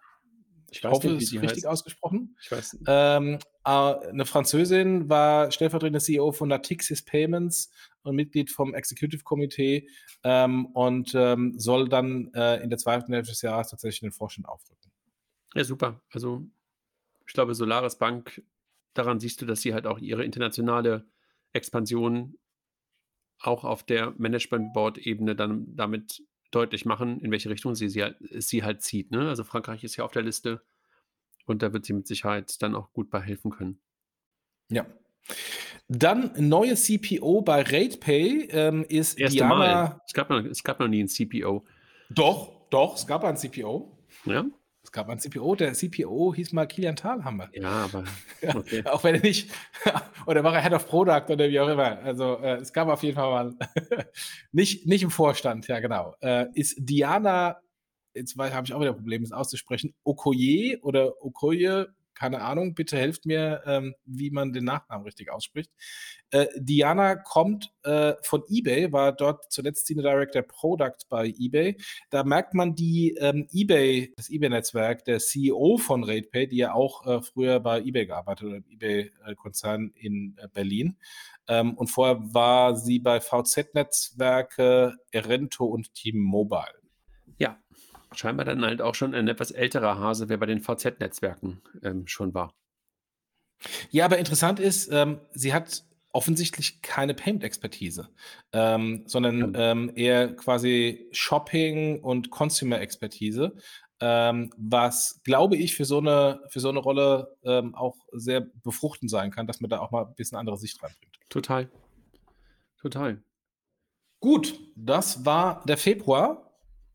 ich, 0.70 0.84
hoffe, 0.84 1.10
es 1.10 1.24
ist 1.24 1.32
richtig 1.34 1.50
heißt. 1.50 1.66
ausgesprochen. 1.66 2.36
Ich 2.40 2.50
weiß 2.50 2.74
nicht. 2.74 2.84
Ähm, 2.86 3.38
äh, 3.64 3.70
eine 3.70 4.24
Französin 4.24 5.08
war 5.08 5.50
stellvertretende 5.50 6.00
CEO 6.00 6.32
von 6.32 6.48
Natixis 6.48 7.04
Payments 7.04 7.70
und 8.02 8.16
Mitglied 8.16 8.50
vom 8.50 8.74
Executive 8.74 9.22
Committee 9.22 9.88
ähm, 10.22 10.66
und 10.66 11.12
ähm, 11.14 11.54
soll 11.58 11.88
dann 11.88 12.32
äh, 12.34 12.62
in 12.62 12.70
der 12.70 12.78
zweiten 12.78 13.12
Hälfte 13.12 13.32
des 13.32 13.42
Jahres 13.42 13.68
tatsächlich 13.68 14.00
den 14.00 14.12
Vorstand 14.12 14.48
aufrücken. 14.48 14.90
Ja, 15.54 15.64
super. 15.64 16.00
Also 16.10 16.46
ich 17.26 17.34
glaube, 17.34 17.54
Solaris 17.54 17.98
Bank, 17.98 18.42
daran 18.94 19.20
siehst 19.20 19.40
du, 19.40 19.46
dass 19.46 19.60
sie 19.60 19.74
halt 19.74 19.86
auch 19.86 19.98
ihre 19.98 20.24
internationale 20.24 21.06
Expansion 21.52 22.38
auch 23.40 23.64
auf 23.64 23.82
der 23.84 24.14
Management 24.18 24.72
Board 24.72 24.98
Ebene 24.98 25.34
dann 25.34 25.74
damit 25.74 26.22
deutlich 26.51 26.84
machen, 26.84 27.20
in 27.20 27.30
welche 27.30 27.51
Richtung 27.51 27.74
sie, 27.74 27.88
sie, 27.88 28.03
halt, 28.03 28.16
sie 28.20 28.62
halt 28.62 28.82
zieht. 28.82 29.11
Ne? 29.11 29.28
Also 29.28 29.44
Frankreich 29.44 29.84
ist 29.84 29.96
ja 29.96 30.05
auf 30.05 30.12
der 30.12 30.22
Liste 30.22 30.62
und 31.46 31.62
da 31.62 31.72
wird 31.72 31.84
sie 31.84 31.92
mit 31.92 32.07
Sicherheit 32.07 32.61
dann 32.62 32.74
auch 32.74 32.92
gut 32.92 33.11
bei 33.11 33.20
helfen 33.20 33.51
können. 33.51 33.80
Ja. 34.68 34.86
Dann 35.88 36.32
neue 36.36 36.76
CPO 36.76 37.42
bei 37.42 37.62
RatePay 37.62 38.48
ähm, 38.51 38.84
ist 38.88 39.18
Erste 39.18 39.38
Diana. 39.38 39.55
Mal. 39.55 40.01
Es 40.07 40.12
gab, 40.12 40.30
noch, 40.30 40.44
es 40.44 40.62
gab 40.62 40.80
noch 40.80 40.88
nie 40.88 41.03
ein 41.03 41.09
CPO. 41.09 41.64
Doch, 42.11 42.68
doch, 42.70 42.96
es 42.96 43.07
gab 43.07 43.24
ein 43.24 43.36
CPO. 43.36 43.98
Ja. 44.24 44.44
Es 44.91 44.93
gab 44.93 45.09
einen 45.09 45.20
CPO, 45.20 45.55
der 45.55 45.72
CPO 45.72 46.34
hieß 46.34 46.53
mal 46.53 46.66
Kilian 46.66 46.97
Thalhammer. 46.97 47.49
Ja, 47.53 47.84
aber 47.84 48.03
okay. 48.59 48.84
auch 48.86 49.05
wenn 49.05 49.14
er 49.14 49.20
nicht, 49.20 49.49
oder 50.26 50.43
war 50.43 50.53
er 50.53 50.64
Head 50.64 50.72
of 50.72 50.88
Product 50.88 51.32
oder 51.32 51.49
wie 51.49 51.61
auch 51.61 51.68
immer. 51.68 52.01
Also 52.01 52.38
äh, 52.38 52.57
es 52.57 52.72
gab 52.72 52.88
auf 52.88 53.05
jeden 53.05 53.14
Fall 53.14 53.30
mal, 53.30 53.55
nicht, 54.53 54.88
nicht 54.88 55.05
im 55.05 55.12
Vorstand, 55.12 55.68
ja 55.68 55.78
genau. 55.78 56.16
Äh, 56.20 56.47
ist 56.55 56.74
Diana, 56.76 57.61
jetzt 58.14 58.36
habe 58.36 58.66
ich 58.66 58.74
auch 58.74 58.80
wieder 58.80 58.93
Probleme, 58.93 59.24
es 59.24 59.30
auszusprechen, 59.30 59.95
Okoye 60.03 60.80
oder 60.82 61.12
Okoye, 61.24 61.86
keine 62.20 62.42
Ahnung, 62.42 62.74
bitte 62.74 62.98
helft 62.98 63.24
mir, 63.24 63.62
ähm, 63.64 63.94
wie 64.04 64.30
man 64.30 64.52
den 64.52 64.64
Nachnamen 64.64 65.06
richtig 65.06 65.32
ausspricht. 65.32 65.70
Äh, 66.30 66.48
Diana 66.58 67.16
kommt 67.16 67.72
äh, 67.82 68.12
von 68.22 68.42
eBay, 68.46 68.92
war 68.92 69.12
dort 69.12 69.50
zuletzt 69.50 69.86
Senior 69.86 70.12
Director 70.12 70.42
Product 70.42 70.98
bei 71.08 71.28
eBay. 71.28 71.78
Da 72.10 72.22
merkt 72.22 72.52
man 72.52 72.74
die 72.74 73.16
ähm, 73.18 73.48
eBay, 73.50 74.12
das 74.18 74.28
eBay-Netzwerk, 74.28 75.06
der 75.06 75.18
CEO 75.18 75.78
von 75.78 76.04
RatePay, 76.04 76.46
die 76.46 76.58
ja 76.58 76.74
auch 76.74 77.06
äh, 77.06 77.22
früher 77.22 77.58
bei 77.58 77.80
eBay 77.80 78.04
gearbeitet 78.04 78.50
hat, 78.50 78.56
im 78.58 78.64
eBay-Konzern 78.70 79.90
in 79.94 80.36
äh, 80.36 80.48
Berlin. 80.52 80.98
Ähm, 81.48 81.72
und 81.72 81.86
vorher 81.86 82.18
war 82.34 82.76
sie 82.76 82.98
bei 82.98 83.20
VZ-Netzwerke, 83.20 84.94
Erento 85.10 85.64
und 85.64 85.94
Team 85.94 86.20
Mobile. 86.20 86.80
Ja, 87.38 87.58
scheinbar 88.14 88.44
dann 88.44 88.64
halt 88.64 88.82
auch 88.82 88.94
schon 88.94 89.14
ein 89.14 89.28
etwas 89.28 89.50
älterer 89.50 89.98
Hase, 89.98 90.28
wer 90.28 90.38
bei 90.38 90.46
den 90.46 90.61
VZ-Netzwerken 90.61 91.61
ähm, 91.82 92.06
schon 92.06 92.34
war. 92.34 92.54
Ja, 93.90 94.04
aber 94.06 94.18
interessant 94.18 94.58
ist, 94.58 94.90
ähm, 94.92 95.20
sie 95.32 95.52
hat 95.52 95.84
offensichtlich 96.12 96.82
keine 96.82 97.14
Payment-Expertise, 97.14 98.08
ähm, 98.52 99.04
sondern 99.06 99.54
ähm, 99.56 99.92
eher 99.94 100.34
quasi 100.34 101.08
Shopping- 101.12 102.00
und 102.00 102.30
Consumer-Expertise, 102.30 103.54
ähm, 104.00 104.50
was, 104.56 105.20
glaube 105.24 105.56
ich, 105.56 105.76
für 105.76 105.84
so 105.84 105.98
eine, 105.98 106.40
für 106.48 106.61
so 106.61 106.70
eine 106.70 106.78
Rolle 106.78 107.36
ähm, 107.44 107.74
auch 107.74 107.96
sehr 108.12 108.40
befruchtend 108.40 109.11
sein 109.11 109.30
kann, 109.30 109.46
dass 109.46 109.61
man 109.61 109.70
da 109.70 109.80
auch 109.80 109.90
mal 109.90 110.06
ein 110.06 110.14
bisschen 110.14 110.38
andere 110.38 110.56
Sicht 110.56 110.82
reinbringt. 110.82 111.18
Total. 111.28 111.70
Total. 112.80 113.22
Gut, 114.20 114.58
das 114.74 115.24
war 115.24 115.62
der 115.66 115.76
Februar. 115.76 116.49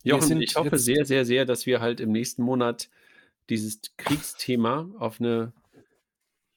Jochen, 0.06 0.42
ich 0.42 0.56
hoffe 0.56 0.78
sehr, 0.78 1.06
sehr, 1.06 1.26
sehr, 1.26 1.46
dass 1.46 1.66
wir 1.66 1.82
halt 1.82 2.00
im 2.00 2.12
nächsten 2.12 2.44
Monat 2.44 2.90
dieses 3.50 3.82
Kriegsthema 3.98 4.90
auf 4.98 5.20
eine 5.20 5.54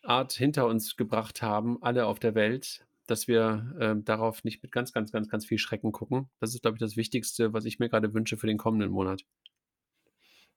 Art 0.02 0.32
hinter 0.32 0.66
uns 0.66 0.96
gebracht 0.96 1.42
haben, 1.42 1.82
alle 1.82 2.06
auf 2.06 2.18
der 2.18 2.34
Welt, 2.34 2.86
dass 3.06 3.28
wir 3.28 3.74
äh, 3.78 3.94
darauf 4.02 4.44
nicht 4.44 4.62
mit 4.62 4.72
ganz, 4.72 4.92
ganz, 4.92 5.12
ganz, 5.12 5.28
ganz 5.28 5.46
viel 5.46 5.58
Schrecken 5.58 5.92
gucken. 5.92 6.28
Das 6.40 6.54
ist, 6.54 6.62
glaube 6.62 6.76
ich, 6.76 6.80
das 6.80 6.96
Wichtigste, 6.96 7.52
was 7.52 7.64
ich 7.64 7.78
mir 7.78 7.88
gerade 7.88 8.14
wünsche 8.14 8.36
für 8.36 8.46
den 8.46 8.58
kommenden 8.58 8.90
Monat. 8.90 9.24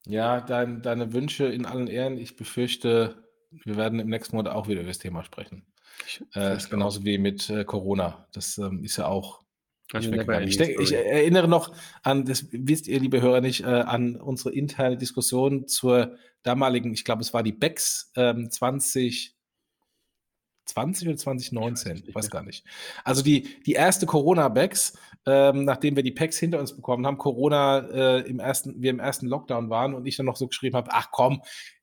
Ja, 0.06 0.42
dein, 0.42 0.82
deine 0.82 1.14
Wünsche 1.14 1.46
in 1.46 1.66
allen 1.66 1.88
Ehren. 1.88 2.18
Ich 2.18 2.36
befürchte, 2.36 3.24
wir 3.52 3.78
werden 3.78 4.00
im 4.00 4.10
nächsten 4.10 4.36
Monat 4.36 4.54
auch 4.54 4.68
wieder 4.68 4.82
über 4.82 4.90
das 4.90 5.00
Thema 5.00 5.24
sprechen. 5.24 5.66
Äh, 6.36 6.56
ist 6.56 6.70
genauso 6.70 7.04
wie 7.06 7.18
mit 7.18 7.50
äh, 7.50 7.64
Corona. 7.64 8.28
Das 8.32 8.58
ähm, 8.58 8.84
ist 8.84 8.98
ja 8.98 9.08
auch. 9.08 9.42
Ich, 10.48 10.60
ich, 10.60 10.80
ich, 10.80 10.94
erinnere 10.94 11.48
noch 11.48 11.74
an, 12.04 12.26
das 12.26 12.48
wisst 12.52 12.88
ihr, 12.88 13.00
liebe 13.00 13.22
Hörer, 13.22 13.42
nicht, 13.42 13.62
äh, 13.62 13.66
an 13.66 14.16
unsere 14.16 14.54
interne 14.54 14.98
Diskussion 14.98 15.68
zur 15.68 16.16
damaligen, 16.44 16.94
ich 16.94 17.04
glaube, 17.04 17.22
es 17.22 17.34
war 17.34 17.44
die 17.44 17.52
BEX 17.52 18.12
ähm, 18.16 18.50
20. 18.50 19.36
20 20.66 21.08
oder 21.10 21.18
2019, 21.18 21.98
ich 21.98 22.08
weiß, 22.08 22.16
weiß 22.16 22.30
gar 22.30 22.44
nicht. 22.44 22.66
Also 23.04 23.22
die, 23.24 23.62
die 23.66 23.74
erste 23.74 24.06
Corona-Bags, 24.06 24.98
ähm, 25.26 25.66
nachdem 25.66 25.96
wir 25.96 26.04
die 26.04 26.12
Packs 26.12 26.38
hinter 26.38 26.60
uns 26.60 26.74
bekommen 26.74 27.06
haben, 27.06 27.18
Corona 27.18 27.80
äh, 27.80 28.20
im 28.22 28.40
ersten, 28.40 28.82
wir 28.82 28.92
im 28.92 29.00
ersten 29.00 29.28
Lockdown 29.28 29.70
waren 29.70 29.94
und 29.94 30.06
ich 30.06 30.16
dann 30.16 30.28
noch 30.28 30.38
so 30.38 30.48
geschrieben 30.48 30.78
habe, 30.78 30.92
ach 30.94 31.10
komm, 31.12 31.42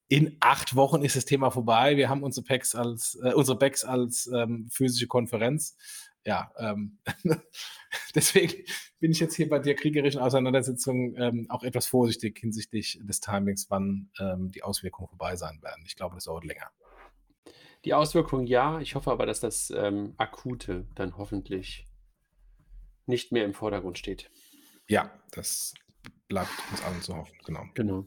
in 0.08 0.36
acht 0.40 0.74
Wochen 0.74 1.02
ist 1.02 1.16
das 1.16 1.26
Thema 1.26 1.50
vorbei. 1.50 1.96
Wir 1.96 2.08
haben 2.08 2.22
unsere 2.22 2.44
Packs 2.44 2.74
als, 2.74 3.18
äh, 3.22 3.34
unsere 3.34 3.58
Bags 3.58 3.84
als 3.84 4.26
ähm, 4.34 4.68
physische 4.70 5.06
Konferenz. 5.06 5.76
Ja, 6.24 6.50
ähm, 6.58 6.98
deswegen 8.14 8.64
bin 9.00 9.12
ich 9.12 9.20
jetzt 9.20 9.34
hier 9.36 9.48
bei 9.48 9.58
der 9.58 9.74
kriegerischen 9.74 10.20
Auseinandersetzung 10.20 11.14
ähm, 11.16 11.46
auch 11.50 11.62
etwas 11.62 11.86
vorsichtig 11.86 12.38
hinsichtlich 12.38 12.98
des 13.02 13.20
Timings, 13.20 13.66
wann 13.70 14.10
ähm, 14.18 14.50
die 14.50 14.62
Auswirkungen 14.62 15.08
vorbei 15.08 15.36
sein 15.36 15.62
werden. 15.62 15.84
Ich 15.86 15.96
glaube, 15.96 16.16
das 16.16 16.24
dauert 16.24 16.44
länger. 16.44 16.70
Die 17.84 17.94
Auswirkungen 17.94 18.46
ja, 18.46 18.80
ich 18.80 18.94
hoffe 18.94 19.10
aber, 19.10 19.26
dass 19.26 19.40
das 19.40 19.70
ähm, 19.70 20.14
Akute 20.16 20.86
dann 20.94 21.16
hoffentlich 21.16 21.86
nicht 23.06 23.30
mehr 23.30 23.44
im 23.44 23.54
Vordergrund 23.54 23.98
steht. 23.98 24.30
Ja, 24.88 25.10
das 25.30 25.74
bleibt 26.28 26.50
uns 26.70 26.82
allen 26.82 27.02
zu 27.02 27.16
hoffen, 27.16 27.36
genau. 27.44 27.64
Genau. 27.74 28.06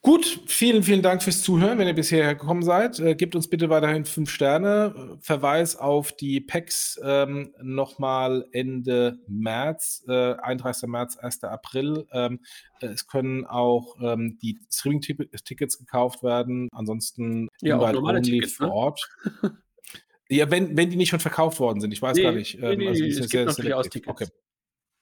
Gut, 0.00 0.40
vielen, 0.46 0.84
vielen 0.84 1.02
Dank 1.02 1.24
fürs 1.24 1.42
Zuhören, 1.42 1.76
wenn 1.78 1.88
ihr 1.88 1.94
bisher 1.94 2.34
gekommen 2.34 2.62
seid. 2.62 3.00
Äh, 3.00 3.16
gebt 3.16 3.34
uns 3.34 3.50
bitte 3.50 3.68
weiterhin 3.68 4.04
fünf 4.04 4.30
Sterne. 4.30 5.18
Verweis 5.20 5.74
auf 5.74 6.12
die 6.12 6.40
PEX 6.40 7.00
ähm, 7.02 7.52
nochmal 7.60 8.46
Ende 8.52 9.18
März, 9.26 10.04
äh, 10.06 10.34
31. 10.34 10.88
März, 10.88 11.16
1. 11.16 11.42
April. 11.44 12.06
Ähm, 12.12 12.38
äh, 12.80 12.86
es 12.86 13.08
können 13.08 13.44
auch 13.44 13.96
ähm, 14.00 14.38
die 14.40 14.60
Streaming-Tickets 14.70 15.78
gekauft 15.78 16.22
werden. 16.22 16.68
Ansonsten 16.70 17.48
ja, 17.60 17.76
auch 17.76 17.92
normale 17.92 18.22
Tickets, 18.22 18.54
vor 18.54 18.68
ne? 18.68 18.72
Ort. 18.72 19.08
ja, 20.28 20.48
wenn, 20.48 20.76
wenn 20.76 20.90
die 20.90 20.96
nicht 20.96 21.08
schon 21.08 21.20
verkauft 21.20 21.58
worden 21.58 21.80
sind. 21.80 21.92
Ich 21.92 22.00
weiß 22.00 22.16
nee, 22.16 22.22
gar 22.22 22.32
nicht. 22.32 22.54
Ähm, 22.54 22.60
nee, 22.60 22.76
nee, 22.76 22.88
also, 22.88 23.04
es 23.04 23.16
gibt 23.16 23.30
sehr, 23.30 23.50
sehr 23.50 23.82
Tickets. 23.82 24.08
Okay, 24.08 24.26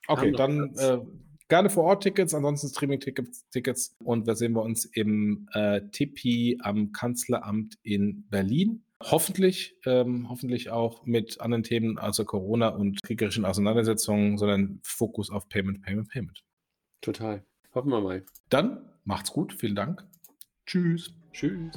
okay 0.09 0.33
dann 0.33 0.75
äh, 0.77 0.99
Gerne 1.49 1.71
vor 1.71 1.85
Ort 1.85 2.03
Tickets, 2.03 2.35
ansonsten 2.35 2.69
Streaming-Tickets. 2.69 3.49
Tickets. 3.51 3.95
Und 4.03 4.27
da 4.27 4.35
sehen 4.35 4.53
wir 4.55 4.63
uns 4.63 4.85
im 4.85 5.49
äh, 5.53 5.81
Tipi 5.93 6.59
am 6.63 6.93
Kanzleramt 6.93 7.79
in 7.83 8.27
Berlin. 8.29 8.83
Hoffentlich, 9.03 9.77
ähm, 9.85 10.29
hoffentlich 10.29 10.71
auch 10.71 11.05
mit 11.05 11.41
anderen 11.41 11.63
Themen 11.63 11.99
außer 11.99 12.25
Corona 12.25 12.69
und 12.69 13.01
kriegerischen 13.03 13.45
Auseinandersetzungen, 13.45 14.39
sondern 14.39 14.81
Fokus 14.83 15.31
auf 15.31 15.49
Payment, 15.49 15.83
Payment, 15.83 16.09
Payment. 16.09 16.43
Total. 17.01 17.45
Hoffen 17.75 17.91
wir 17.91 18.01
mal. 18.01 18.25
Dann 18.49 18.89
macht's 19.05 19.33
gut. 19.33 19.53
Vielen 19.53 19.77
Dank. 19.77 20.05
Tschüss. 20.67 21.13
Tschüss. 21.33 21.71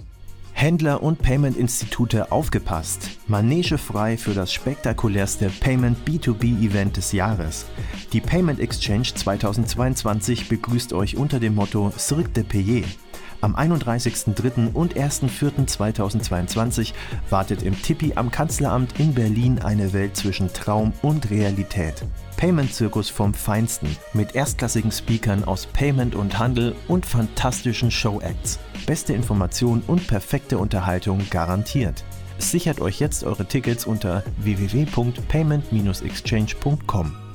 Händler 0.60 1.02
und 1.02 1.22
Payment-Institute 1.22 2.34
aufgepasst. 2.34 3.12
Manege 3.28 3.78
frei 3.78 4.18
für 4.18 4.34
das 4.34 4.52
spektakulärste 4.52 5.50
Payment 5.62 5.98
B2B-Event 6.06 6.98
des 6.98 7.14
Jahres. 7.14 7.66
Die 8.12 8.20
Payment 8.20 8.60
Exchange 8.60 9.14
2022 9.16 10.50
begrüßt 10.50 10.92
euch 10.92 11.16
unter 11.16 11.40
dem 11.40 11.56
Motto 11.56 11.94
Cirque 11.98 12.34
de 12.34 12.44
Payer. 12.44 12.84
Am 13.42 13.56
31.03. 13.56 14.74
und 14.74 14.96
1.04.2022 14.96 16.94
wartet 17.30 17.64
im 17.64 17.82
Tippi 17.82 18.12
am 18.16 18.32
Kanzleramt 18.32 19.00
in 19.00 19.14
Berlin 19.14 19.60
eine 19.60 19.94
Welt 19.94 20.18
zwischen 20.18 20.52
Traum 20.52 20.92
und 21.02 21.30
Realität. 21.30 22.04
Payment-Zirkus 22.36 23.10
vom 23.10 23.34
Feinsten 23.34 23.96
mit 24.14 24.36
erstklassigen 24.36 24.92
Speakern 24.92 25.46
aus 25.46 25.68
Payment 25.68 26.16
und 26.16 26.38
Handel 26.38 26.76
und 26.88 27.06
fantastischen 27.06 27.92
Show-Acts. 27.92 28.60
Beste 28.86 29.14
Information 29.14 29.84
und 29.88 30.06
perfekte 30.08 30.58
Unterhaltung 30.58 31.22
garantiert. 31.30 32.04
Sichert 32.40 32.82
euch 32.82 33.00
jetzt 33.00 33.24
eure 33.24 33.46
Tickets 33.46 33.86
unter 33.86 34.24
www.payment-exchange.com. 34.38 37.29